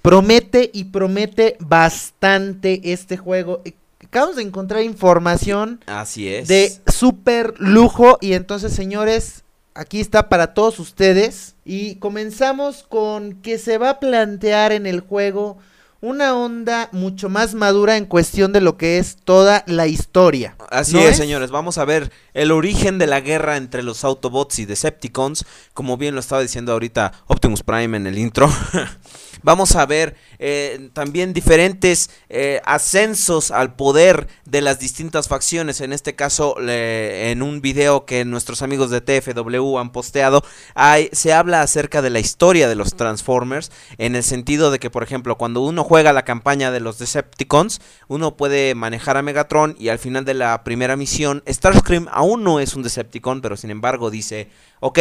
[0.03, 3.61] Promete y promete bastante este juego.
[3.65, 3.73] Eh,
[4.05, 6.47] Acabamos de encontrar información Así es.
[6.47, 9.43] de super lujo y entonces señores,
[9.73, 14.99] aquí está para todos ustedes y comenzamos con que se va a plantear en el
[14.99, 15.57] juego
[16.03, 20.57] una onda mucho más madura en cuestión de lo que es toda la historia.
[20.69, 21.49] Así ¿no es, señores.
[21.49, 26.13] Vamos a ver el origen de la guerra entre los Autobots y Decepticons, como bien
[26.13, 28.51] lo estaba diciendo ahorita Optimus Prime en el intro.
[29.43, 35.79] Vamos a ver eh, también diferentes eh, ascensos al poder de las distintas facciones.
[35.81, 40.43] En este caso, en un video que nuestros amigos de TFW han posteado,
[40.75, 44.89] hay- se habla acerca de la historia de los Transformers, en el sentido de que,
[44.89, 49.75] por ejemplo, cuando uno juega la campaña de los Decepticons, uno puede manejar a Megatron
[49.77, 53.69] y al final de la primera misión, Starscream aún no es un Decepticon, pero sin
[53.69, 54.49] embargo dice,
[54.79, 54.99] ok,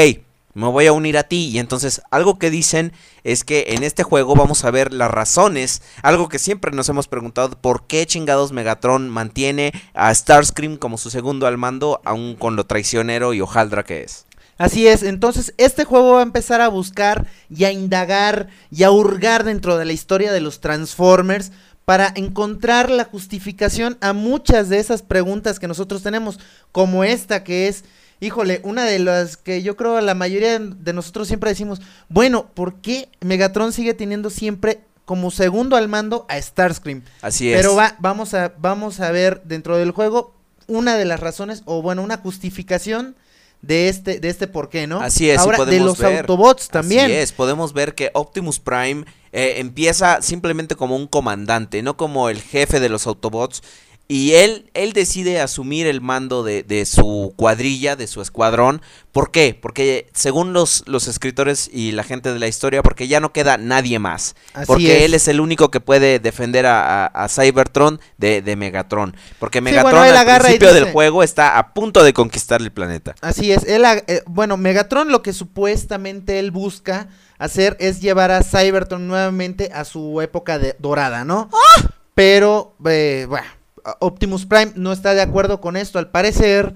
[0.55, 1.49] me voy a unir a ti.
[1.49, 2.93] Y entonces algo que dicen
[3.25, 7.09] es que en este juego vamos a ver las razones, algo que siempre nos hemos
[7.09, 12.57] preguntado, por qué chingados Megatron mantiene a Starscream como su segundo al mando, aún con
[12.57, 14.27] lo traicionero y hojaldra que es.
[14.63, 18.93] Así es, entonces este juego va a empezar a buscar y a indagar y a
[18.93, 21.51] hurgar dentro de la historia de los Transformers
[21.85, 26.39] para encontrar la justificación a muchas de esas preguntas que nosotros tenemos,
[26.71, 27.85] como esta que es,
[28.21, 32.75] híjole, una de las que yo creo la mayoría de nosotros siempre decimos, bueno, ¿por
[32.77, 37.03] qué Megatron sigue teniendo siempre como segundo al mando a Starscream?
[37.21, 37.57] Así es.
[37.61, 40.37] Pero va, vamos, a, vamos a ver dentro del juego
[40.69, 43.17] una de las razones, o bueno, una justificación
[43.63, 45.01] de este, de este por qué, ¿no?
[45.01, 47.07] Así es, y Ahora, de los ver- Autobots también.
[47.07, 52.29] Así es, podemos ver que Optimus Prime eh, empieza simplemente como un comandante, no como
[52.29, 53.63] el jefe de los Autobots.
[54.09, 58.83] Y él, él decide asumir el mando de, de su cuadrilla, de su escuadrón.
[59.11, 59.59] ¿Por qué?
[59.59, 63.57] Porque según los, los escritores y la gente de la historia, porque ya no queda
[63.57, 64.35] nadie más.
[64.53, 65.03] Así porque es.
[65.05, 69.17] él es el único que puede defender a, a- a Cybertron de, de Megatron.
[69.39, 73.15] Porque Sí, Megatron bueno, al principio del juego está a punto de conquistar el planeta.
[73.23, 77.09] Así es, él, eh, bueno, Megatron lo que supuestamente él busca
[77.39, 81.49] hacer es llevar a Cybertron nuevamente a su época de dorada, ¿no?
[82.15, 83.47] Pero, eh, bueno,
[84.01, 86.75] Optimus Prime no está de acuerdo con esto al parecer.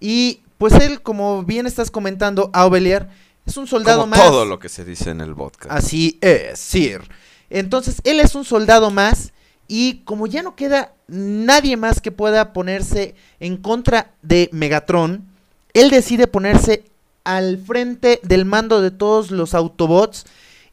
[0.00, 3.08] Y pues él, como bien estás comentando, Aubelier,
[3.46, 4.20] es un soldado Como más.
[4.20, 5.70] todo lo que se dice en el podcast.
[5.70, 7.02] Así es, Sir.
[7.50, 9.32] Entonces, él es un soldado más
[9.66, 15.26] y como ya no queda nadie más que pueda ponerse en contra de Megatron,
[15.74, 16.84] él decide ponerse
[17.24, 20.26] al frente del mando de todos los Autobots.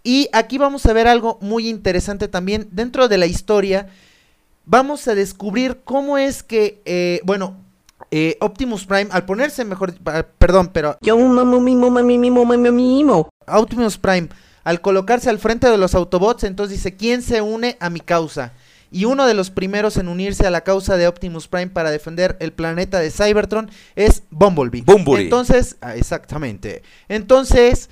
[0.04, 3.90] Y aquí vamos a ver algo muy interesante también dentro de la historia.
[4.66, 7.58] Vamos a descubrir cómo es que, eh, bueno,
[8.12, 9.94] eh, Optimus Prime, al ponerse mejor,
[10.38, 13.30] perdón, pero Yo mamo mimo mami mimo mami mimo.
[13.48, 14.30] Optimus Prime,
[14.64, 18.54] al colocarse al frente de los Autobots, entonces dice, ¿quién se une a mi causa?
[18.92, 22.38] Y uno de los primeros en unirse a la causa de Optimus Prime para defender
[22.40, 24.84] el planeta de Cybertron es Bumblebee.
[24.84, 25.24] Bumblebee.
[25.24, 26.82] Entonces, ah, exactamente.
[27.10, 27.90] Entonces,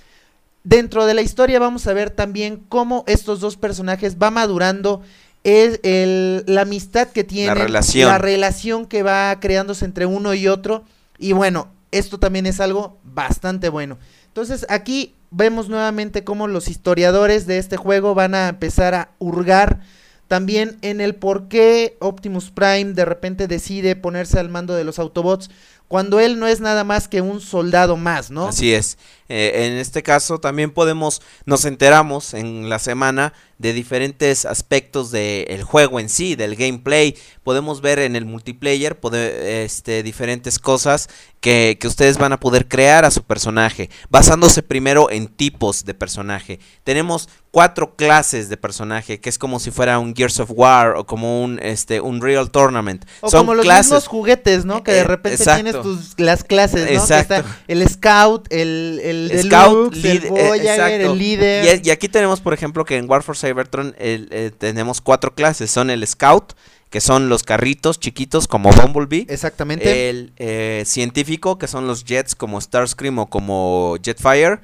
[0.63, 5.01] dentro de la historia vamos a ver también cómo estos dos personajes va madurando
[5.43, 8.09] el, el- la amistad que tienen, relación.
[8.09, 10.83] la relación que va creándose entre uno y otro.
[11.17, 13.97] Y bueno, esto también es algo bastante bueno.
[14.27, 19.81] Entonces aquí vemos nuevamente cómo los historiadores de este juego van a empezar a hurgar
[20.27, 24.97] también en el por qué Optimus Prime de repente decide ponerse al mando de los
[24.97, 25.49] Autobots
[25.87, 28.47] cuando él no es nada más que un soldado más, ¿no?
[28.47, 28.97] Así es.
[29.29, 35.63] Eh, en este caso también podemos, nos enteramos en la semana de diferentes aspectos del
[35.63, 37.15] juego en sí, del gameplay.
[37.43, 41.07] Podemos ver en el multiplayer pode- este, diferentes cosas
[41.39, 45.93] que, que ustedes van a poder crear a su personaje, basándose primero en tipos de
[45.93, 46.59] personaje.
[46.83, 51.05] Tenemos cuatro clases de personaje, que es como si fuera un Gears of War o
[51.05, 53.05] como un, este, un Real Tournament.
[53.21, 53.85] O Son como los clases.
[53.91, 54.83] mismos juguetes, ¿no?
[54.83, 55.63] Que de Eh, repente exacto.
[55.63, 56.87] tienes tus las clases, ¿no?
[56.87, 57.35] Que Exacto.
[57.35, 59.12] está el Scout, el, el
[59.43, 61.81] Scout, Deluxe, el líder- eh, el líder.
[61.83, 65.71] Y, aquí tenemos, por ejemplo, que en War for Cybertron el, eh, tenemos cuatro clases.
[65.71, 66.53] Son el Scout,
[66.89, 69.25] que son los carritos chiquitos como Bumblebee.
[69.29, 70.09] Exactamente.
[70.09, 74.59] El eh, científico, que son los Jets como Starscream o como Jetfire.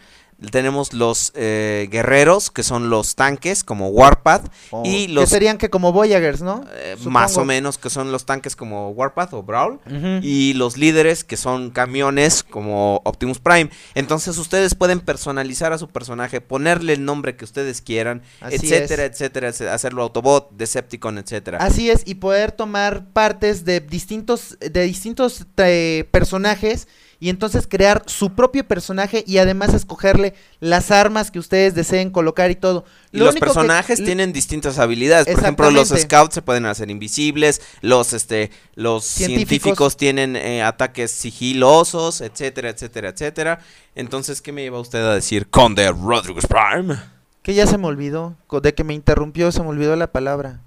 [0.52, 4.50] Tenemos los eh, guerreros, que son los tanques como Warpath.
[4.72, 6.64] O- y que los serían que como Voyagers, ¿no?
[6.76, 9.80] eh, más o menos, que son los tanques como Warpath o Brawl.
[10.24, 13.70] Y los líderes, que son camiones como Optimus Prime.
[13.96, 19.06] Entonces ustedes pueden personalizar a su personaje, ponerle el nombre que ustedes quieran, Así etcétera,
[19.06, 19.12] es.
[19.12, 21.58] etcétera, etcétera, hacerlo Autobot, Decepticon, etcétera.
[21.60, 26.88] Así es, y poder tomar partes de distintos, de distintos eh, personajes
[27.20, 32.50] y entonces crear su propio personaje y además escogerle las armas que ustedes deseen colocar
[32.52, 32.86] y todo.
[33.12, 35.28] Y Lo los que- personajes tienen distintas habilidades.
[35.28, 39.50] Por ejemplo, los scouts se pueden hacer invisibles, los este, los Científicos.
[39.50, 43.60] científicos, tienen eh, ataques sigilosos, etcétera, etcétera, etcétera.
[43.96, 46.98] Entonces, ¿qué me lleva usted a decir Conde Rodriguez Prime?
[47.42, 50.62] Que ya se me olvidó, de que me interrumpió, se me olvidó la palabra.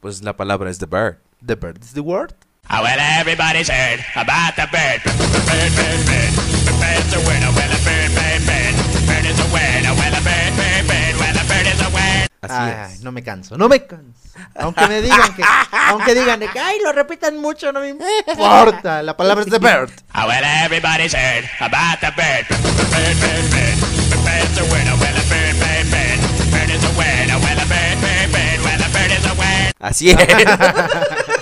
[0.00, 1.16] Pues la palabra es The Bird.
[1.46, 2.32] The bird is the word.
[2.70, 5.00] Oh, well, everybody's heard about the bird.
[5.04, 6.32] Bird, bird, bird.
[6.64, 7.50] The bird's a winner.
[7.52, 8.74] Well, a bird, bird, bird.
[9.06, 9.92] Bird is a winner.
[9.94, 11.14] Well, a bird, bird, bird.
[11.20, 12.26] Well, a bird is a winner.
[12.44, 13.02] Así es.
[13.02, 14.20] no me canso, no me canso.
[14.56, 15.42] Aunque me digan que,
[15.72, 19.02] aunque digan de que, ay, lo repitan mucho, no me importa.
[19.02, 19.90] La palabra es the bird.
[20.14, 22.44] Oh, well, everybody's heard about the bird.
[22.48, 23.76] Bird, bird, bird.
[24.10, 24.96] The bird's a winner.
[24.98, 26.18] Well, a bird, bird, bird.
[26.50, 27.38] Bird is a winner.
[27.44, 28.58] Well, a bird, bird, bird.
[28.64, 29.72] Well, a bird is a winner.
[29.80, 31.30] Así es.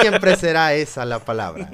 [0.00, 1.70] Siempre será esa la palabra.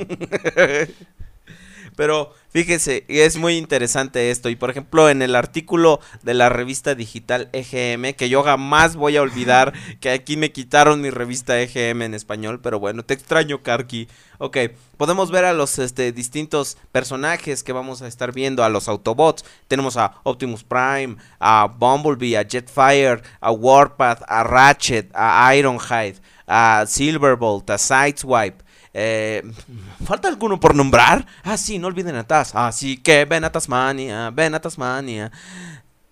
[1.98, 4.48] Pero fíjese, es muy interesante esto.
[4.48, 9.16] Y por ejemplo, en el artículo de la revista digital EGM, que yo jamás voy
[9.16, 13.64] a olvidar que aquí me quitaron mi revista EGM en español, pero bueno, te extraño,
[13.64, 14.06] Karki.
[14.38, 14.58] Ok,
[14.96, 19.44] podemos ver a los este, distintos personajes que vamos a estar viendo, a los Autobots.
[19.66, 26.84] Tenemos a Optimus Prime, a Bumblebee, a Jetfire, a Warpath, a Ratchet, a Ironhide, a
[26.86, 28.64] Silverbolt, a Sideswipe.
[28.94, 29.42] Eh,
[30.04, 31.26] ¿Falta alguno por nombrar?
[31.44, 32.54] Ah, sí, no olviden a Taz.
[32.54, 35.30] Así que ven a Tasmania, ven a Tasmania.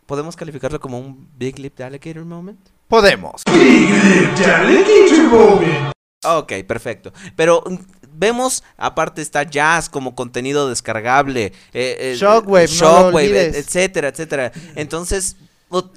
[0.07, 2.61] ¿Podemos calificarlo como un Big Lip Alligator moment?
[2.87, 3.43] Podemos.
[6.25, 7.13] Ok, perfecto.
[7.35, 7.77] Pero mm,
[8.13, 11.47] vemos, aparte está Jazz como contenido descargable.
[11.73, 14.53] eh, eh, Shockwave, no lo Shockwave, etcétera, etcétera.
[14.77, 15.37] Entonces,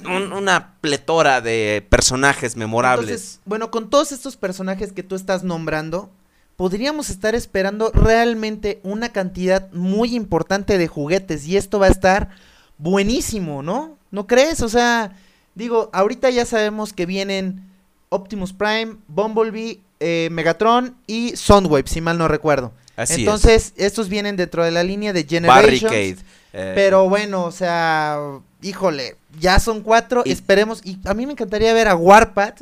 [0.06, 3.10] un- una pletora de personajes memorables.
[3.10, 6.10] Entonces, bueno, con todos estos personajes que tú estás nombrando,
[6.56, 12.30] podríamos estar esperando realmente una cantidad muy importante de juguetes y esto va a estar
[12.78, 13.98] buenísimo, ¿no?
[14.12, 14.62] ¿No crees?
[14.62, 15.16] O sea,
[15.56, 17.70] digo, ahorita ya sabemos que vienen
[18.10, 22.72] Optimus Prime, Bumblebee, eh, Megatron y Soundwave, si mal no recuerdo.
[22.96, 23.20] Así es.
[23.20, 25.84] Entonces, estos vienen dentro de la línea de Generations.
[25.84, 26.18] Barricade.
[26.54, 28.18] eh, Pero bueno, o sea,
[28.62, 30.82] híjole, ya son cuatro, Y- esperemos.
[30.84, 32.62] Y a mí me encantaría ver a Warpath,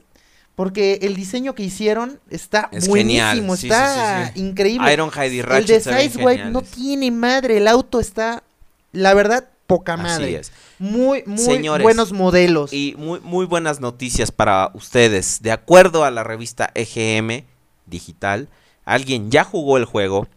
[0.55, 4.47] porque el diseño que hicieron está Es buenísimo, sí, está sí, sí, sí.
[4.47, 4.91] increíble.
[4.91, 8.41] Ironhide y el Ratchet de se ven Sideswipe no tiene madre, el auto está,
[8.91, 10.35] la verdad, poca Así madre.
[10.37, 10.51] es.
[10.79, 12.73] Muy, muy Señores, buenos modelos.
[12.73, 15.41] Y muy, muy buenas noticias para ustedes.
[15.41, 17.43] De acuerdo a la revista EGM
[17.85, 18.47] Digital,
[18.85, 20.27] alguien ya jugó el juego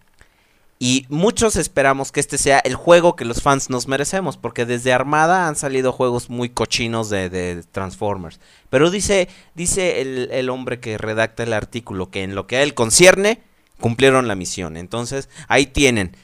[0.83, 4.95] Y muchos esperamos que este sea el juego que los fans nos merecemos, porque desde
[4.95, 8.41] Armada han salido juegos muy cochinos de, de Transformers.
[8.71, 12.63] Pero dice, dice el, el hombre que redacta el artículo que en lo que a
[12.63, 13.43] él concierne,
[13.79, 14.79] cumplieron la misión.
[14.79, 16.17] Entonces, ahí tienen.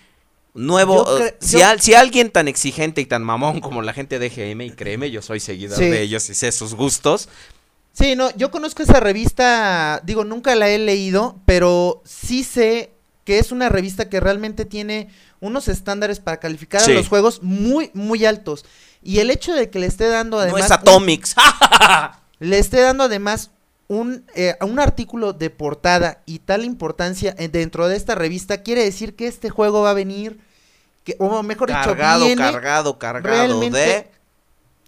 [0.55, 4.31] Nuevo, eh, si, al- si alguien tan exigente y tan mamón como la gente de
[4.31, 5.85] GM, y créeme, yo soy seguidor Sí.
[5.85, 7.29] de ellos y sé sus gustos,
[7.93, 12.91] Sí, no, yo conozco esa revista, digo, nunca la he leído, pero sí sé
[13.27, 15.09] que es una revista que realmente tiene
[15.41, 16.93] unos estándares para calificar Sí.
[16.93, 18.65] a los juegos muy, muy altos.
[19.03, 20.61] Y el hecho de que le esté dando además...
[20.61, 21.35] no es un- Atomics.
[22.39, 23.51] le esté dando además
[23.89, 28.85] un, eh, un artículo de portada y tal importancia eh, dentro de esta revista, quiere
[28.85, 30.39] decir que este juego va a venir,
[31.05, 34.09] que, o mejor dicho, cargado, viene cargado, cargado de...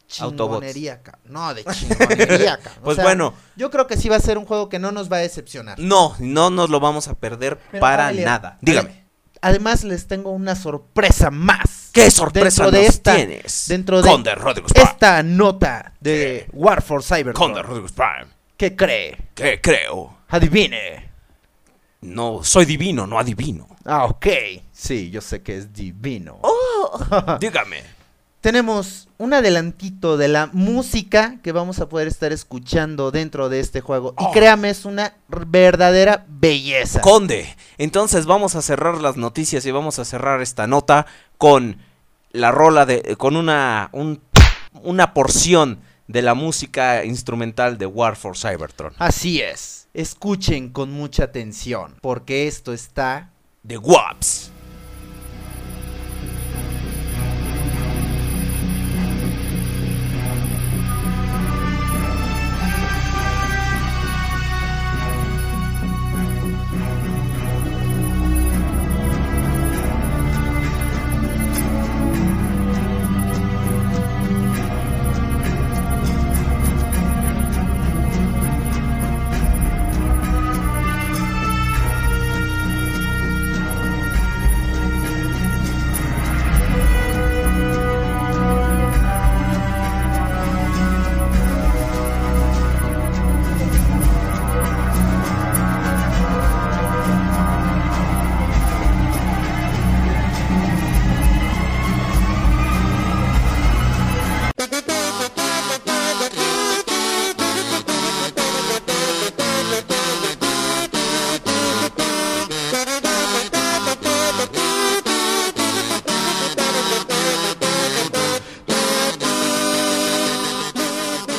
[0.09, 2.59] chingonería, No, de chingonería.
[2.81, 3.35] O Pues sea, bueno.
[3.57, 5.79] Yo creo que sí va a ser un juego que no nos va a decepcionar.
[5.79, 8.59] No, no nos lo vamos a perder Pero, para nada.
[8.61, 8.89] Dígame.
[8.91, 9.05] ade-
[9.41, 11.91] Además les tengo una sorpresa más.
[11.93, 13.65] ¿Qué sorpresa dentro de nos esta, tienes?
[13.69, 14.35] Dentro de Conde
[14.75, 17.35] esta nota de War for Cybertron.
[17.35, 18.27] Conde Rodriguez Prime.
[18.57, 19.17] ¿Qué cree?
[19.35, 20.19] ¿Qué creo?
[20.29, 21.09] Adivine.
[22.01, 23.69] No, soy divino, no adivino.
[23.85, 24.27] Ah, ok.
[24.73, 26.41] Sí, yo sé que es divino.
[27.41, 27.98] Dígame.
[28.41, 33.81] Tenemos un adelantito de la música que vamos a poder estar escuchando dentro de este
[33.81, 34.15] juego.
[34.19, 34.31] Y Oh.
[34.31, 37.01] créame, es una verdadera belleza.
[37.01, 41.07] Conde, entonces vamos a cerrar las noticias y vamos a cerrar esta nota
[41.37, 41.79] con
[42.31, 43.17] la rola de.
[43.17, 43.89] con una.
[43.93, 44.21] un-
[44.83, 48.93] una porción de la música instrumental de War for Cybertron.
[48.99, 49.89] Así es.
[49.95, 53.31] Escuchen con mucha atención, porque esto está
[53.65, 54.53] De Waps.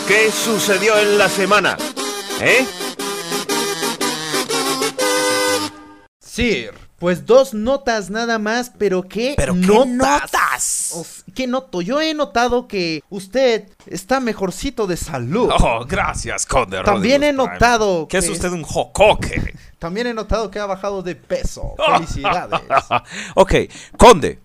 [0.09, 1.77] ¿Qué sucedió en la semana?
[2.41, 2.65] ¿Eh?
[6.19, 6.73] Sir.
[6.97, 10.93] Pues dos notas nada más, pero qué Pero qué notas.
[10.95, 11.05] O
[11.35, 11.83] ¿Qué noto?
[11.83, 15.51] Yo he notado que usted está mejorcito de salud.
[15.59, 19.53] Oh, gracias, Conde También he notado ¿Qué es que- usted un jocoque?
[19.77, 21.75] También he notado que ha bajado de peso.
[21.97, 22.61] Felicidades.
[23.35, 23.53] ok,
[23.95, 24.39] Conde.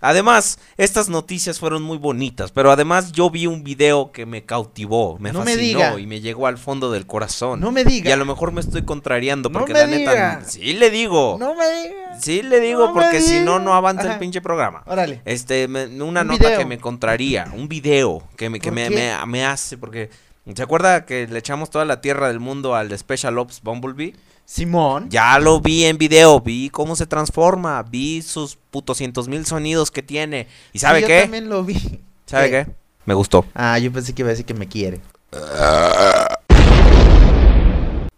[0.00, 5.18] Además, estas noticias fueron muy bonitas, pero además yo vi un video que me cautivó,
[5.18, 6.00] me No fascinó diga.
[6.00, 7.60] y me llegó al fondo del corazón.
[7.60, 8.08] No me diga.
[8.08, 10.42] Y a lo mejor me estoy contrariando No porque me la neta diga.
[10.46, 11.36] sí le digo.
[11.38, 12.24] no me digas.
[12.24, 13.58] Sí le digo No porque si no diga.
[13.64, 14.82] no avanza el pinche programa.
[14.86, 15.20] Órale.
[15.24, 16.58] Este, me- una Un nota video.
[16.58, 18.88] que me contraría, un video que me que me-
[19.26, 20.10] me hace porque
[20.56, 24.14] ¿Se acuerda que le echamos toda la tierra del mundo al Special Ops Bumblebee?
[24.50, 25.08] Simón.
[25.10, 29.92] Ya lo vi en video, vi cómo se transforma, vi sus putos cientos mil sonidos
[29.92, 30.48] que tiene.
[30.72, 31.20] ¿Y sabe Sí, yo qué?
[31.22, 32.00] también lo vi.
[32.26, 32.66] ¿Sabe qué?
[33.06, 33.44] Me gustó.
[33.54, 35.00] Ah, yo pensé que iba a decir que me quiere.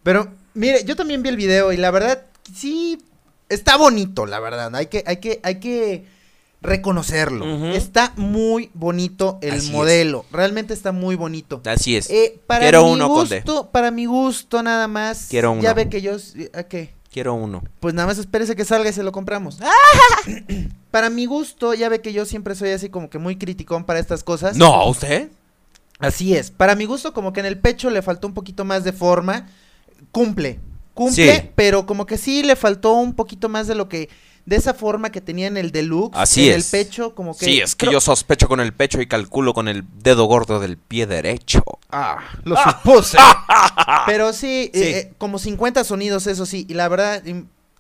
[0.03, 2.23] Pero, mire, yo también vi el video y la verdad,
[2.55, 2.99] sí,
[3.51, 4.75] está bonito, la verdad.
[4.75, 6.07] Hay que, hay que, hay que
[6.63, 7.67] reconocerlo.
[7.75, 9.73] Está muy bonito el Así es.
[9.73, 10.25] modelo.
[10.33, 11.61] Realmente está muy bonito.
[11.67, 12.09] Así es.
[12.11, 13.69] Eh, para Quiero mi uno, gusto, Conde.
[13.73, 15.27] para mi gusto nada más.
[15.29, 15.75] Quiero Ya uno.
[15.75, 16.17] ve que yo,
[16.55, 16.95] ¿a qué?
[17.13, 17.63] Quiero uno.
[17.81, 19.59] Pues nada más espérese que salga y se lo compramos.
[20.91, 23.99] para mi gusto, ya ve que yo siempre soy así como que muy criticón para
[23.99, 24.57] estas cosas.
[24.57, 25.29] No, ¿usted?
[25.99, 26.51] Así es.
[26.51, 29.47] Para mi gusto, como que en el pecho le faltó un poquito más de forma.
[30.11, 30.59] Cumple.
[30.95, 31.51] Cumple, Sí.
[31.55, 34.09] pero como que sí le faltó un poquito más de lo que.
[34.45, 36.19] De esa forma que tenía en el deluxe.
[36.19, 36.73] Así en es.
[36.75, 37.45] el pecho, como que.
[37.45, 40.59] Sí, es que creo- yo sospecho con el pecho y calculo con el dedo gordo
[40.59, 41.63] del pie derecho.
[41.91, 43.19] Ah, lo supuse.
[44.07, 44.81] pero sí, Sí.
[44.83, 46.67] eh, eh, como 50 sonidos, eso sí.
[46.69, 47.23] Y la verdad,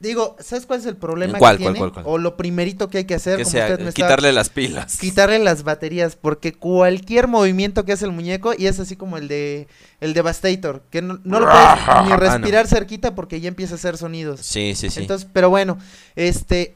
[0.02, 1.90] digo, ¿sabes cuál es el problema ¿Cuál, que cuál, tiene?
[1.92, 2.14] cuál, cuál?
[2.14, 4.50] O lo primerito que hay que hacer, Que como sea, usted me estaba- quitarle las
[4.50, 4.98] pilas.
[4.98, 9.28] quitarle las baterías porque cualquier movimiento que hace el muñeco y es así como el
[9.28, 9.68] de
[10.00, 12.16] el Devastator que no, no lo puedes ni Ah, no.
[12.16, 15.00] respirar cerquita porque ya empieza a hacer sonidos Sí, sí, sí.
[15.00, 15.78] entonces pero bueno
[16.16, 16.74] este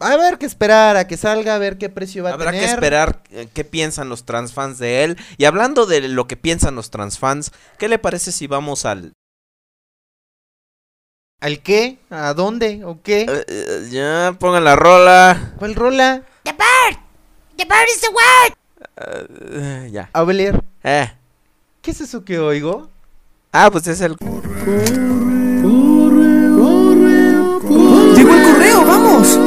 [0.00, 2.64] a ver que esperar a que salga, a ver qué precio va a Habrá tener.
[2.66, 5.16] que esperar eh, qué piensan los transfans de él.
[5.38, 7.50] Y hablando de lo que piensan los transfans,
[7.80, 9.12] ¿qué le parece si vamos al...
[11.40, 11.98] ¿Al qué?
[12.10, 12.82] ¿A dónde?
[12.84, 13.20] ¿O qué?
[13.22, 15.52] Eh, eh, ya, pongan la rola.
[15.58, 16.22] ¿Cuál rola?
[16.42, 16.98] The bird.
[17.56, 18.54] The bird is the word.
[19.86, 20.10] Eh, ya.
[20.12, 21.12] Abelier, Eh.
[21.80, 22.90] ¿qué es eso que oigo?
[23.52, 24.16] Ah, pues es el...
[28.16, 29.38] Llegó el correo, vamos.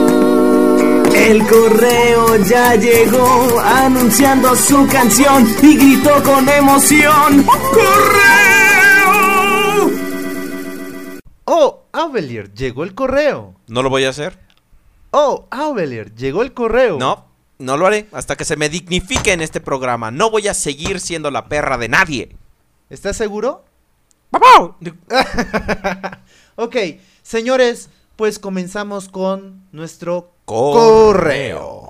[1.14, 7.44] El correo ya llegó anunciando su canción y gritó con emoción.
[7.44, 8.32] ¡Correo!
[11.46, 13.56] Oh, Abelier, llegó el correo.
[13.68, 14.40] ¿No lo voy a hacer?
[15.12, 16.98] Oh, Abelier, llegó el correo.
[16.98, 17.26] No,
[17.60, 20.10] no lo haré hasta que se me dignifique en este programa.
[20.12, 22.36] No voy a seguir siendo la perra de nadie.
[22.90, 23.66] ¿Estás seguro?
[24.30, 24.78] ¡Papá!
[26.56, 26.76] Ok,
[27.24, 31.06] señores, pues comenzamos con nuestro Correo.
[31.08, 31.81] correo.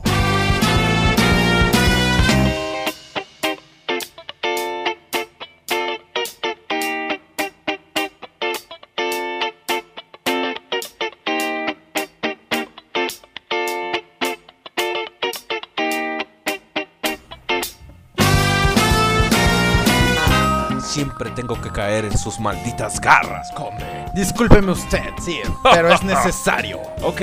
[21.22, 24.08] Siempre tengo que caer en sus malditas garras, come.
[24.16, 26.80] Discúlpeme usted, sí, pero es necesario.
[27.04, 27.22] Ok,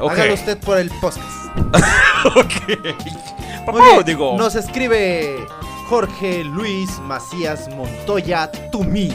[0.00, 0.10] ok.
[0.12, 1.26] Hágalo usted por el podcast.
[2.24, 2.68] ok.
[2.78, 4.38] Muy Papá, bien, digo...
[4.38, 5.36] Nos escribe
[5.90, 9.10] Jorge Luis Macías Montoya to me.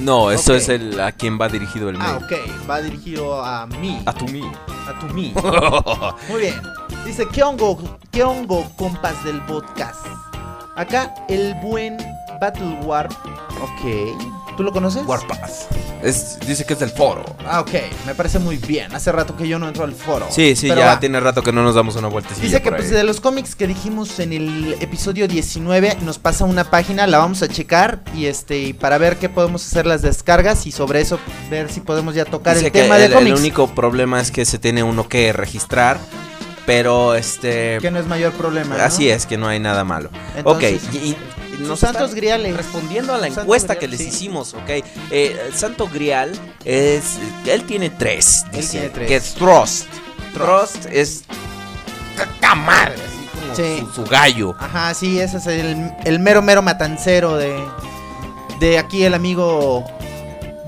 [0.00, 0.58] No, eso Ok.
[0.58, 2.10] es el a quien va dirigido el mail.
[2.10, 4.02] Ah, ok, va dirigido a mí.
[4.04, 4.42] A tu mí.
[4.88, 5.32] A tu mí.
[6.28, 6.60] Muy bien.
[7.04, 10.04] Dice, ¿qué hongo, qué hongo, compas del podcast?
[10.74, 11.96] Acá el buen
[12.40, 13.12] Battle Warp.
[13.62, 14.56] Ok.
[14.56, 15.04] ¿Tú lo conoces?
[15.06, 15.50] Warpath.
[16.02, 17.24] Es, dice que es del foro.
[17.46, 17.70] Ah, ok.
[18.06, 18.92] Me parece muy bien.
[18.94, 20.26] Hace rato que yo no entro al foro.
[20.30, 21.00] Sí, sí, Pero ya va.
[21.00, 22.96] tiene rato que no nos damos una vueltecilla Dice que por pues, ahí.
[22.96, 27.42] de los cómics que dijimos en el episodio 19 nos pasa una página, la vamos
[27.42, 31.20] a checar y este y para ver qué podemos hacer las descargas y sobre eso
[31.50, 33.38] ver si podemos ya tocar Dice el que tema el, de el cómics.
[33.38, 35.98] único problema es que se tiene uno que registrar,
[36.68, 37.78] pero este...
[37.80, 38.76] Que no es mayor problema.
[38.76, 38.82] ¿no?
[38.84, 40.10] Así es, que no hay nada malo.
[40.36, 41.16] Entonces, ok, y, y
[41.60, 42.54] nos santos griales.
[42.54, 44.08] Respondiendo a la Santo encuesta grial, que les sí.
[44.08, 44.84] hicimos, ok.
[45.10, 46.30] Eh, Santo Grial
[46.66, 47.18] es...
[47.46, 48.44] Él tiene tres.
[48.52, 49.08] Él dice, tiene tres.
[49.08, 49.86] Que es Trust.
[50.34, 51.24] Trust es...
[52.38, 52.92] Camar,
[53.54, 53.78] Sí.
[53.94, 54.54] su, su gallo.
[54.58, 57.58] Ajá, sí, ese es el, el mero mero matancero de
[58.60, 59.84] de aquí el amigo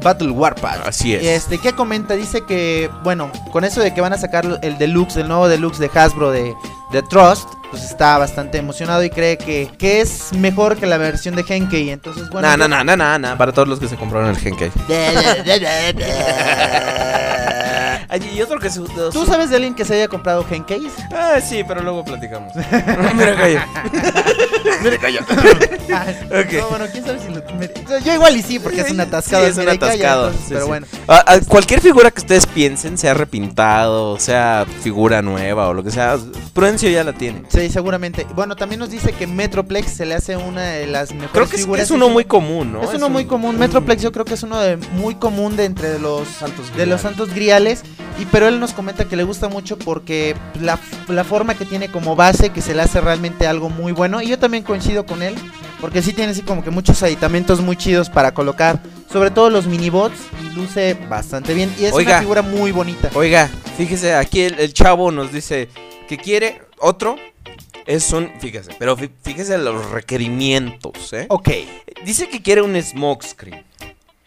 [0.03, 0.87] Battle Warpath.
[0.87, 1.23] Así es.
[1.25, 2.15] Este, ¿qué comenta?
[2.15, 5.79] Dice que, bueno, con eso de que van a sacar el deluxe, el nuevo deluxe
[5.79, 6.55] de Hasbro de,
[6.93, 11.37] de Trust, pues está bastante emocionado y cree que, que es mejor que la versión
[11.37, 11.91] de Henkei.
[11.91, 12.49] Entonces, bueno.
[12.49, 14.71] No, no, yo- no, no, no, no, para todos los que se compraron el Genkei.
[18.35, 20.93] Y otro que su, ¿Tú sabes de alguien que se haya comprado Henkeis?
[21.13, 22.55] Ah, sí, pero luego platicamos.
[23.15, 23.67] Mira, calla.
[24.83, 25.21] Mira, calla.
[25.21, 26.53] Ok.
[26.53, 28.01] No, bueno, quién sabe si lo.
[28.01, 29.45] Yo igual y sí, porque es un atascado.
[29.45, 30.29] Sí, es un atascado.
[30.29, 30.69] entonces, sí, pero sí.
[30.69, 30.87] bueno.
[31.09, 35.91] Ah, ah, cualquier figura que ustedes piensen, sea repintado, sea figura nueva o lo que
[35.91, 36.19] sea,
[36.53, 37.43] Prudencio ya la tiene.
[37.49, 38.27] Sí, seguramente.
[38.35, 41.57] Bueno, también nos dice que Metroplex se le hace una de las mejores Creo que
[41.57, 41.85] es, figuras.
[41.85, 42.83] es uno muy común, ¿no?
[42.83, 43.59] Es uno muy común.
[43.59, 47.01] Metroplex yo creo que es uno de muy común de entre los Santos de los
[47.01, 47.83] santos griales.
[48.19, 51.89] Y pero él nos comenta que le gusta mucho porque la, la forma que tiene
[51.91, 54.21] como base, que se le hace realmente algo muy bueno.
[54.21, 55.35] Y yo también coincido con él.
[55.81, 58.81] Porque sí tiene así como que muchos aditamentos muy chidos para colocar.
[59.11, 60.19] Sobre todo los minibots.
[60.45, 61.73] Y luce bastante bien.
[61.81, 62.13] Y es Oiga.
[62.13, 63.11] una figura muy bonita.
[63.15, 63.49] Oiga,
[63.79, 65.69] fíjese, aquí el, el chavo nos dice
[66.09, 67.17] que quiere otro.
[67.87, 71.27] Es un, fíjese, pero fí- fíjese los requerimientos, ¿eh?
[71.31, 71.49] Ok,
[72.05, 73.65] Dice que quiere un smokescreen.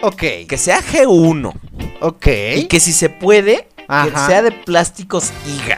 [0.04, 1.54] Ok, Que sea G1.
[2.02, 2.28] ok.
[2.56, 5.78] Y que si se puede, que sea de plásticos IGA.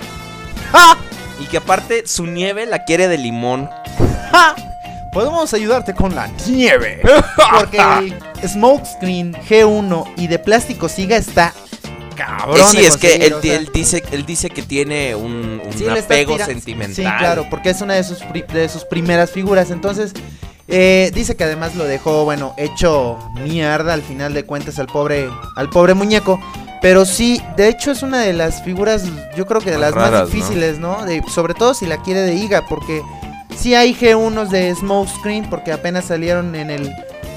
[0.71, 0.97] ¡Ja!
[1.41, 3.69] Y que aparte su nieve la quiere de limón.
[4.31, 4.55] ¡Ja!
[5.13, 7.01] Podemos ayudarte con la nieve.
[7.59, 7.77] Porque
[8.41, 11.53] el smokescreen G1 y de plástico siga está
[12.15, 12.59] cabrón.
[12.59, 13.55] Eh, sí, es que él, o sea.
[13.55, 16.95] él dice, él dice que tiene un, un Sí, apego sentimental.
[16.95, 19.71] Sí, claro, porque es una de sus, pri- de sus primeras figuras.
[19.71, 20.13] Entonces,
[20.67, 25.29] eh, dice que además lo dejó, bueno, hecho mierda al final de cuentas al pobre,
[25.55, 26.39] al pobre muñeco.
[26.81, 29.03] Pero sí, de hecho es una de las figuras,
[29.35, 31.03] yo creo que de las más difíciles, ¿no?
[31.05, 33.01] De, sobre todo si la quiere de IGA, porque
[33.57, 36.91] sí hay G1s de Smokescreen, porque apenas salieron en el...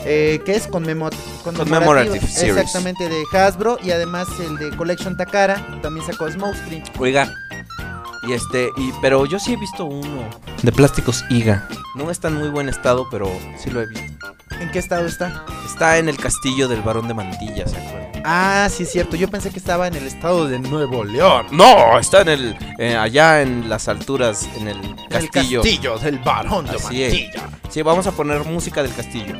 [0.05, 0.69] Eh, ¿Qué es?
[0.71, 1.11] Conmemo-
[1.45, 2.57] Commemorative Series.
[2.57, 3.79] Exactamente, de Hasbro.
[3.83, 6.83] Y además el de Collection Takara también sacó Smokescreen.
[6.99, 7.29] Oiga.
[8.29, 10.29] Y este, y, pero yo sí he visto uno
[10.63, 11.67] de plásticos IGA.
[11.95, 13.27] No está en muy buen estado, pero
[13.57, 14.05] sí lo he visto.
[14.61, 15.47] ¿En qué estado está?
[15.65, 18.23] Está en el castillo del varón de Mantilla, ¿se acuerdan?
[18.27, 19.17] Ah, sí es cierto.
[19.17, 21.47] Yo pensé que estaba en el estado de Nuevo León.
[21.53, 24.79] No, está en el eh, allá en las alturas en el
[25.09, 25.63] castillo.
[25.63, 27.13] El castillo del varón de Así es.
[27.15, 27.49] Mantilla.
[27.71, 29.37] Sí, vamos a poner música del castillo.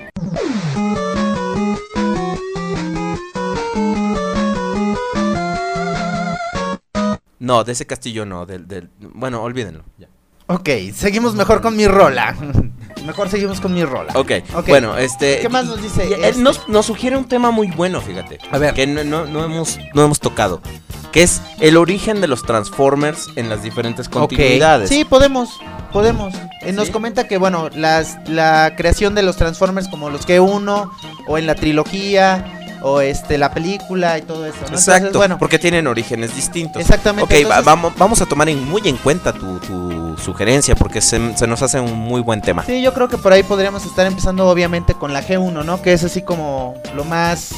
[7.39, 9.85] No, de ese castillo no, del, del bueno, olvídenlo.
[9.99, 10.09] ya.
[10.51, 12.35] Ok, seguimos mejor con mi rola.
[13.07, 14.13] Mejor seguimos con mi rola.
[14.17, 14.67] Ok, Ok.
[14.69, 15.39] bueno, este.
[15.41, 16.09] ¿Qué más nos dice?
[16.09, 16.43] y- Él este?
[16.43, 18.39] nos, nos sugiere un tema muy bueno, fíjate.
[18.51, 18.75] A ver.
[18.75, 20.61] Que no, no- no hemos, no hemos tocado.
[21.13, 24.89] Que es el origen de los Transformers en las diferentes continuidades.
[24.89, 25.59] Sí, podemos,
[25.93, 26.35] podemos.
[26.63, 26.93] Eh, Nos ¿Sí?
[26.93, 30.91] comenta que, bueno, las, la creación de los Transformers como los G1
[31.29, 34.67] o en la trilogía o este la película y todo eso, ¿no?
[34.67, 36.81] Entonces, Exacto, bueno, porque tienen orígenes distintos.
[36.81, 40.75] Exactamente, Ok, va- entonces- vamos, vamos a tomar en- muy en cuenta tu, tu sugerencia
[40.77, 42.65] porque se, se nos hace un muy buen tema.
[42.65, 45.81] sí, yo creo que por ahí podríamos estar empezando obviamente con la G1, ¿no?
[45.83, 47.51] Que es así como lo más...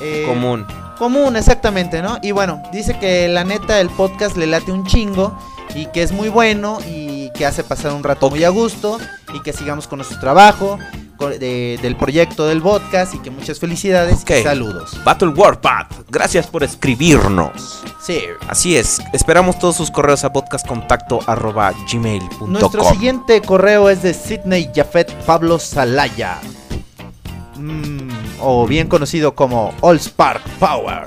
[0.00, 0.66] eh, Común.
[0.98, 2.18] Común, exactamente, ¿no?
[2.22, 5.36] Y bueno, dice que la neta el podcast le late un chingo
[5.74, 8.98] y que es muy bueno y que hace pasar un rato muy a gusto
[9.34, 10.78] y que sigamos con nuestro trabajo
[11.18, 14.30] de- del proyecto del podcast y que muchas felicidades Ok.
[14.40, 14.98] y saludos.
[15.04, 17.82] Battle Warpath, gracias por escribirnos.
[18.00, 18.20] Sí.
[18.48, 22.50] Así es, esperamos todos sus correos a podcastcontacto.gmail.com.
[22.52, 26.38] Nuestro siguiente correo es de Sidney Jafet Pablo Salaya.
[27.56, 28.01] Mm,
[28.42, 31.04] o bien conocido como All Spark Power.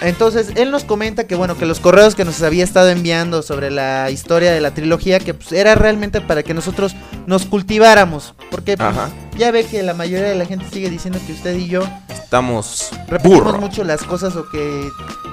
[0.00, 3.70] Entonces, él nos comenta que bueno, que los correos que nos había estado enviando sobre
[3.70, 6.94] la historia de la trilogía, que pues, era realmente para que nosotros
[7.26, 8.34] nos cultiváramos.
[8.50, 8.90] Porque pues,
[9.36, 12.90] ya ve que la mayoría de la gente sigue diciendo que usted y yo Estamos
[13.08, 13.58] repetimos burro.
[13.58, 14.88] mucho las cosas o que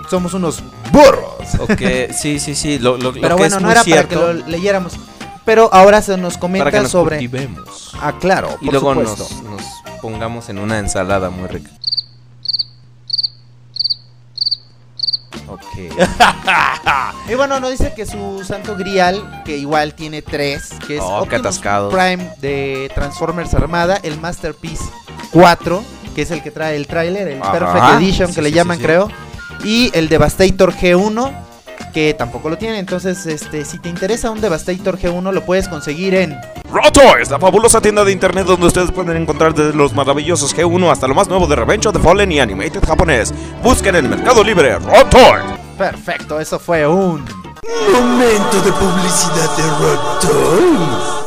[0.09, 0.61] somos unos
[0.91, 1.55] burros.
[1.59, 4.19] Ok, sí, sí, sí, lo, lo- lo Pero que bueno, es no muy era cierto,
[4.19, 4.93] para que lo leyéramos.
[5.49, 7.17] Pero ahora se nos comenta para que nos sobre.
[7.17, 7.91] cultivemos.
[7.99, 9.27] Ah, claro, Y por luego supuesto.
[9.43, 9.61] nos, nos
[10.01, 11.71] pongamos en una ensalada muy rica.
[15.47, 15.63] Ok.
[17.29, 21.19] Y bueno, nos dice que su santo grial, que igual tiene tres, que es Oh,
[21.21, 21.59] Optimus.
[21.91, 24.83] Prime de Transformers Armada, el Masterpiece
[25.31, 25.83] 4,
[26.15, 27.51] que es el que trae el tráiler, el Ajá.
[27.51, 28.83] Perfect Edition que Sí, le sí, llaman, sí.
[28.83, 29.09] creo,
[29.63, 31.31] y el Devastator G1,
[31.93, 32.79] que tampoco lo tiene.
[32.79, 36.39] Entonces, este, si te interesa un Devastator G1, lo puedes conseguir en
[36.71, 41.07] Rotoys, la fabulosa tienda de internet donde ustedes pueden encontrar desde los maravillosos G1 hasta
[41.07, 43.33] lo más nuevo de Revenge of the Fallen y Animated japonés.
[43.63, 45.41] Busquen en el Mercado Libre Rotoy.
[45.77, 47.25] Perfecto, eso fue un
[47.91, 51.18] Momento de publicidad de Rotoys.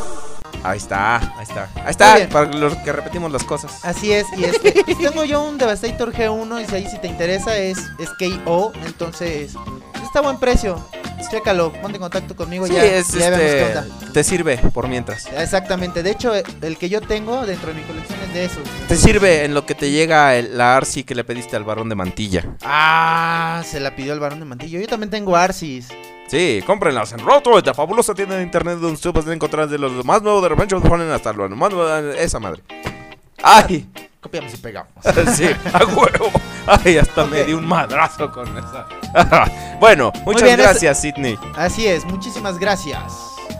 [0.63, 1.69] Ahí está, ahí está.
[1.75, 2.29] Ahí está, bien.
[2.29, 3.83] para los que repetimos las cosas.
[3.83, 7.07] Así es, y este, pues, tengo yo un Devastator G1 y si ahí si te
[7.07, 8.09] interesa es, es
[8.45, 9.53] KO, entonces
[10.03, 10.79] está a buen precio.
[11.31, 13.75] Chécalo, ponte en contacto conmigo Sí, ya, es ya este.
[14.13, 15.25] Te sirve por mientras.
[15.37, 18.63] Exactamente, de hecho el que yo tengo dentro de mi colección es de esos.
[18.87, 21.89] Te sirve en lo que te llega el- la Arsi que le pediste al varón
[21.89, 22.45] de mantilla.
[22.61, 24.79] Ah, se la pidió el varón de mantillo.
[24.79, 25.87] Yo también tengo Arsis.
[26.27, 30.03] Sí, cómprenlas en Rotoys, la fabulosa tienda de internet donde ustedes pueden encontrar desde lo
[30.03, 32.63] más nuevo de Revenge of the hasta lo más nuevo de esa madre.
[33.43, 33.87] ¡Ay!
[34.21, 34.89] Copiamos y pegamos.
[35.35, 36.31] sí, a huevo.
[36.65, 38.87] Ay, hasta me di un madrazo con esa.
[39.79, 41.37] bueno, muchas bien, es- gracias, Sidney.
[41.55, 43.13] Así es, muchísimas gracias.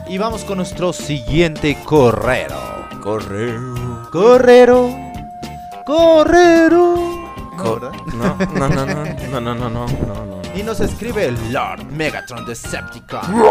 [0.08, 2.88] Y vamos con nuestro siguiente correro.
[3.02, 4.08] Correo.
[4.10, 4.90] Correro.
[5.84, 7.23] Correro.
[7.56, 10.42] No, no, no, no, no, no, no, no, no, no.
[10.54, 13.20] Y nos escribe el Lord Megatron Decepticon.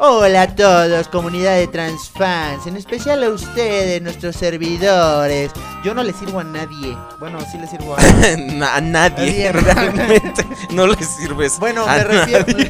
[0.00, 5.50] Hola a todos, comunidad de transfans, en especial a ustedes, nuestros servidores.
[5.84, 6.96] Yo no le sirvo a nadie.
[7.18, 8.00] Bueno, sí le sirvo a...
[8.38, 9.52] Na- a nadie, Nadie.
[9.74, 10.46] realmente.
[10.70, 11.58] No le sirves.
[11.58, 12.44] Bueno, a me refiero...
[12.46, 12.68] nadie.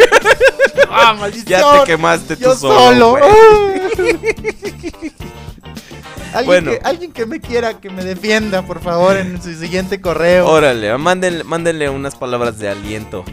[0.90, 1.60] ¡Ah, maldición!
[1.60, 3.18] Ya te quemaste tú Yo solo.
[3.18, 3.26] solo.
[6.34, 6.70] Alguien, Bueno.
[6.72, 10.46] que, alguien que me quiera, que me defienda, por favor, en su siguiente correo.
[10.46, 13.24] Órale, mándenle, mándenle unas palabras de aliento.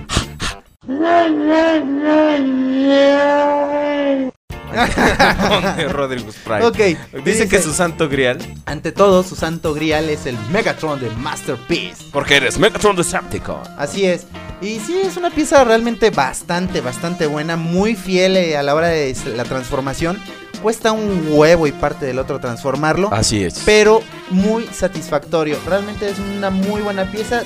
[5.91, 6.65] Rodrigo Sprite.
[6.65, 8.37] Ok, Dice, dice- que su santo grial.
[8.65, 12.03] Ante todo, su santo grial es el Megatron de Masterpiece.
[12.11, 13.61] Porque eres Megatron Decepticon.
[13.77, 14.25] Así es.
[14.61, 18.87] Y sí, es una pieza realmente bastante, bastante buena, muy fiel eh, a la hora
[18.87, 20.17] de la transformación.
[20.61, 23.61] Cuesta un huevo y parte del otro transformarlo, Así es.
[23.65, 25.57] pero muy satisfactorio.
[25.67, 27.43] Realmente es una muy buena pieza.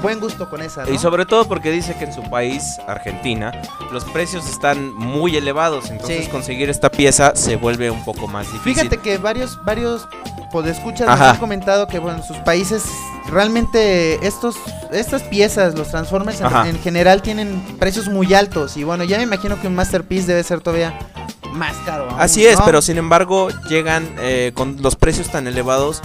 [0.00, 0.92] Buen gusto con esa, ¿no?
[0.92, 3.50] Y sobre todo porque dice que en su país, Argentina,
[3.90, 5.90] los precios están muy elevados.
[5.90, 6.30] Entonces Sí.
[6.30, 8.74] conseguir esta pieza se vuelve un poco más difícil.
[8.74, 10.06] Fíjate que varios, varios
[10.52, 12.84] podescuchas nos han comentado que bueno, en sus países
[13.28, 14.56] realmente estos,
[14.92, 18.76] estas piezas, los Transformers en, en general tienen precios muy altos.
[18.76, 20.96] Y bueno, ya me imagino que un Masterpiece debe ser todavía
[21.52, 22.08] más caro.
[22.10, 22.64] aún, Así es, ¿no?
[22.64, 26.02] pero sin embargo llegan eh, con los precios tan elevados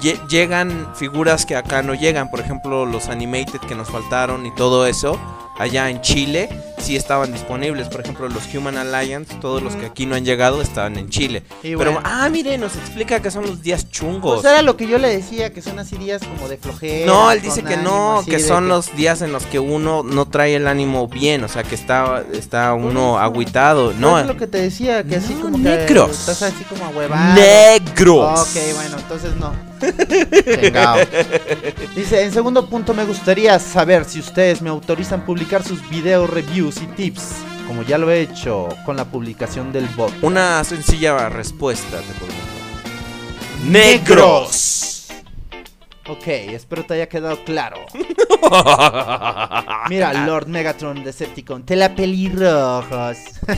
[0.00, 2.30] lle- llegan figuras que acá no llegan.
[2.30, 5.18] Por ejemplo, los animated que nos faltaron y todo eso.
[5.58, 7.88] Allá en Chile sí estaban disponibles.
[7.88, 11.42] Por ejemplo, los Human Alliance, todos los que aquí no han llegado estaban en Chile.
[11.62, 12.00] Y Pero, bueno.
[12.04, 14.42] ah, mire, nos explica que son los días chungos.
[14.42, 17.06] Pues era lo que yo le decía, que son así días como de flojera.
[17.06, 20.26] No, él dice que ánimo, no, que son los días en los que uno no
[20.26, 23.92] trae el ánimo bien, o sea, que está, está uno agüitado.
[23.94, 26.08] No, es lo que te decía, que así como negros.
[26.08, 27.34] que estás así como huevado.
[27.34, 28.40] Negros.
[28.42, 29.66] Ok, bueno, entonces no.
[31.94, 36.82] Dice, en segundo punto me gustaría saber si ustedes me autorizan publicar sus videos, reviews
[36.82, 37.36] y tips,
[37.68, 40.12] como ya lo he hecho con la publicación del bot.
[40.22, 42.36] una sencilla respuesta te dar.
[43.64, 45.06] Negros.
[46.08, 47.84] Ok, espero te haya quedado claro.
[49.88, 53.18] Mira, Lord Megatron Decepticon, te la pelirrojos.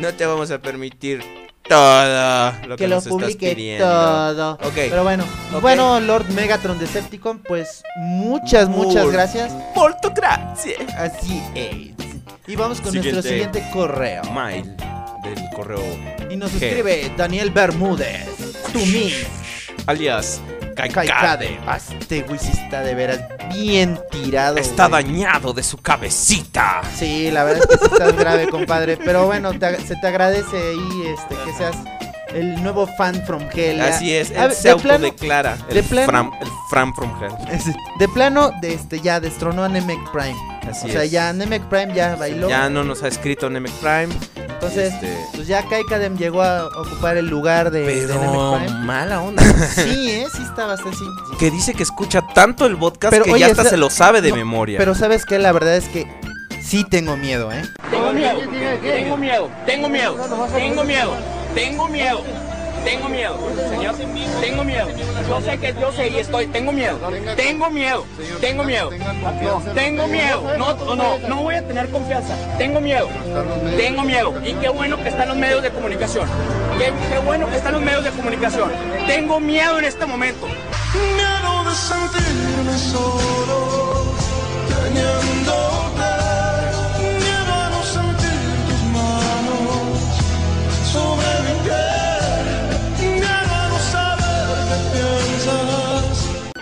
[0.00, 1.22] No te vamos a permitir
[1.70, 3.86] todo lo que, que lo estás publique pidiendo.
[3.86, 4.58] todo.
[4.74, 5.24] Pero bueno,
[5.62, 9.52] bueno, Lord Megatron Decepticon, pues muchas, muchas gracias.
[9.74, 10.76] Molto grazie.
[10.96, 11.92] Así es.
[12.48, 13.64] Y vamos con nuestro Siguiente.
[13.72, 14.24] correo.
[14.32, 14.74] Mail
[15.22, 15.80] del correo.
[16.28, 16.68] Y nos ¿Qué?
[16.70, 18.26] escribe Daniel Bermúdez.
[18.72, 19.12] To me.
[19.86, 20.40] Alias
[20.88, 21.58] Caicade.
[21.58, 21.98] Caicade.
[22.00, 23.20] Este güey sí está de veras
[23.54, 24.56] bien tirado.
[24.56, 25.04] Está güey.
[25.04, 26.82] dañado de su cabecita.
[26.96, 28.96] Sí, la verdad es que sí estás grave, compadre.
[28.96, 31.76] Pero bueno, te se te agradece ahí este, que seas
[32.34, 33.80] el nuevo fan from Hell.
[33.80, 37.12] Así es, él ver, se de plano- autodeclara el, de plano- Fram, el Fram from
[37.22, 37.32] Hell.
[37.52, 37.64] es-
[37.98, 40.36] De plano, de este, ya destronó a Nemec Prime.
[40.68, 42.48] Así o sea, ya Nemec Prime ya bailó.
[42.48, 44.08] Ya no nos ha escrito Nemec Prime.
[44.36, 48.84] Entonces, Este, pues ya Kaikadem llegó a ocupar el lugar de, de pero Nemec Prime.
[48.84, 49.42] mala onda.
[49.74, 50.98] Sí, eh, sí está bastante.
[50.98, 51.36] sí, sí.
[51.38, 54.20] que dice que escucha tanto el podcast Pero, que oye, ya hasta se lo sabe
[54.20, 54.78] de no, memoria.
[54.78, 56.06] Pero sabes que la verdad es que
[56.62, 57.62] sí tengo miedo, ¿eh?
[57.90, 60.16] Tengo miedo, tengo miedo, tengo miedo, tengo miedo,
[60.54, 61.16] tengo miedo,
[61.54, 61.88] tengo
[63.08, 63.36] miedo,
[63.70, 63.94] señor,
[64.40, 64.88] tengo miedo.
[65.28, 66.98] Yo sé que yo sé y estoy, tengo miedo,
[67.36, 68.06] tengo miedo,
[68.40, 68.90] tengo miedo,
[69.74, 70.42] tengo miedo.
[70.58, 72.34] No, no, no voy a tener confianza.
[72.58, 73.08] Tengo miedo,
[73.76, 74.34] tengo miedo.
[74.44, 76.26] Y qué bueno que están los medios de comunicación.
[76.78, 78.70] Qué, bueno que están los medios de comunicación.
[79.06, 80.46] Tengo miedo en este momento.
[80.46, 82.50] Miedo de sentirme.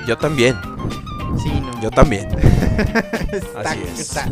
[0.08, 0.56] Yo también.
[1.42, 1.80] Sí, no.
[1.82, 2.26] Yo también.
[3.32, 4.00] Está- Así es.
[4.00, 4.24] está-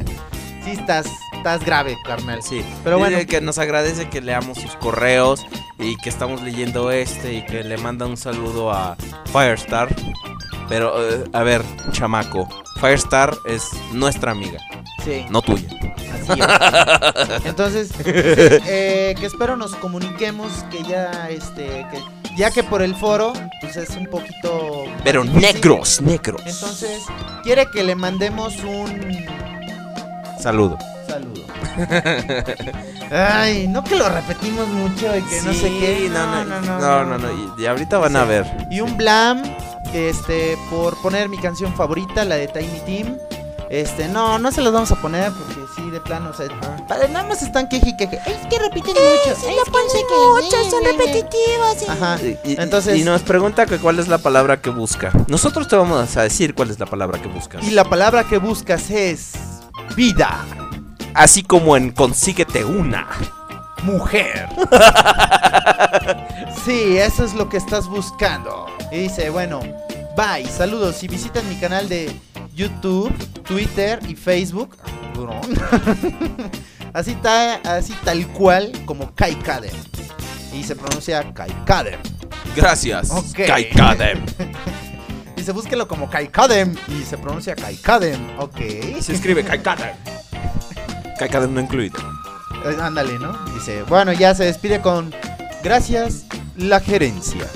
[0.65, 2.43] sí estás, estás grave, carnal.
[2.43, 3.29] Sí, Pero Dice bueno.
[3.29, 5.47] que nos agradece que leamos sus correos
[5.79, 8.97] y que estamos leyendo este y que le manda un saludo a
[9.33, 9.95] Firestar.
[10.69, 11.63] Pero, eh, a ver,
[11.93, 12.49] chamaco,
[12.81, 14.59] Firestar es nuestra amiga,
[15.05, 15.25] Sí.
[15.31, 15.69] no tuya.
[16.13, 17.45] Así es.
[17.45, 22.01] Entonces, eh, que espero nos comuniquemos que ya, este, que
[22.37, 24.85] ya que por el foro, pues es un poquito.
[25.05, 26.43] Pero negros, negros.
[26.45, 27.03] Entonces,
[27.43, 29.27] quiere que le mandemos un
[30.41, 30.79] Saludo.
[31.07, 31.45] saludo.
[33.11, 36.09] Ay, no que lo repetimos mucho y que no sé qué.
[36.13, 38.45] no, no, no, no, no, y, y ahorita van a ver.
[38.71, 39.43] Y un blam,
[39.93, 43.19] este, por poner mi canción favorita, la de Tiny Team.
[43.71, 46.47] Este, no, no se los vamos a poner porque sí, de plano, o sea,
[46.89, 48.17] para- nada más están queje y queje.
[48.27, 49.39] Es que repiten mucho.
[49.41, 51.83] Sí, lo ponen mucho, son repetitivos.
[51.87, 52.19] y- Ajá.
[52.23, 55.13] Y- y- Entonces- y nos pregunta que cuál es la palabra que busca.
[55.29, 57.63] Nosotros te vamos a decir cuál es la palabra que buscas.
[57.65, 59.33] Y la palabra que buscas es
[59.95, 60.45] vida,
[61.15, 63.07] Así como en consíguete una.
[63.83, 64.49] mujer.
[66.65, 68.67] sí, eso es lo que estás buscando.
[68.91, 69.61] Y dice, bueno,
[70.17, 70.97] bye, saludos.
[70.97, 72.15] Si visitan mi canal de
[72.57, 73.13] YouTube,
[73.45, 74.77] Twitter y Facebook,
[76.93, 79.75] así, ta- así tal cual como Kaikadem.
[80.53, 82.01] Y se pronuncia Kaikadem.
[82.57, 83.11] Gracias.
[83.11, 83.47] Ok.
[83.47, 84.25] Kaikadem.
[85.37, 86.75] Dice, búsquelo como Kaikadem.
[86.89, 88.19] Y se pronuncia Kaikadem.
[88.39, 88.57] Ok.
[89.01, 89.95] Se escribe Kaikadem.
[91.19, 91.99] Kaikadem no incluido.
[92.65, 93.37] Eh, Ándale, ¿no?
[93.55, 95.15] Dice, bueno, ya se despide con
[95.63, 96.25] gracias
[96.57, 97.47] la gerencia.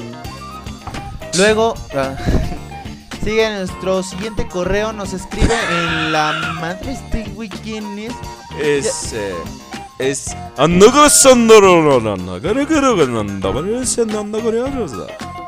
[1.39, 2.14] Luego, ah,
[3.22, 8.12] sigue nuestro siguiente correo, nos escribe en la madre este güey, ¿quién es?
[8.60, 9.12] Es.
[9.12, 9.34] eh,
[9.98, 10.36] es.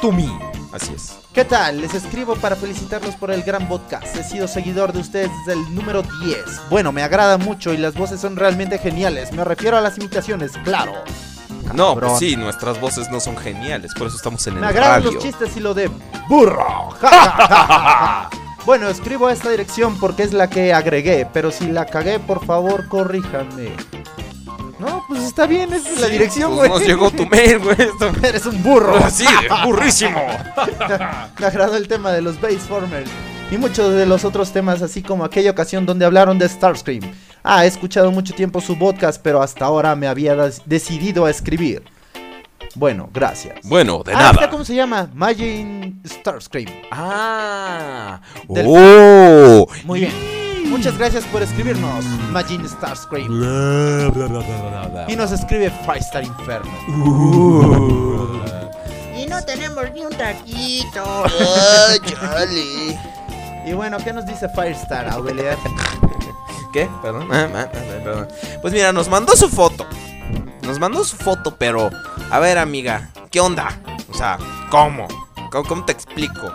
[0.01, 0.31] Tumi.
[0.73, 1.15] Así es.
[1.35, 1.81] ¿Qué tal?
[1.81, 4.16] Les escribo para felicitarlos por el gran podcast.
[4.16, 6.39] He sido seguidor de ustedes desde el número 10.
[6.70, 9.32] Bueno, me agrada mucho y las voces son realmente geniales.
[9.32, 10.93] Me refiero a las imitaciones, claro.
[11.75, 15.03] No, pues sí, nuestras voces no son geniales, por eso estamos en el Me agradan
[15.03, 15.13] radio.
[15.13, 15.91] los chistes y lo de
[16.29, 16.91] burro.
[17.01, 18.29] Ja,
[18.67, 22.45] bueno, escribo a esta dirección porque es la que agregué, pero si la cagué, por
[22.45, 23.71] favor, corríjanme.
[24.79, 26.81] No, pues está bien, esa es la dirección, Pues güey.
[26.81, 27.77] nos llegó tu mail, güey.
[28.25, 28.99] Eres un burro.
[29.11, 29.25] Sí,
[29.65, 30.21] burrísimo.
[31.39, 33.09] Me agradó el tema de los Baseformers
[33.53, 37.03] y muchos de los otros temas, así como aquella ocasión donde hablaron de Starscream.
[37.43, 41.82] Ah, he escuchado mucho tiempo su podcast, pero hasta ahora me había decidido a escribir.
[42.74, 43.59] Bueno, gracias.
[43.64, 44.31] Bueno, de ah, nada.
[44.32, 45.10] ¿está ¿Cómo se llama?
[45.12, 46.70] Magin Starscream.
[46.90, 48.20] Ah.
[48.48, 49.66] Del- Oh.
[49.85, 50.12] Muy bien.
[50.70, 53.43] Muchas gracias por escribirnos, Magin Starscream.
[55.09, 56.73] Y nos escribe Firestar Inferno.
[59.14, 61.24] Y no tenemos ni un taquito.
[63.64, 65.56] Y bueno, ¿qué nos dice Firestar, Aurelia?
[66.73, 66.89] ¿Qué?
[67.03, 67.28] Perdón.
[67.31, 68.28] Ah, ah, ah, perdón.
[68.61, 69.86] Pues mira, nos mandó su foto.
[70.62, 71.90] Nos mandó su foto, pero.
[72.31, 73.81] A ver, amiga, ¿qué onda?
[74.11, 74.39] O sea,
[74.70, 75.07] ¿cómo?
[75.51, 76.53] ¿Cómo, cómo te explico?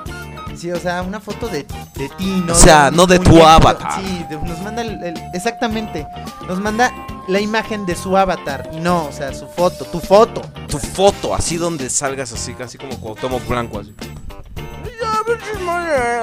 [0.56, 2.54] Sí, o sea, una foto de, de ti, ¿no?
[2.54, 4.02] O sea, no de tu avatar.
[4.02, 6.08] Sí, de- nos manda el, el- exactamente.
[6.48, 6.92] Nos manda
[7.28, 8.68] la imagen de su avatar.
[8.74, 10.42] Y no, o sea, su foto, tu foto.
[10.68, 13.94] Tu foto, así donde salgas así, casi como Cuauhtémoc Blanco, así.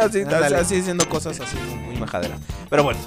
[0.01, 0.57] Así, Ándale.
[0.57, 1.57] así haciendo cosas así
[1.87, 2.39] muy majaderas.
[2.69, 2.99] Pero bueno,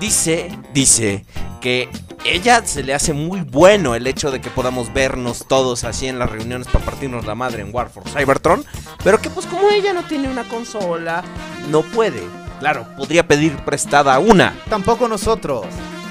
[0.00, 1.24] dice, dice
[1.60, 1.88] que
[2.24, 6.18] ella se le hace muy bueno el hecho de que podamos vernos todos así en
[6.18, 8.64] las reuniones para partirnos la madre en War for Cybertron.
[9.04, 11.22] Pero que pues como ella no tiene una consola,
[11.70, 12.22] no puede.
[12.58, 14.54] Claro, podría pedir prestada una.
[14.68, 15.66] Tampoco nosotros.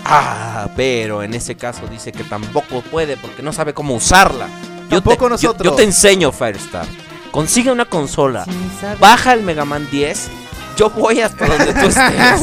[0.05, 4.47] Ah, pero en ese caso dice que tampoco puede porque no sabe cómo usarla.
[4.89, 5.71] Yo Tampoco te, nosotros.
[5.71, 6.87] Yo, te enseño, Firestar.
[7.31, 8.45] Consigue una consola.
[8.45, 8.51] Sí.
[8.99, 10.29] Baja el Mega Man 10.
[10.77, 12.41] Yo voy hasta donde tú estés.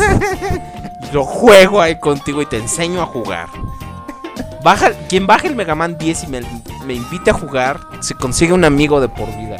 [1.17, 3.49] Y lo juego ahí contigo y te enseño a jugar.
[4.63, 6.41] Baja, quien baje el Mega Man 10 y me,
[6.85, 9.57] me invite a jugar, se consigue un amigo de por vida.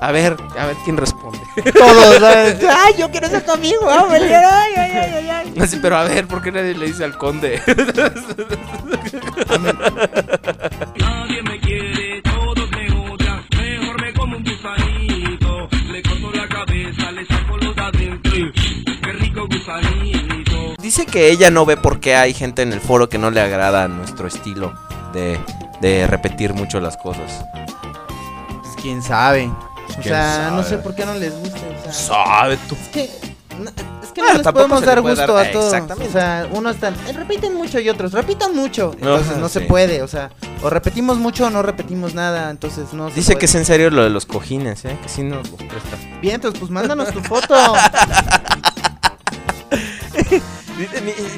[0.00, 1.38] A ver, a ver quién responde.
[1.72, 2.58] Todos, ¿sabes?
[2.64, 4.34] Ay, yo quiero ser tu amigo, hombre.
[4.34, 7.62] Ay, ay, ay, ay, pero a ver, ¿por qué nadie le dice al conde?
[10.96, 12.01] Nadie me quiere,
[20.94, 23.40] Dice que ella no ve por qué hay gente en el foro que no le
[23.40, 24.74] agrada nuestro estilo
[25.14, 25.40] de,
[25.80, 27.46] de repetir mucho las cosas.
[28.60, 29.46] Pues, quién sabe.
[29.46, 31.56] O ¿Quién sea, no sé por qué no les gusta.
[31.56, 32.74] O sea, Sabe tú.
[32.74, 33.10] Es que,
[33.58, 33.70] no,
[34.02, 35.72] es que no les tampoco podemos dar gusto dar- a todos.
[35.72, 36.08] Exactamente.
[36.10, 38.92] O sea, unos están, eh, repiten mucho y otros repitan mucho.
[38.92, 40.02] Entonces no se puede.
[40.02, 40.28] O sea,
[40.62, 42.50] o repetimos mucho o no repetimos nada.
[42.50, 44.98] Entonces no se Dice que es en serio lo de los cojines, ¿eh?
[45.02, 45.96] Que sí nos los presta.
[46.20, 47.54] Bien, entonces pues mándanos tu foto.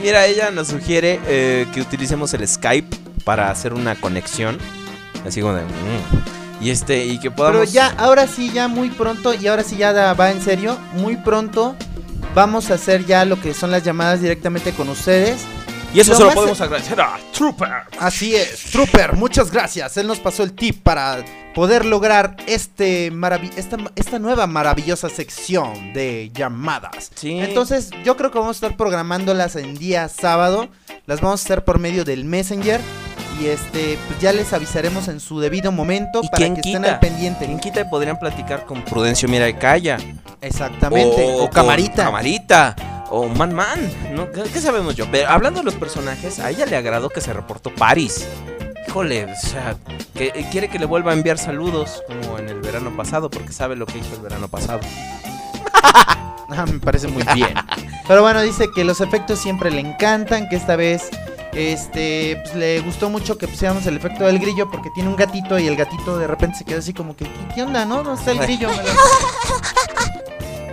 [0.03, 4.59] Mira, ella nos sugiere eh, que utilicemos el Skype para hacer una conexión.
[5.27, 5.63] Así como de...
[5.63, 6.63] mm.
[6.63, 7.61] Y este, y que podamos...
[7.61, 11.17] Pero ya, ahora sí, ya muy pronto, y ahora sí ya va en serio, muy
[11.17, 11.77] pronto
[12.35, 15.43] vamos a hacer ya lo que son las llamadas directamente con ustedes.
[15.95, 17.71] Y eso Lo se lo podemos agradecer a Trooper.
[18.01, 19.97] Así es, Trooper, muchas gracias.
[19.97, 25.93] Él nos pasó el tip para poder lograr este maravi- esta, esta nueva maravillosa sección
[25.93, 27.13] de llamadas.
[27.15, 27.39] Sí.
[27.39, 30.69] Entonces, yo creo que vamos a estar programándolas en día sábado.
[31.07, 32.81] Las vamos a hacer por medio del Messenger.
[33.41, 37.01] Y este, pues ya les avisaremos en su debido momento ¿Y para que estén al
[37.01, 37.47] pendiente.
[37.47, 39.97] ¿Quién quita y podrían platicar con Prudencio Mira y Calla?
[40.41, 41.25] Exactamente.
[41.35, 42.05] O, con Camarita.
[42.05, 42.77] Camarita.
[43.17, 43.79] O Man Man.
[44.15, 44.31] ¿no?
[44.33, 45.07] ¿Qué, qué sabemos yo?
[45.11, 48.27] Pero hablando de los personajes, a ella le agradó que se reportó Paris.
[48.89, 49.77] Híjole, o sea,
[50.15, 53.53] que eh, quiere que le vuelva a enviar saludos como en el verano pasado, porque
[53.53, 54.81] sabe lo que hizo el verano pasado.
[56.57, 57.55] Ah, me parece muy bien.
[58.07, 61.09] Pero bueno, dice que los efectos siempre le encantan, que esta vez
[61.53, 65.59] este pues, le gustó mucho que pusiéramos el efecto del grillo porque tiene un gatito
[65.59, 68.05] y el gatito de repente se quedó así como que ¿qué, onda, no?
[68.05, 68.69] ¿Dónde está el grillo?
[68.69, 68.83] Me lo-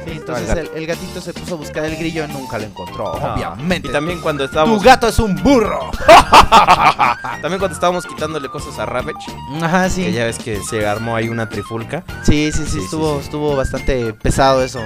[0.06, 3.12] Sí, entonces el, el gatito se puso a buscar el grillo y nunca lo encontró,
[3.12, 3.88] obviamente.
[3.88, 4.84] Y también cuando Tu estábamos.
[4.84, 5.92] gato es un burro.
[7.42, 9.18] también cuando estábamos quitándole cosas a Ravage.
[9.62, 10.12] Ajá, sí.
[10.12, 12.04] Ya ves que se armó ahí una trifulca.
[12.24, 14.80] Sí, sí, sí, Sí, estuvo, estuvo bastante pesado eso.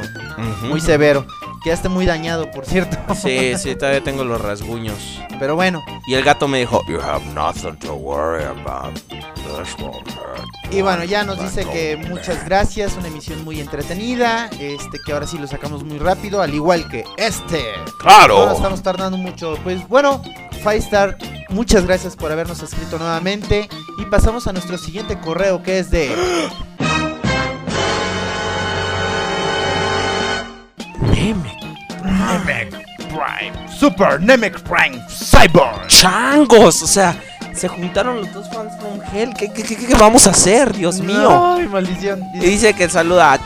[0.63, 1.25] Muy severo.
[1.65, 2.95] Quedaste muy dañado, por cierto.
[3.15, 5.19] Sí, sí, todavía tengo los rasguños.
[5.39, 5.83] Pero bueno.
[6.05, 8.93] Y el gato me dijo, You have nothing to worry about.
[9.09, 10.45] This won't hurt.
[10.69, 15.25] Y bueno, ya nos dice que muchas gracias, una emisión muy entretenida, este que ahora
[15.25, 17.63] sí lo sacamos muy rápido, al igual que este.
[17.99, 18.37] ¡Claro!
[18.37, 19.57] No nos estamos tardando mucho.
[19.63, 20.21] Pues bueno,
[20.63, 21.17] Firestar,
[21.49, 26.13] muchas gracias por habernos escrito nuevamente y pasamos a nuestro siguiente correo que es de
[33.79, 35.87] Super Namek Prime Cyborg.
[35.87, 36.81] ¡Changos!
[36.83, 37.15] O sea,
[37.53, 39.33] se juntaron los dos fans from Hell.
[39.33, 41.55] ¿Qué, qué, qué- qué vamos a hacer, Dios mío?
[41.55, 42.21] Ay, maldición.
[42.33, 43.39] Y dice que saluda a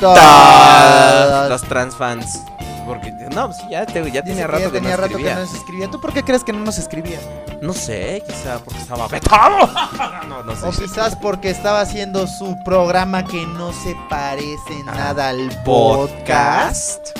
[0.00, 2.40] todos los trans fans.
[2.84, 3.10] Porque.
[3.34, 5.34] No, sí, ya, te- ya tenía que rato ya que tenía no rato que escribía.
[5.34, 5.90] no nos escribía.
[5.90, 7.18] ¿Tú por qué crees que no nos escribía?
[7.62, 9.70] No sé, quizá porque estaba vetado.
[10.28, 10.66] no, no sé.
[10.66, 17.08] O quizás porque estaba haciendo su programa que no se parece nada al podcast.
[17.08, 17.18] podcast.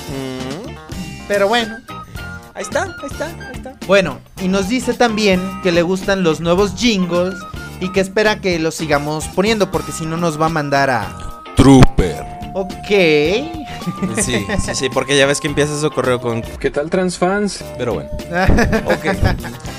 [1.29, 1.77] Pero bueno.
[2.57, 3.75] Ahí está, ahí está, ahí está.
[3.89, 7.35] Bueno, y nos dice también que le gustan los nuevos jingles
[7.81, 11.43] y que espera que los sigamos poniendo porque si no nos va a mandar a...
[11.57, 12.25] Trooper.
[12.55, 12.87] Ok.
[14.23, 17.63] Sí, sí, sí, porque ya ves que empieza su correo con ¿Qué tal transfans?
[17.77, 18.11] Pero bueno.
[18.87, 19.07] Ok.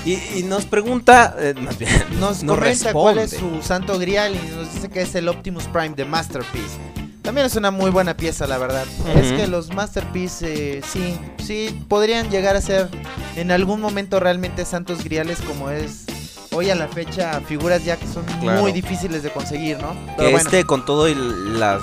[0.05, 4.35] Y, y nos pregunta, eh, más bien, Nos nos comenta cuál es su santo grial
[4.35, 6.77] y nos dice que es el Optimus Prime de Masterpiece.
[7.23, 8.85] También es una muy buena pieza, la verdad.
[9.15, 12.87] Es que los Masterpiece, eh, sí, sí, podrían llegar a ser
[13.35, 16.05] en algún momento realmente santos griales como es
[16.51, 18.61] hoy a la fecha figuras ya que son Claro.
[18.61, 19.89] muy difíciles de conseguir, ¿no?
[19.93, 20.37] Que Pero bueno.
[20.37, 21.81] este, con todo y las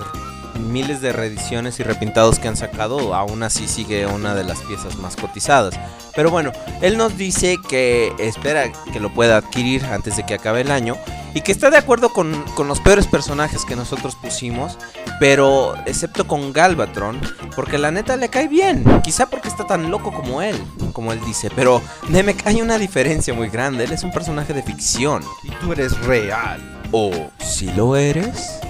[0.58, 4.96] miles de reediciones y repintados que han sacado, aún así sigue una de las piezas
[4.96, 5.78] más cotizadas.
[6.14, 10.60] Pero bueno, él nos dice que espera que lo pueda adquirir antes de que acabe
[10.60, 10.96] el año
[11.34, 14.78] y que está de acuerdo con, con los peores personajes que nosotros pusimos,
[15.18, 17.20] pero excepto con Galvatron,
[17.56, 20.56] porque la neta le cae bien, quizá porque está tan loco como él,
[20.92, 24.62] como él dice, pero Namek hay una diferencia muy grande, él es un personaje de
[24.62, 25.22] ficción.
[25.42, 26.60] Y tú eres real.
[26.90, 28.60] ¿O si lo eres?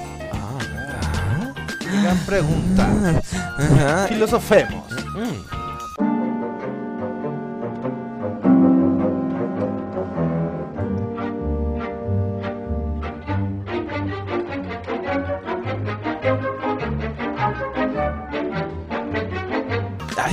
[2.01, 2.89] Gran pregunta.
[3.59, 4.07] Ajá.
[4.09, 4.85] Filosofemos.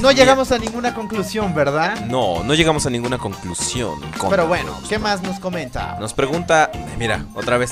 [0.02, 2.06] No llegamos a ninguna conclusión, ¿verdad?
[2.06, 3.99] No, no llegamos a ninguna conclusión.
[4.18, 5.98] con- Pero bueno, ¿qué más nos comenta?
[5.99, 7.72] Nos pregunta, mira, otra vez.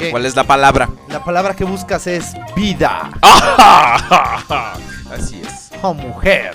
[0.00, 0.10] ¿Qué?
[0.10, 0.88] ¿Cuál es la palabra?
[1.08, 3.10] La palabra que buscas es vida.
[5.12, 5.70] Así es.
[5.82, 6.52] O mujer.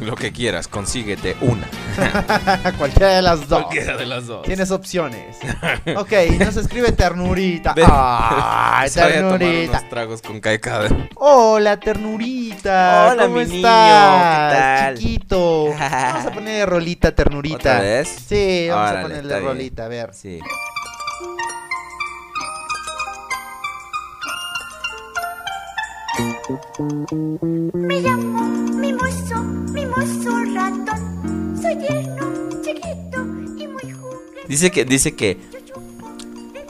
[0.00, 1.66] Lo que quieras, consíguete una.
[2.78, 3.62] Cualquiera de las dos.
[3.64, 4.42] Cualquiera de las dos.
[4.42, 5.36] Tienes opciones.
[5.96, 7.72] Ok, nos escribe ternurita.
[7.72, 9.78] Ve- Ay, Se vaya a tomar ternurita.
[9.78, 10.88] unos tragos con Kaikada.
[11.14, 13.10] Hola, ternurita.
[13.12, 14.48] Hola, ¿Cómo mi niño, estás?
[14.52, 14.98] ¿qué tal?
[14.98, 15.64] Chiquito.
[15.78, 17.56] Vamos a ponerle rolita, ternurita.
[17.56, 18.08] ¿Otra vez?
[18.28, 20.10] Sí, vamos Órale, a ponerle rolita, a ver.
[20.12, 20.40] Sí.
[26.48, 28.40] Me llamo
[28.78, 29.42] Mimoso,
[29.72, 31.58] Mimoso ratón.
[31.60, 33.24] Soy tierno, chiquito
[33.58, 34.48] y muy juguetón.
[34.48, 35.38] Dice que, dice que.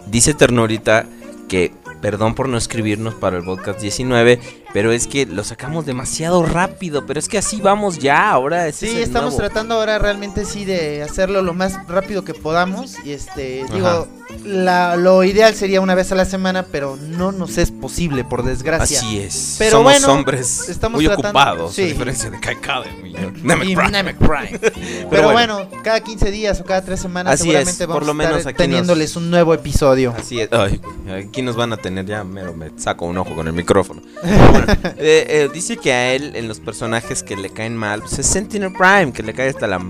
[0.07, 1.07] Dice Ternurita
[1.49, 1.73] que.
[2.01, 4.39] Perdón por no escribirnos para el podcast 19,
[4.77, 7.07] pero es que lo sacamos demasiado rápido.
[7.07, 9.39] Pero es que así vamos ya, ahora ese Sí, es estamos nuevo.
[9.49, 12.93] tratando ahora realmente sí de hacerlo lo más rápido que podamos.
[13.03, 13.75] Y este, Ajá.
[13.75, 14.09] digo,
[14.45, 18.43] la- lo ideal sería una vez a la semana, pero no nos es posible, por
[18.43, 18.99] desgracia.
[18.99, 19.55] Así es.
[19.59, 21.83] Pero Somos bueno, hombres estamos muy tratando- ocupados, sí.
[21.85, 24.61] a diferencia de Kaikada y Y Namek Prime.
[25.09, 28.13] Pero, bueno, cada 15 días o cada 3 semanas Así seguramente es, vamos por lo
[28.13, 30.15] a estar menos aquí teniéndoles un nuevo episodio.
[30.19, 30.51] Así es.
[30.53, 30.83] Ay,
[31.27, 34.03] aquí nos van a tener ya, mero me saco un ojo con el micrófono.
[34.23, 34.66] Bueno,
[34.99, 38.27] eh, eh, dice que a él, en los personajes que le caen mal, pues es
[38.27, 39.81] Sentinel Prime, que le cae hasta la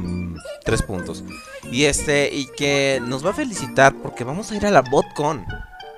[0.64, 1.24] 3 puntos.
[1.70, 5.44] Y este, y que nos va a felicitar porque vamos a ir a la BotCon.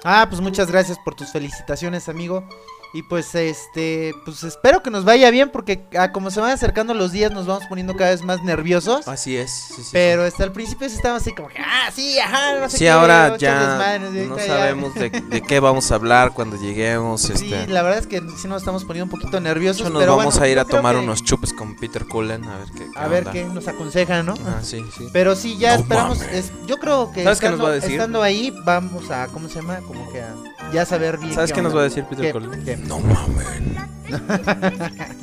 [0.04, 2.48] Ah, pues muchas gracias por tus felicitaciones, amigo.
[2.94, 6.94] Y pues este, pues espero que nos vaya bien porque ah, como se van acercando
[6.94, 9.06] los días nos vamos poniendo cada vez más nerviosos.
[9.06, 9.50] Así es.
[9.52, 12.68] sí, sí, Pero hasta el principio sí estábamos así como que, ah, sí, ajá, no
[12.70, 15.96] sé Sí, qué, ahora ya desmadres, y no ya- sabemos de, de qué vamos a
[15.96, 17.20] hablar cuando lleguemos.
[17.20, 17.66] Sí, Este.
[17.70, 19.82] la verdad es que sí nos estamos poniendo un poquito nerviosos.
[19.82, 22.42] Hecho, nos pero vamos bueno, a ir a tomar que- unos chupes con Peter Cullen.
[22.44, 22.78] A ver qué.
[22.90, 24.32] qué A ver qué nos aconseja, ¿no?
[24.46, 25.08] Ah, sí, sí.
[25.12, 26.22] Pero sí, ya No esperamos.
[26.22, 27.92] es- yo creo que ¿Sabes qué nos estando, va a decir?
[27.92, 29.80] estando ahí, vamos a, ¿cómo se llama?
[29.86, 30.34] Como que a
[30.72, 31.34] ya saber bien.
[31.34, 32.32] ¿Sabes qué nos va a decir Peter.
[32.32, 32.77] Cullen?
[32.86, 33.76] No mamen.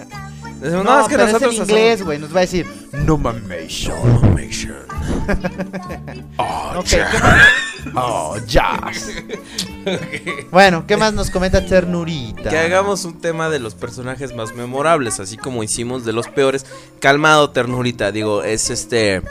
[0.61, 2.18] No, No, es que pero nosotros es en inglés, güey.
[2.18, 3.88] Nos va a decir, no mames.
[6.38, 7.48] Oh, Ok, ¿qué más?
[7.94, 9.11] Oh, jazz.
[10.52, 12.49] Bueno, ¿qué más nos comenta Ternurita?
[12.49, 16.65] Que hagamos un tema de los personajes más memorables, así como hicimos de los peores.
[16.99, 19.22] Calmado, ternurita, digo, es este.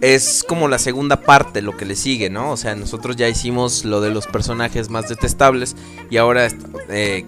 [0.00, 2.50] Es como la segunda parte lo que le sigue, ¿no?
[2.50, 5.76] O sea, nosotros ya hicimos lo de los personajes más detestables
[6.10, 6.48] y ahora
[6.90, 7.24] eh,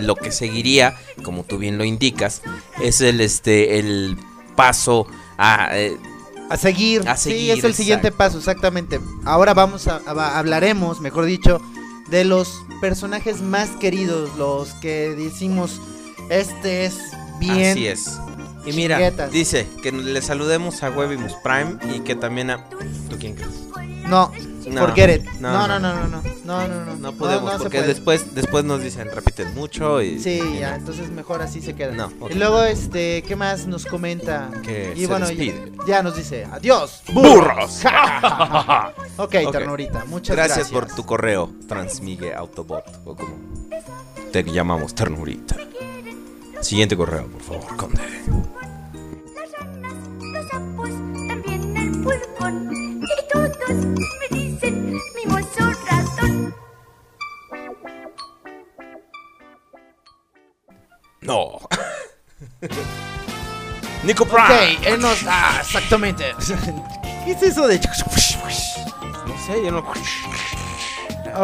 [0.00, 2.42] lo que seguiría, como tú bien lo indicas,
[2.80, 4.16] es el este el
[4.56, 5.06] paso
[5.38, 5.96] a eh,
[6.50, 7.08] A seguir.
[7.08, 9.00] A sí, seguir, es el siguiente paso, exactamente.
[9.24, 11.60] Ahora vamos a, a- hablaremos, mejor dicho,
[12.10, 15.80] de los personajes más queridos, los que decimos,
[16.28, 16.96] este es
[17.40, 17.70] bien.
[17.72, 18.18] Así es.
[18.66, 19.32] Y mira, Chiquetas.
[19.32, 22.68] dice que le saludemos a Webimus Prime y que también a.
[23.08, 23.50] ¿Tú quién crees?
[24.12, 24.30] No,
[24.66, 25.24] No, it.
[25.40, 25.78] no, No, no.
[25.78, 26.96] no, no, no, no, no, no, no.
[26.96, 27.88] No podemos, no porque puede.
[27.88, 30.18] después, después nos dicen, repiten mucho y...
[30.18, 31.92] Sí, ya, entonces mejor así se queda.
[31.94, 32.30] No, ok.
[32.30, 34.50] Y luego, este, ¿qué más nos comenta?
[34.62, 35.26] Que y se bueno,
[35.86, 37.82] ya, nos dice, adiós, ¡Burros!
[39.16, 39.50] ok, Ok.
[39.50, 40.58] ternurita, muchas gracias.
[40.58, 43.34] Gracias por tu correo, Transmigue Autobot, o como
[44.30, 45.56] te llamamos, ternurita.
[46.60, 48.02] Siguiente correo, por favor, conde.
[53.74, 56.54] Me dicen mimoso ratón.
[61.20, 61.58] No.
[64.04, 64.78] Nico Ok, Prime.
[64.84, 65.22] él nos...
[65.28, 66.34] Ah, exactamente.
[67.24, 67.78] ¿Qué es eso de...?
[67.78, 69.84] No sé, yo no...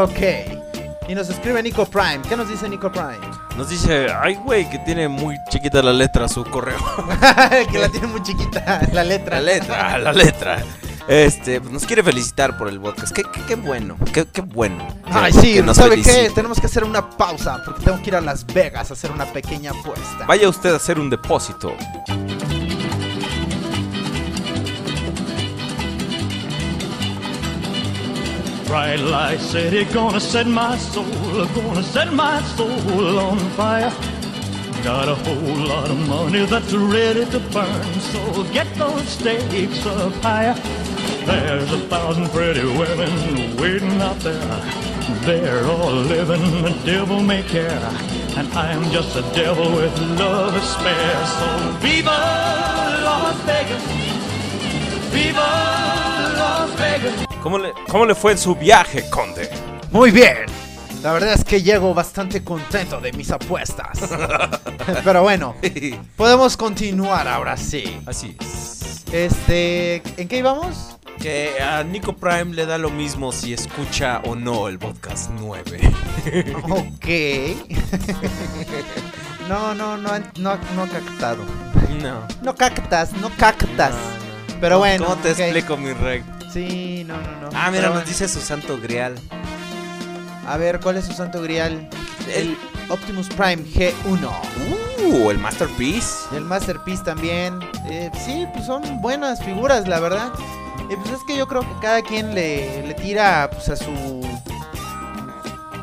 [0.02, 0.18] Ok.
[1.08, 2.20] Y nos escribe Nico Prime.
[2.28, 3.18] ¿Qué nos dice Nico Prime?
[3.56, 6.76] Nos dice, ay, güey, que tiene muy chiquita la letra su correo.
[7.70, 9.40] que la tiene muy chiquita la letra.
[9.40, 10.62] La letra, la letra.
[11.08, 13.12] Este, pues, nos quiere felicitar por el podcast.
[13.14, 14.86] Qué, qué, qué bueno, qué, qué bueno.
[15.06, 16.02] que- Ay, sí, que nos ¿sabe qué?
[16.02, 16.30] felicite.
[16.34, 19.24] Tenemos que hacer una pausa porque tengo que ir a Las Vegas a hacer una
[19.24, 20.26] pequeña apuesta.
[20.26, 21.72] Vaya usted a hacer un depósito.
[28.66, 31.06] Bright light city, gonna set my soul,
[31.54, 33.90] gonna set my soul on fire.
[34.84, 40.12] Got a whole lot of money that's ready to burn, so get those stakes up
[40.22, 40.54] higher.
[41.26, 44.38] There's a thousand pretty women waiting out there.
[45.26, 47.80] They're all living the devil may care,
[48.36, 51.26] and I'm just a devil with love to spare.
[51.26, 52.18] So viva
[53.04, 53.82] Las Vegas,
[55.12, 55.48] viva
[56.38, 57.26] Las Vegas.
[57.42, 59.50] ¿Cómo le, ¿Cómo le fue en su viaje, conde?
[59.90, 60.67] Muy bien.
[61.02, 64.00] La verdad es que llego bastante contento de mis apuestas.
[65.04, 65.54] Pero bueno,
[66.16, 68.00] podemos continuar ahora sí.
[68.06, 69.04] Así es.
[69.12, 70.96] Este, ¿en qué íbamos?
[71.20, 75.80] Que a Nico Prime le da lo mismo si escucha o no el podcast 9.
[76.68, 77.08] Ok.
[79.48, 81.42] No, no, no, no, no ha captado.
[82.02, 82.20] No.
[82.42, 83.94] No cactas, no cactas.
[84.60, 85.06] Pero bueno.
[85.06, 86.22] ¿Cómo te explico, mi rey?
[86.52, 87.48] Sí, no, no, no.
[87.54, 88.08] Ah, mira, Pero nos bueno.
[88.08, 89.14] dice su santo grial.
[90.48, 91.88] A ver, ¿cuál es su santo grial?
[92.34, 92.56] El
[92.88, 94.30] Optimus Prime G1.
[95.06, 96.34] Uh, el Masterpiece.
[96.34, 97.60] El Masterpiece también.
[97.84, 100.32] Eh, sí, pues son buenas figuras, la verdad.
[100.88, 104.22] Y pues es que yo creo que cada quien le, le tira pues a su.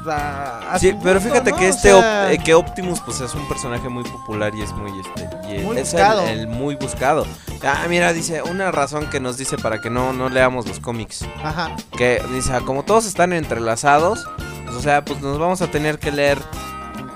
[0.08, 1.58] A- a Sí, pero gusto, fíjate ¿no?
[1.58, 4.72] que O este sea, eh, que Optimus pues es un personaje muy popular y es
[4.74, 6.22] muy este y Muy es buscado.
[6.22, 7.26] El, el muy buscado.
[7.64, 11.26] Ah, mira, dice una razón que nos dice para que no no leamos los cómics.
[11.44, 11.76] Ajá.
[11.98, 14.28] Que dice, como todos están entrelazados,
[14.66, 16.38] pues, o sea, pues nos vamos a tener que leer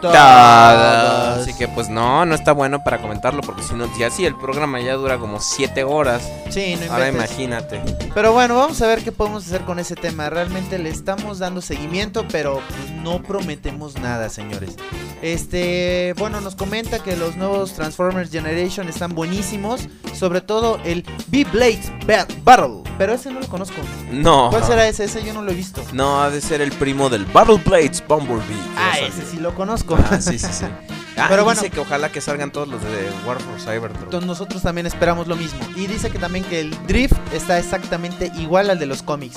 [0.08, 4.36] Así que pues no, no está bueno para comentarlo porque si no, ya sí el
[4.36, 6.22] programa ya dura como 7 horas.
[6.50, 7.82] Sí, no Ahora imagínate.
[8.14, 10.30] Pero bueno, vamos a ver qué podemos hacer con ese tema.
[10.30, 12.62] Realmente le estamos dando seguimiento, pero
[13.04, 14.76] no prometemos nada, señores.
[15.22, 21.92] Este, bueno, nos comenta que los nuevos Transformers Generation están buenísimos, sobre todo el B-Blades
[22.08, 23.78] Ba- Battle, pero ese no lo conozco.
[24.12, 24.50] No.
[24.52, 25.06] ¿Cuál será ese?
[25.06, 25.82] Ese yo no lo he visto.
[25.94, 28.44] No, ha de ser el primo del Battle Blades Bumblebee.
[28.78, 29.32] Ah, ese salió.
[29.32, 29.98] sí lo conozco.
[30.12, 30.66] Ah, sí, sí, sí.
[31.18, 31.60] Ah, Pero bueno.
[31.60, 34.04] dice que ojalá que salgan todos los de War for Cybertron.
[34.04, 35.60] Entonces nosotros también esperamos lo mismo.
[35.76, 39.36] Y dice que también que el drift está exactamente igual al de los cómics.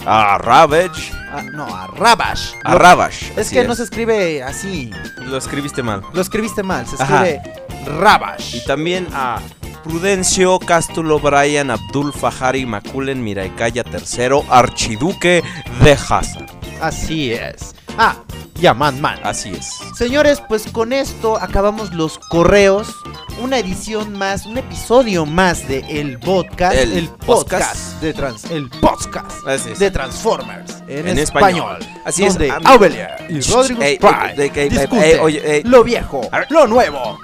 [0.06, 2.54] A Ravage a- no, a Rabash.
[2.64, 4.92] A Lo- Rabash, Es que no se escribe así.
[5.18, 6.02] Lo escribiste mal.
[6.14, 7.28] Lo escribiste mal, se Ajá.
[7.28, 7.54] escribe
[8.00, 8.56] Rabash.
[8.56, 9.40] Y también a
[9.84, 15.44] Prudencio Cástulo Brian Abdul Fajari Maculen Miraicaya III Archiduque
[15.84, 16.48] de Hazard.
[16.82, 17.76] Así es.
[17.98, 18.16] Ah,
[18.62, 19.20] y a Man Man.
[19.24, 19.80] Así es.
[19.98, 22.94] Señores, pues con esto acabamos los correos.
[23.42, 26.76] Una edición más, un episodio más de El Podcast.
[26.76, 28.02] El podcast podcast.
[28.02, 29.80] de trans, el podcast Así es.
[29.80, 31.78] de Transformers en, En español.
[31.80, 32.02] español.
[32.06, 33.98] Así es, Donde am- Aubelier y Rodrigo ey,
[34.38, 37.18] ey, ey, discuten lo viejo, lo nuevo.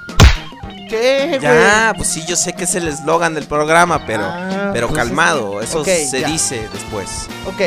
[0.90, 4.88] ¿Qué, Ya, pues sí, yo sé que es el eslogan del programa, pero, Ah, pero
[4.88, 6.28] pues calmado, es- eso se ya.
[6.28, 7.28] dice después.
[7.46, 7.62] Ok.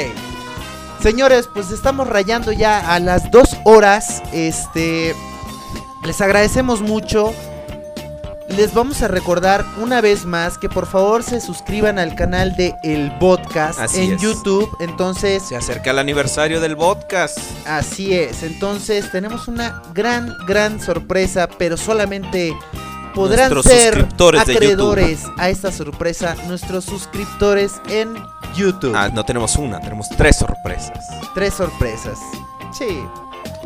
[1.02, 4.22] Señores, pues estamos rayando ya a las dos horas.
[4.32, 5.14] Este.
[6.04, 7.32] Les agradecemos mucho.
[8.48, 12.74] Les vamos a recordar una vez más que por favor se suscriban al canal de
[12.82, 14.22] El Podcast Así en es.
[14.22, 14.74] YouTube.
[14.80, 17.38] Entonces, Se acerca el aniversario del podcast.
[17.66, 18.42] así es.
[18.42, 22.56] Entonces, tenemos una gran, gran sorpresa, pero solamente
[23.18, 24.06] podrán Nuestros ser
[24.38, 28.14] acreedores a esta sorpresa nuestros suscriptores en
[28.54, 28.94] YouTube.
[28.94, 31.04] Ah, no tenemos una, tenemos tres sorpresas.
[31.34, 32.20] Tres sorpresas.
[32.72, 33.02] Sí.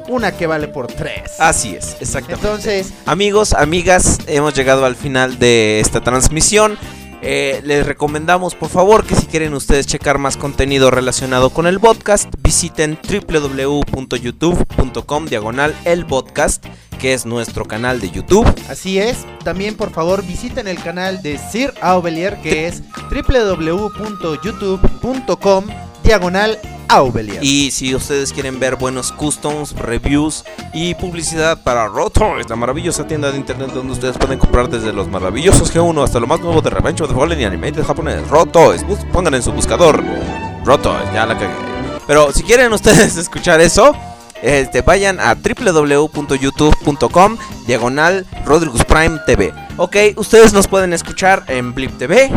[0.09, 1.33] Una que vale por tres.
[1.39, 2.47] Así es, exactamente.
[2.47, 6.79] Entonces, Amigos, amigas, hemos llegado al final de esta transmisión.
[7.25, 11.79] Eh, les recomendamos por favor que si quieren ustedes checar más contenido relacionado con el
[11.79, 16.67] podcast, visiten www.youtube.com diagonal el podcast,
[17.03, 18.47] que es nuestro canal de YouTube.
[18.71, 19.27] así es.
[19.45, 25.65] También, por favor, visiten el canal de Sir Aubelier, que es www.youtube.com
[26.05, 26.59] diagonal
[26.89, 27.43] Aubelier.
[27.43, 33.31] Y si ustedes quieren ver buenos customs, reviews y publicidad para Rotoys, la maravillosa tienda
[33.33, 36.71] de internet donde ustedes pueden comprar desde los maravillosos G1 hasta lo más nuevo de
[36.71, 38.21] Revenge of the Fallen y Animated japonés,
[38.87, 40.03] bus- pongan en su buscador
[40.65, 41.55] Rotoys, ya la cagué.
[42.07, 43.97] Pero si quieren ustedes escuchar eso,
[44.43, 47.37] este, vayan a www.youtube.com
[47.67, 49.53] diagonal Rodrigus Prime TV.
[49.77, 52.31] Ok, ustedes nos pueden escuchar en Blip TV,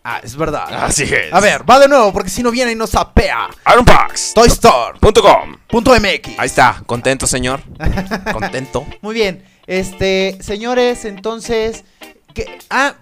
[0.06, 0.66] Ah, es verdad.
[0.84, 1.32] Así es.
[1.32, 3.48] A ver, va de nuevo, porque si no viene y nos sapea.
[3.72, 4.34] Ironpax.
[4.34, 5.00] Toy Store.
[5.00, 5.56] .com.
[5.68, 6.38] Punto MX.
[6.38, 7.62] Ahí está, contento señor.
[8.34, 8.86] Contento.
[9.02, 9.46] Muy bien.
[9.66, 11.86] Este, señores, entonces.
[12.34, 12.96] Que, ah,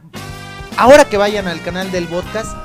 [0.77, 2.55] ahora que vayan al canal del podcast,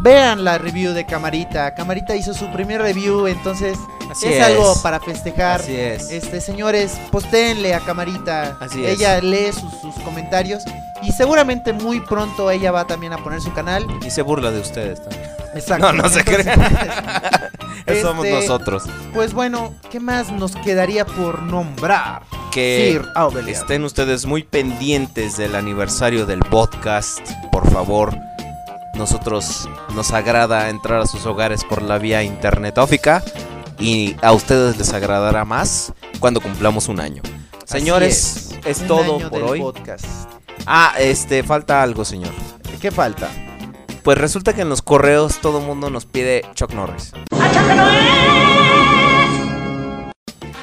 [0.00, 1.74] vean la review de Camarita.
[1.74, 3.78] Camarita hizo su primer review, entonces
[4.10, 4.42] Así es, es.
[4.42, 5.60] algo para festejar.
[5.60, 6.10] Así es.
[6.10, 8.56] Este, señores, postéenle a Camarita.
[8.60, 8.98] Así es.
[8.98, 10.64] ella lee sus, sus comentarios
[11.02, 13.86] y seguramente muy pronto ella va también a poner su canal.
[14.06, 15.30] Y se burla de ustedes también.
[15.54, 15.82] Exacto.
[15.92, 16.60] No, no se crean.
[18.02, 18.84] Somos este, nosotros.
[19.12, 22.22] Pues bueno, ¿qué más nos quedaría por nombrar?
[22.52, 28.16] Que Sir estén ustedes muy pendientes del aniversario del podcast, por favor.
[28.94, 33.22] Nosotros nos agrada entrar a sus hogares por la vía internetófica
[33.78, 37.22] y a ustedes les agradará más cuando cumplamos un año.
[37.64, 39.60] Así Señores, es, Un todo año por del hoy.
[39.60, 40.04] podcast.
[40.66, 42.32] Ah, este, falta algo, señor.
[42.80, 43.28] ¿Qué falta?
[44.02, 47.12] Pues resulta que en los correos todo el mundo nos pide Chuck Norris.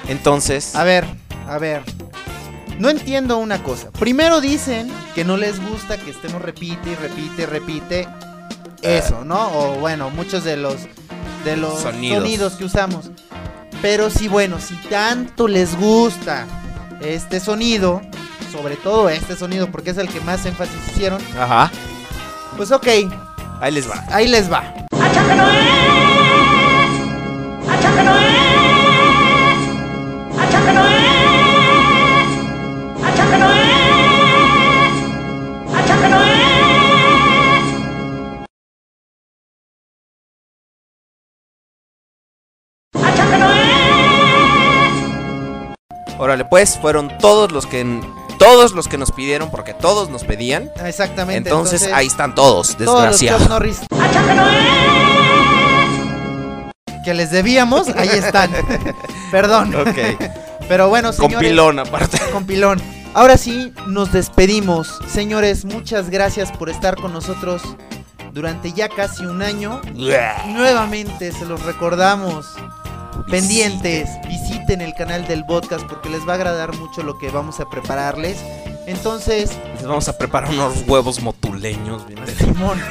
[0.07, 1.05] Entonces, A ver,
[1.47, 1.83] a ver.
[2.79, 3.91] No entiendo una cosa.
[3.91, 8.07] Primero dicen que no les gusta que estemos repite y repite y repite
[8.81, 9.51] eso, ¿no?
[9.51, 10.77] O bueno, muchos de los
[11.43, 12.23] de los Sonidos.
[12.23, 12.53] sonidos.
[12.53, 13.11] que usamos.
[13.81, 16.47] Pero sí, bueno, si tanto les gusta
[17.01, 18.01] este sonido,
[18.51, 21.71] sobre todo este sonido porque es el que más énfasis hicieron, ajá,
[22.57, 22.87] pues ok,
[23.61, 24.03] ahí les va.
[24.09, 24.73] ahí les va.
[46.19, 48.01] Órale, pues fueron todos los que
[48.37, 50.69] todos los que nos pidieron porque todos nos pedían.
[50.85, 51.49] Exactamente.
[51.49, 53.49] Entonces, ahí están todos, todos los desgraciados.
[53.49, 53.79] Norris
[57.03, 58.51] que les debíamos, ahí están.
[59.31, 59.73] Perdón.
[59.75, 59.97] Ok.
[60.67, 61.49] Pero bueno, Con señores.
[61.49, 62.19] pilón aparte.
[62.31, 62.81] Con pilón.
[63.13, 64.99] Ahora sí, nos despedimos.
[65.11, 67.63] Señores, muchas gracias por estar con nosotros
[68.33, 69.81] durante ya casi un año.
[69.93, 72.45] Nuevamente se los recordamos.
[73.29, 77.59] Pendientes, visiten el canal del podcast porque les va a agradar mucho lo que vamos
[77.59, 78.37] a prepararles.
[78.87, 82.07] Entonces, Les vamos a preparar unos huevos motuleños.
[82.07, 82.81] bien de- Simón.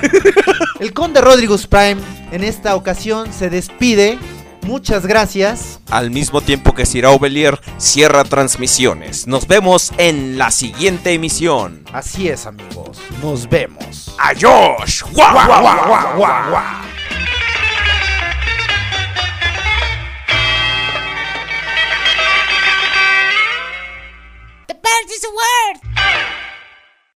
[0.81, 1.97] El conde Rodrigus Prime
[2.31, 4.19] en esta ocasión se despide.
[4.63, 5.81] Muchas gracias.
[5.91, 9.27] Al mismo tiempo que Sirao Belier cierra transmisiones.
[9.27, 11.85] Nos vemos en la siguiente emisión.
[11.93, 12.99] Así es, amigos.
[13.23, 14.15] Nos vemos.
[14.19, 15.05] ¡Adiós!
[15.13, 16.63] ¡Guau, guau, guau, guau, guau, guau!
[24.89, 25.77] Versus word.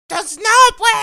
[0.09, 1.03] Does no, pues.